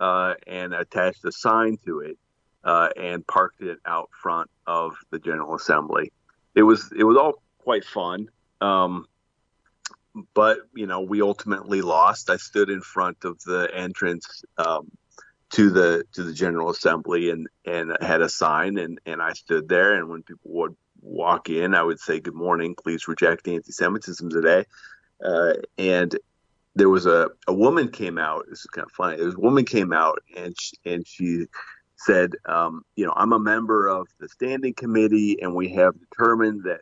uh, 0.00 0.34
and 0.46 0.74
attached 0.74 1.24
a 1.24 1.32
sign 1.32 1.78
to 1.84 2.00
it 2.00 2.18
uh, 2.64 2.88
and 2.96 3.26
parked 3.26 3.60
it 3.62 3.78
out 3.86 4.10
front 4.20 4.50
of 4.66 4.94
the 5.10 5.18
General 5.18 5.54
Assembly. 5.54 6.12
It 6.54 6.62
was 6.62 6.90
it 6.96 7.04
was 7.04 7.16
all 7.16 7.42
quite 7.58 7.84
fun. 7.84 8.28
Um, 8.60 9.06
but 10.34 10.58
you 10.74 10.86
know, 10.86 11.00
we 11.00 11.22
ultimately 11.22 11.82
lost. 11.82 12.30
I 12.30 12.36
stood 12.36 12.70
in 12.70 12.80
front 12.80 13.24
of 13.24 13.40
the 13.42 13.68
entrance 13.72 14.44
um, 14.58 14.90
to 15.50 15.70
the 15.70 16.04
to 16.12 16.22
the 16.22 16.32
General 16.32 16.70
Assembly 16.70 17.30
and 17.30 17.48
and 17.64 17.96
had 18.00 18.22
a 18.22 18.28
sign, 18.28 18.78
and 18.78 18.98
and 19.06 19.20
I 19.20 19.32
stood 19.32 19.68
there. 19.68 19.94
And 19.94 20.08
when 20.08 20.22
people 20.22 20.50
would 20.52 20.76
walk 21.02 21.50
in, 21.50 21.74
I 21.74 21.82
would 21.82 22.00
say, 22.00 22.20
"Good 22.20 22.34
morning. 22.34 22.74
Please 22.74 23.08
reject 23.08 23.46
anti-Semitism 23.46 24.30
today." 24.30 24.64
Uh, 25.22 25.54
and 25.78 26.16
there 26.74 26.90
was 26.90 27.06
a, 27.06 27.30
a 27.46 27.54
woman 27.54 27.88
came 27.88 28.18
out. 28.18 28.44
This 28.48 28.60
is 28.60 28.66
kind 28.66 28.86
of 28.86 28.92
funny. 28.92 29.22
A 29.22 29.30
woman 29.38 29.64
came 29.64 29.92
out 29.92 30.22
and 30.36 30.54
she, 30.60 30.76
and 30.84 31.06
she 31.06 31.46
said, 31.96 32.32
um, 32.44 32.82
you 32.96 33.06
know, 33.06 33.14
I'm 33.16 33.32
a 33.32 33.38
member 33.38 33.88
of 33.88 34.08
the 34.20 34.28
standing 34.28 34.74
committee, 34.74 35.40
and 35.40 35.54
we 35.54 35.70
have 35.70 35.98
determined 35.98 36.64
that 36.64 36.80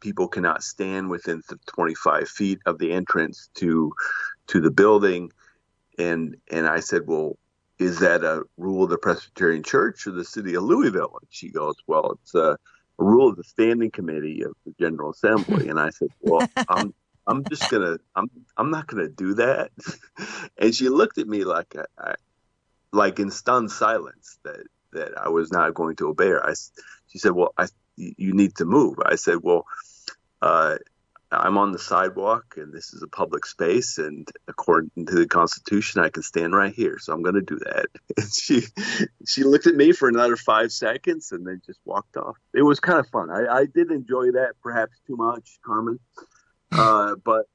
people 0.00 0.28
cannot 0.28 0.62
stand 0.62 1.10
within 1.10 1.42
25 1.66 2.28
feet 2.28 2.58
of 2.66 2.78
the 2.78 2.92
entrance 2.92 3.50
to 3.54 3.92
to 4.48 4.60
the 4.60 4.70
building. 4.70 5.30
And 5.98 6.36
and 6.50 6.66
I 6.66 6.80
said, 6.80 7.02
well, 7.06 7.36
is 7.78 8.00
that 8.00 8.24
a 8.24 8.42
rule 8.56 8.84
of 8.84 8.90
the 8.90 8.98
Presbyterian 8.98 9.62
Church 9.62 10.06
or 10.06 10.12
the 10.12 10.24
city 10.24 10.54
of 10.54 10.62
Louisville? 10.64 11.16
And 11.20 11.28
she 11.30 11.50
goes, 11.50 11.76
well, 11.86 12.18
it's 12.22 12.34
a, 12.34 12.52
a 12.52 12.56
rule 12.98 13.28
of 13.28 13.36
the 13.36 13.44
standing 13.44 13.90
committee 13.90 14.42
of 14.42 14.52
the 14.66 14.74
General 14.78 15.10
Assembly. 15.10 15.68
And 15.68 15.80
I 15.80 15.90
said, 15.90 16.08
well, 16.20 16.50
I'm 16.68 16.94
I'm 17.26 17.46
just 17.48 17.68
gonna 17.68 17.98
I'm 18.14 18.30
I'm 18.56 18.70
not 18.70 18.86
gonna 18.86 19.08
do 19.08 19.34
that. 19.34 19.70
and 20.58 20.74
she 20.74 20.88
looked 20.88 21.18
at 21.18 21.28
me 21.28 21.44
like 21.44 21.74
I, 21.76 21.84
I 21.98 22.14
like 22.92 23.18
in 23.18 23.30
stunned 23.30 23.70
silence 23.70 24.38
that 24.44 24.60
that 24.92 25.16
I 25.16 25.28
was 25.28 25.52
not 25.52 25.74
going 25.74 25.96
to 25.96 26.08
obey 26.08 26.28
her. 26.28 26.44
I 26.44 26.54
she 27.08 27.18
said, 27.18 27.32
well, 27.32 27.52
I 27.56 27.66
you 28.16 28.32
need 28.32 28.56
to 28.56 28.64
move. 28.64 28.98
I 29.04 29.16
said, 29.16 29.38
well, 29.42 29.66
uh, 30.42 30.76
I'm 31.32 31.58
on 31.58 31.70
the 31.70 31.78
sidewalk 31.78 32.54
and 32.56 32.72
this 32.72 32.92
is 32.92 33.02
a 33.02 33.08
public 33.08 33.46
space 33.46 33.98
and 33.98 34.28
according 34.48 35.06
to 35.06 35.14
the 35.14 35.28
constitution 35.28 36.00
I 36.00 36.08
can 36.08 36.24
stand 36.24 36.54
right 36.54 36.74
here. 36.74 36.98
So 36.98 37.12
I'm 37.12 37.22
going 37.22 37.36
to 37.36 37.42
do 37.42 37.58
that. 37.60 37.86
And 38.16 38.32
she 38.32 38.62
she 39.26 39.44
looked 39.44 39.66
at 39.66 39.76
me 39.76 39.92
for 39.92 40.08
another 40.08 40.36
5 40.36 40.72
seconds 40.72 41.30
and 41.30 41.46
then 41.46 41.62
just 41.64 41.78
walked 41.84 42.16
off. 42.16 42.36
It 42.52 42.62
was 42.62 42.80
kind 42.80 42.98
of 42.98 43.06
fun. 43.08 43.30
I, 43.30 43.46
I 43.46 43.66
did 43.66 43.92
enjoy 43.92 44.32
that 44.32 44.54
perhaps 44.62 44.98
too 45.06 45.16
much 45.16 45.60
Carmen. 45.64 46.00
Uh, 46.72 47.14
but 47.24 47.46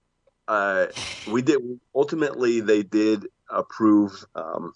uh, 0.48 0.88
we 1.26 1.41
did 1.41 1.60
ultimately 1.93 2.62
they 2.62 2.84
did 2.84 3.28
approve 3.50 4.26
um, 4.36 4.74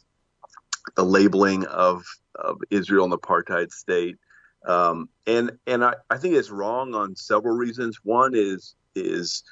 the 0.95 1.03
labeling 1.03 1.65
of, 1.65 2.03
of 2.35 2.57
Israel 2.69 3.05
an 3.05 3.11
apartheid 3.11 3.71
state 3.71 4.17
um, 4.65 5.09
and 5.25 5.57
and 5.67 5.83
I, 5.83 5.95
I 6.09 6.17
think 6.17 6.35
it's 6.35 6.49
wrong 6.49 6.93
on 6.93 7.15
several 7.15 7.55
reasons. 7.55 7.99
One 8.03 8.33
is 8.35 8.75
is 8.95 9.43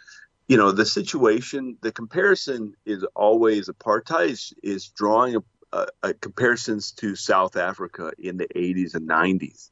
you 0.47 0.57
know 0.57 0.71
the 0.71 0.85
situation. 0.85 1.77
The 1.81 1.91
comparison 1.91 2.73
is 2.85 3.05
always 3.15 3.69
apartheid 3.69 4.29
is, 4.29 4.53
is 4.63 4.89
drawing 4.89 5.37
a, 5.37 5.41
a, 5.73 5.87
a 6.03 6.13
comparisons 6.13 6.91
to 6.93 7.15
South 7.15 7.55
Africa 7.55 8.11
in 8.17 8.37
the 8.37 8.47
80s 8.55 8.95
and 8.95 9.07
90s. 9.07 9.69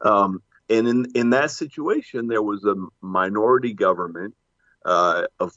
Um, 0.00 0.42
and 0.68 0.88
in 0.88 1.06
in 1.14 1.30
that 1.30 1.50
situation, 1.50 2.26
there 2.26 2.42
was 2.42 2.64
a 2.64 2.74
minority 3.00 3.74
government 3.74 4.34
uh, 4.84 5.26
of 5.38 5.52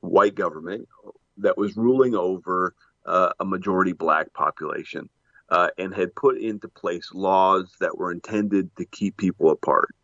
white 0.00 0.34
government 0.34 0.88
that 1.38 1.56
was 1.58 1.76
ruling 1.76 2.14
over 2.14 2.74
uh, 3.06 3.30
a 3.38 3.44
majority 3.44 3.92
black 3.92 4.32
population 4.32 5.08
uh, 5.48 5.68
and 5.78 5.94
had 5.94 6.14
put 6.14 6.38
into 6.38 6.68
place 6.68 7.10
laws 7.12 7.72
that 7.80 7.96
were 7.96 8.12
intended 8.12 8.74
to 8.76 8.84
keep 8.86 9.16
people 9.16 9.50
apart. 9.50 9.94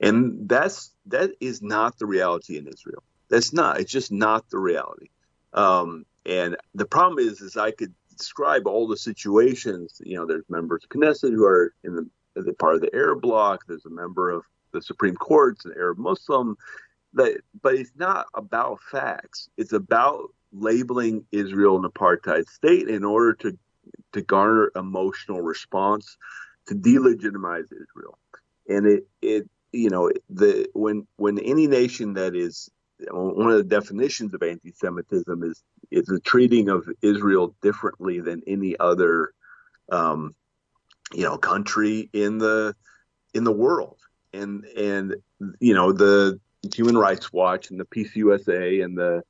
And 0.00 0.48
that's 0.48 0.92
that 1.06 1.30
is 1.40 1.62
not 1.62 1.98
the 1.98 2.06
reality 2.06 2.56
in 2.56 2.66
Israel. 2.66 3.02
That's 3.28 3.52
not. 3.52 3.80
It's 3.80 3.92
just 3.92 4.10
not 4.10 4.48
the 4.50 4.58
reality. 4.58 5.08
Um, 5.52 6.04
and 6.26 6.56
the 6.74 6.86
problem 6.86 7.18
is, 7.18 7.40
is 7.40 7.56
I 7.56 7.70
could 7.70 7.94
describe 8.16 8.66
all 8.66 8.88
the 8.88 8.96
situations. 8.96 10.00
You 10.04 10.16
know, 10.16 10.26
there's 10.26 10.44
members 10.48 10.84
of 10.84 10.90
Knesset 10.90 11.32
who 11.32 11.44
are 11.44 11.74
in 11.84 11.94
the, 11.96 12.42
the 12.42 12.52
part 12.54 12.74
of 12.74 12.80
the 12.80 12.94
Arab 12.94 13.22
bloc. 13.22 13.64
There's 13.66 13.86
a 13.86 13.90
member 13.90 14.30
of 14.30 14.42
the 14.72 14.82
Supreme 14.82 15.16
Court, 15.16 15.58
an 15.64 15.72
Arab 15.76 15.98
Muslim. 15.98 16.56
That, 17.14 17.40
but 17.62 17.74
it's 17.74 17.92
not 17.96 18.26
about 18.34 18.80
facts. 18.90 19.48
It's 19.56 19.72
about 19.72 20.32
labeling 20.52 21.24
Israel 21.32 21.76
an 21.76 21.90
apartheid 21.90 22.48
state 22.48 22.88
in 22.88 23.04
order 23.04 23.32
to 23.34 23.58
to 24.12 24.22
garner 24.22 24.70
emotional 24.76 25.40
response 25.40 26.16
to 26.66 26.74
delegitimize 26.74 27.64
Israel. 27.64 28.18
And 28.68 28.86
it, 28.86 29.06
it 29.22 29.48
you 29.72 29.90
know 29.90 30.10
the 30.28 30.68
when 30.74 31.06
when 31.16 31.38
any 31.38 31.66
nation 31.66 32.14
that 32.14 32.34
is 32.34 32.70
one 33.10 33.50
of 33.50 33.56
the 33.56 33.64
definitions 33.64 34.34
of 34.34 34.42
anti-Semitism 34.42 35.42
is 35.42 35.62
is 35.90 36.06
the 36.06 36.20
treating 36.20 36.68
of 36.68 36.88
Israel 37.02 37.54
differently 37.62 38.20
than 38.20 38.42
any 38.46 38.76
other 38.78 39.32
um, 39.90 40.34
you 41.12 41.22
know 41.22 41.38
country 41.38 42.10
in 42.12 42.38
the 42.38 42.74
in 43.34 43.44
the 43.44 43.52
world 43.52 43.98
and 44.32 44.64
and 44.76 45.16
you 45.60 45.74
know 45.74 45.92
the 45.92 46.40
Human 46.74 46.96
Rights 46.96 47.32
Watch 47.32 47.70
and 47.70 47.80
the 47.80 47.86
PCUSA 47.86 48.84
and 48.84 48.96
the 48.96 49.22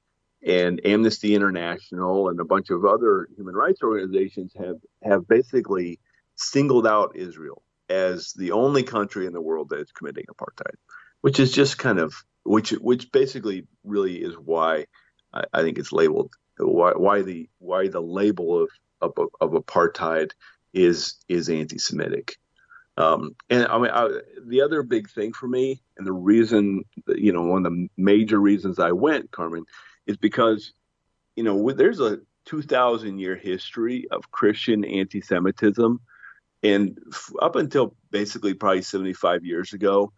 and 0.45 0.80
Amnesty 0.84 1.34
International 1.34 2.28
and 2.28 2.41
a 2.41 2.45
bunch 2.45 2.70
of 2.70 2.84
other 2.84 3.28
human 3.36 3.55
rights 3.55 3.82
organizations 3.82 4.53
have 4.59 4.76
have 5.03 5.28
basically 5.28 5.99
singled 6.36 6.86
out 6.86 7.16
Israel 7.16 7.62
as 7.88 8.32
the 8.32 8.53
only 8.53 8.82
country 8.82 9.26
in 9.26 9.32
the 9.32 9.41
world 9.41 9.68
that 9.70 9.80
is 9.80 9.93
committing 9.93 10.24
apartheid, 10.30 10.76
which 11.20 11.41
is 11.41 11.53
just 11.53 11.78
kind 11.78 11.99
of 11.99 12.14
which 12.45 12.70
which 12.70 13.12
basically 13.12 13.66
really 13.84 14.16
is 14.16 14.34
why 14.34 14.86
I, 15.32 15.45
I 15.53 15.62
think 15.62 15.78
it's 15.78 15.93
labeled 15.93 16.32
why 16.59 16.93
why 16.93 17.22
the 17.22 17.49
why 17.59 17.88
the 17.88 18.01
label 18.01 18.62
of 18.62 18.70
of, 19.01 19.12
of 19.41 19.51
apartheid 19.53 20.32
is 20.72 21.14
is 21.28 21.49
anti-Semitic. 21.49 22.36
Um, 22.97 23.34
and 23.49 23.66
I 23.66 23.78
mean, 23.78 23.91
I, 23.93 24.09
the 24.47 24.61
other 24.62 24.82
big 24.82 25.09
thing 25.09 25.32
for 25.32 25.49
me, 25.49 25.80
and 25.97 26.07
the 26.07 26.12
reason, 26.12 26.84
you 27.09 27.32
know, 27.32 27.43
one 27.43 27.64
of 27.64 27.72
the 27.72 27.88
major 27.97 28.38
reasons 28.38 28.78
I 28.78 28.93
went, 28.93 29.30
Carmen, 29.30 29.64
is 30.11 30.16
because, 30.16 30.72
you 31.36 31.44
know, 31.44 31.70
there's 31.72 32.00
a 32.00 32.18
2,000 32.44 33.18
year 33.18 33.36
history 33.36 34.06
of 34.11 34.30
Christian 34.30 34.84
anti 34.84 35.20
Semitism. 35.20 36.00
And 36.62 36.98
up 37.40 37.56
until 37.56 37.94
basically 38.11 38.54
probably 38.54 38.82
75 38.82 39.44
years 39.44 39.72
ago, 39.72 40.12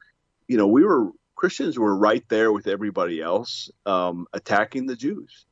you 0.48 0.56
know, 0.56 0.66
we 0.66 0.82
were 0.82 1.10
Christians 1.36 1.78
were 1.78 1.96
right 1.96 2.24
there 2.28 2.52
with 2.52 2.66
everybody 2.66 3.20
else 3.20 3.70
um, 3.86 4.26
attacking 4.32 4.86
the 4.86 4.96
Jews. 4.96 5.44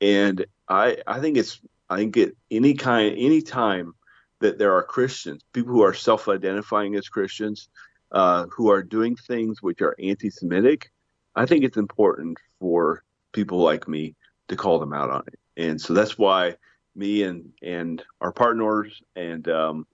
And 0.00 0.44
I, 0.68 0.98
I 1.06 1.20
think 1.20 1.36
it's, 1.36 1.60
I 1.88 1.96
think 1.96 2.16
at 2.16 2.32
any 2.50 2.74
kind, 2.74 3.14
any 3.16 3.42
time 3.42 3.94
that 4.40 4.58
there 4.58 4.74
are 4.74 4.82
Christians, 4.82 5.42
people 5.52 5.72
who 5.72 5.82
are 5.82 5.94
self-identifying 5.94 6.94
as 6.94 7.08
Christians, 7.08 7.68
uh, 8.12 8.46
who 8.46 8.70
are 8.70 8.82
doing 8.82 9.16
things 9.16 9.62
which 9.62 9.82
are 9.82 9.96
anti-Semitic, 9.98 10.90
I 11.36 11.46
think 11.46 11.64
it's 11.64 11.76
important 11.76 12.38
for 12.58 13.04
people 13.34 13.58
like 13.58 13.86
me 13.86 14.14
to 14.48 14.56
call 14.56 14.78
them 14.78 14.94
out 14.94 15.10
on 15.10 15.24
it. 15.26 15.38
And 15.56 15.78
so 15.78 15.92
that's 15.92 16.16
why 16.16 16.56
me 16.96 17.24
and 17.24 17.52
and 17.62 18.02
our 18.20 18.32
partners 18.32 19.02
and 19.14 19.46
um, 19.48 19.86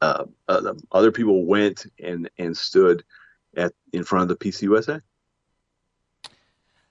uh, 0.00 0.24
uh, 0.48 0.74
other 0.92 1.10
people 1.10 1.44
went 1.44 1.86
and 2.02 2.30
and 2.38 2.56
stood 2.56 3.02
at 3.56 3.72
in 3.92 4.04
front 4.04 4.30
of 4.30 4.38
the 4.38 4.44
PCUSA. 4.44 5.02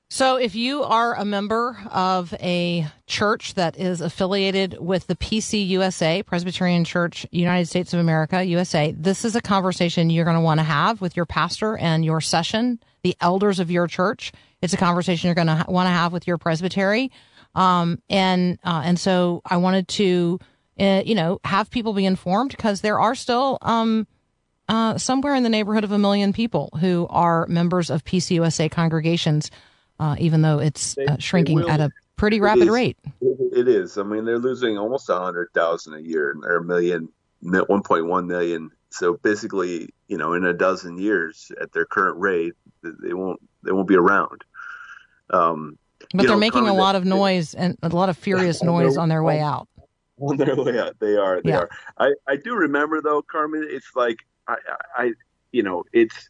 So, 0.10 0.36
if 0.38 0.54
you 0.54 0.84
are 0.84 1.16
a 1.16 1.26
member 1.26 1.78
of 1.92 2.32
a 2.36 2.88
church 3.08 3.56
that 3.56 3.78
is 3.78 4.02
affiliated 4.02 4.78
with 4.80 5.08
the 5.08 5.16
PCUSA, 5.16 6.26
Presbyterian 6.28 6.84
Church, 6.86 7.26
United 7.32 7.66
States 7.66 7.92
of 7.92 8.00
America, 8.00 8.44
USA, 8.44 8.92
this 8.92 9.26
is 9.26 9.36
a 9.36 9.42
conversation 9.42 10.12
you're 10.12 10.24
going 10.24 10.38
to 10.38 10.42
want 10.42 10.60
to 10.60 10.64
have 10.64 11.02
with 11.02 11.18
your 11.18 11.26
pastor 11.26 11.76
and 11.76 12.06
your 12.06 12.22
session, 12.22 12.80
the 13.02 13.16
elders 13.20 13.60
of 13.60 13.72
your 13.72 13.88
church. 13.88 14.32
It's 14.62 14.74
a 14.74 14.78
conversation 14.78 15.28
you're 15.28 15.36
going 15.36 15.48
to 15.48 15.66
want 15.68 15.88
to 15.88 15.92
have 15.92 16.14
with 16.14 16.28
your 16.28 16.38
presbytery. 16.38 17.12
Um, 17.56 18.00
and, 18.08 18.60
uh, 18.64 18.84
and 18.86 19.00
so 19.00 19.42
I 19.44 19.58
wanted 19.58 19.88
to, 19.88 20.40
uh, 20.80 21.02
you 21.04 21.16
know, 21.16 21.40
have 21.44 21.72
people 21.72 21.94
be 21.94 22.06
informed 22.06 22.52
because 22.52 22.82
there 22.82 23.00
are 23.00 23.16
still, 23.16 23.58
um, 23.64 24.06
uh, 24.70 25.00
somewhere 25.00 25.34
in 25.34 25.44
the 25.44 25.50
neighborhood 25.50 25.84
of 25.84 25.92
a 25.92 26.00
million 26.00 26.32
people 26.32 26.70
who 26.80 27.08
are 27.10 27.48
members 27.48 27.90
of 27.90 28.04
PCUSA 28.06 28.70
congregations 28.70 29.50
uh, 30.00 30.16
even 30.20 30.42
though 30.42 30.60
it's 30.60 30.96
They- 30.96 31.06
uh, 31.06 31.18
shrinking 31.20 31.62
at 31.70 31.80
a 31.80 31.92
pretty 32.18 32.40
rapid 32.40 32.64
is. 32.64 32.70
rate. 32.70 32.98
It 33.56 33.70
is. 33.70 33.98
I 33.98 34.04
mean, 34.04 34.26
they're 34.26 34.38
losing 34.38 34.78
almost 34.78 35.10
a 35.10 35.18
hundred 35.18 35.48
thousand 35.54 35.94
a 35.94 36.02
year, 36.02 36.32
and 36.32 36.44
they're 36.44 36.58
a 36.58 36.64
million, 36.64 37.08
one 37.42 37.82
point 37.84 38.06
one 38.06 38.28
million. 38.28 38.70
So 38.90 39.14
basically, 39.14 39.94
you 40.10 40.18
know, 40.18 40.34
in 40.34 40.44
a 40.44 40.52
dozen 40.52 40.98
years, 40.98 41.54
at 41.62 41.72
their 41.72 41.86
current 41.86 42.18
rate, 42.20 42.54
they 42.84 43.14
won't 43.14 43.40
they 43.64 43.72
won't 43.72 43.88
be 43.88 43.96
around. 43.96 44.44
Um, 45.30 45.78
But 46.14 46.24
they're 46.24 46.32
know, 46.32 46.38
making 46.38 46.68
a 46.68 46.74
lot 46.74 46.96
of 46.98 47.06
noise 47.06 47.54
and 47.54 47.78
a 47.82 47.88
lot 47.88 48.10
of 48.10 48.18
furious 48.18 48.62
noise 48.74 48.98
on 48.98 49.08
their 49.08 49.24
way 49.24 49.40
out. 49.40 49.70
on 50.20 50.36
their 50.36 50.56
way 50.58 50.78
out. 50.78 51.00
They 51.00 51.16
are. 51.16 51.42
They 51.42 51.52
Yeah. 51.52 51.60
are. 51.60 51.70
I, 51.98 52.12
I 52.28 52.36
do 52.36 52.56
remember 52.56 53.02
though, 53.02 53.22
Carmen. 53.22 53.66
It's 53.70 53.92
like 53.96 54.18
I, 54.50 54.58
I- 54.98 55.14
you 55.54 55.64
know, 55.64 55.86
it's 55.94 56.30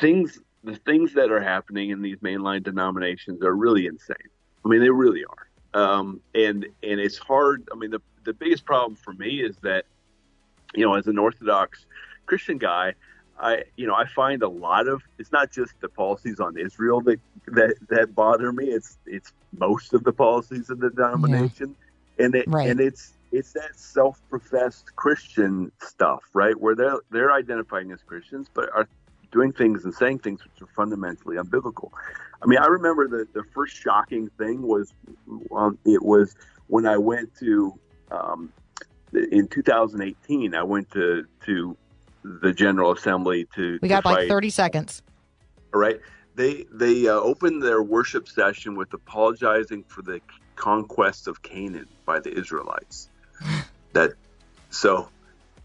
things. 0.00 0.38
The 0.64 0.76
things 0.76 1.14
that 1.14 1.30
are 1.30 1.40
happening 1.40 1.90
in 1.90 2.02
these 2.02 2.18
mainline 2.18 2.62
denominations 2.62 3.42
are 3.42 3.54
really 3.54 3.86
insane. 3.86 4.16
I 4.64 4.68
mean, 4.68 4.80
they 4.80 4.90
really 4.90 5.24
are. 5.24 5.48
Um, 5.74 6.20
and 6.34 6.66
and 6.82 7.00
it's 7.00 7.18
hard. 7.18 7.68
I 7.72 7.76
mean, 7.76 7.90
the 7.90 8.00
the 8.24 8.32
biggest 8.32 8.64
problem 8.64 8.94
for 8.96 9.12
me 9.14 9.42
is 9.42 9.56
that, 9.62 9.86
you 10.74 10.84
know, 10.84 10.94
as 10.94 11.06
an 11.08 11.18
Orthodox 11.18 11.86
Christian 12.26 12.58
guy, 12.58 12.94
I 13.40 13.64
you 13.76 13.86
know 13.86 13.94
I 13.94 14.06
find 14.06 14.42
a 14.42 14.48
lot 14.48 14.86
of 14.86 15.02
it's 15.18 15.32
not 15.32 15.50
just 15.50 15.72
the 15.80 15.88
policies 15.88 16.38
on 16.38 16.56
Israel 16.56 17.00
that 17.02 17.20
that 17.48 17.74
that 17.88 18.14
bother 18.14 18.52
me. 18.52 18.66
It's 18.66 18.98
it's 19.06 19.32
most 19.58 19.94
of 19.94 20.04
the 20.04 20.12
policies 20.12 20.70
of 20.70 20.78
the 20.78 20.90
denomination, 20.90 21.74
and 22.18 22.34
it 22.34 22.46
Right. 22.46 22.68
and 22.68 22.80
it's 22.80 23.14
it's 23.32 23.52
that 23.54 23.78
self-professed 23.78 24.94
Christian 24.94 25.72
stuff, 25.80 26.22
right? 26.34 26.58
Where 26.60 26.74
they're 26.74 27.00
they're 27.10 27.32
identifying 27.32 27.90
as 27.90 28.02
Christians, 28.02 28.48
but 28.52 28.68
are 28.74 28.86
doing 29.32 29.52
things 29.52 29.84
and 29.84 29.92
saying 29.94 30.20
things 30.20 30.40
which 30.44 30.62
are 30.62 30.72
fundamentally 30.76 31.36
unbiblical. 31.36 31.90
I 32.42 32.46
mean, 32.46 32.58
I 32.58 32.66
remember 32.66 33.08
the 33.08 33.26
the 33.32 33.42
first 33.54 33.76
shocking 33.76 34.28
thing 34.38 34.62
was 34.62 34.92
um, 35.50 35.78
it 35.84 36.02
was 36.02 36.36
when 36.68 36.86
I 36.86 36.98
went 36.98 37.34
to 37.40 37.74
um, 38.10 38.52
in 39.12 39.48
2018. 39.48 40.54
I 40.54 40.62
went 40.62 40.90
to 40.92 41.24
to 41.46 41.76
the 42.22 42.52
General 42.52 42.92
Assembly 42.92 43.48
to 43.56 43.78
We 43.82 43.88
to 43.88 43.88
got 43.88 44.04
like 44.04 44.28
30 44.28 44.50
seconds. 44.50 45.02
all 45.74 45.80
right. 45.80 45.98
They 46.34 46.64
they 46.72 47.08
uh, 47.08 47.14
opened 47.14 47.62
their 47.62 47.82
worship 47.82 48.28
session 48.28 48.74
with 48.74 48.92
apologizing 48.94 49.84
for 49.84 50.02
the 50.02 50.20
conquest 50.56 51.28
of 51.28 51.42
Canaan 51.42 51.88
by 52.06 52.20
the 52.20 52.36
Israelites. 52.36 53.10
that 53.92 54.12
so 54.70 55.08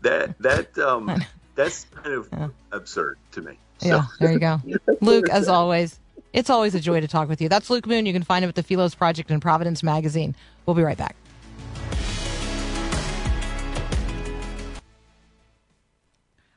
that 0.01 0.37
that 0.39 0.77
um 0.77 1.23
that's 1.57 1.85
kind 1.93 2.13
of 2.13 2.29
Yeah. 2.31 2.47
absurd 2.71 3.17
to 3.33 3.41
me. 3.41 3.57
So, 3.79 3.87
Yeah, 3.87 4.05
there 4.21 4.31
you 4.31 4.39
go. 4.39 4.61
Luke, 5.01 5.27
as 5.29 5.49
always, 5.49 5.99
it's 6.31 6.49
always 6.49 6.73
a 6.75 6.79
joy 6.79 7.01
to 7.01 7.07
talk 7.07 7.27
with 7.27 7.41
you. 7.41 7.49
That's 7.49 7.69
Luke 7.69 7.85
Moon. 7.85 8.05
You 8.05 8.13
can 8.13 8.23
find 8.23 8.43
him 8.45 8.49
at 8.49 8.55
the 8.55 8.63
Philos 8.63 8.95
Project 8.95 9.29
in 9.29 9.39
Providence 9.41 9.83
Magazine. 9.83 10.35
We'll 10.65 10.75
be 10.75 10.83
right 10.83 10.97
back. 10.97 11.15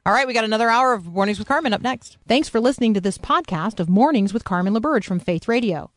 All 0.07 0.15
right, 0.15 0.27
we 0.27 0.33
got 0.33 0.45
another 0.45 0.71
hour 0.71 0.95
of 0.95 1.07
Mornings 1.07 1.39
with 1.39 1.47
Carmen 1.47 1.75
up 1.75 1.83
next. 1.83 2.17
Thanks 2.27 2.49
for 2.49 2.59
listening 2.59 2.95
to 2.95 3.01
this 3.01 3.19
podcast 3.19 3.79
of 3.81 3.89
Mornings 3.89 4.33
with 4.33 4.45
Carmen 4.45 4.73
LaBerge 4.75 5.05
from 5.05 5.21
Faith 5.21 5.47
Radio. 5.47 5.91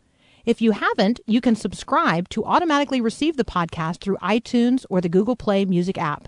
If 0.45 0.61
you 0.61 0.71
haven't, 0.71 1.21
you 1.25 1.39
can 1.39 1.55
subscribe 1.55 2.27
to 2.29 2.43
automatically 2.43 2.99
receive 2.99 3.37
the 3.37 3.45
podcast 3.45 4.01
through 4.01 4.17
iTunes 4.17 4.85
or 4.89 4.99
the 4.99 5.07
Google 5.07 5.37
Play 5.37 5.63
Music 5.63 5.97
app. 5.97 6.27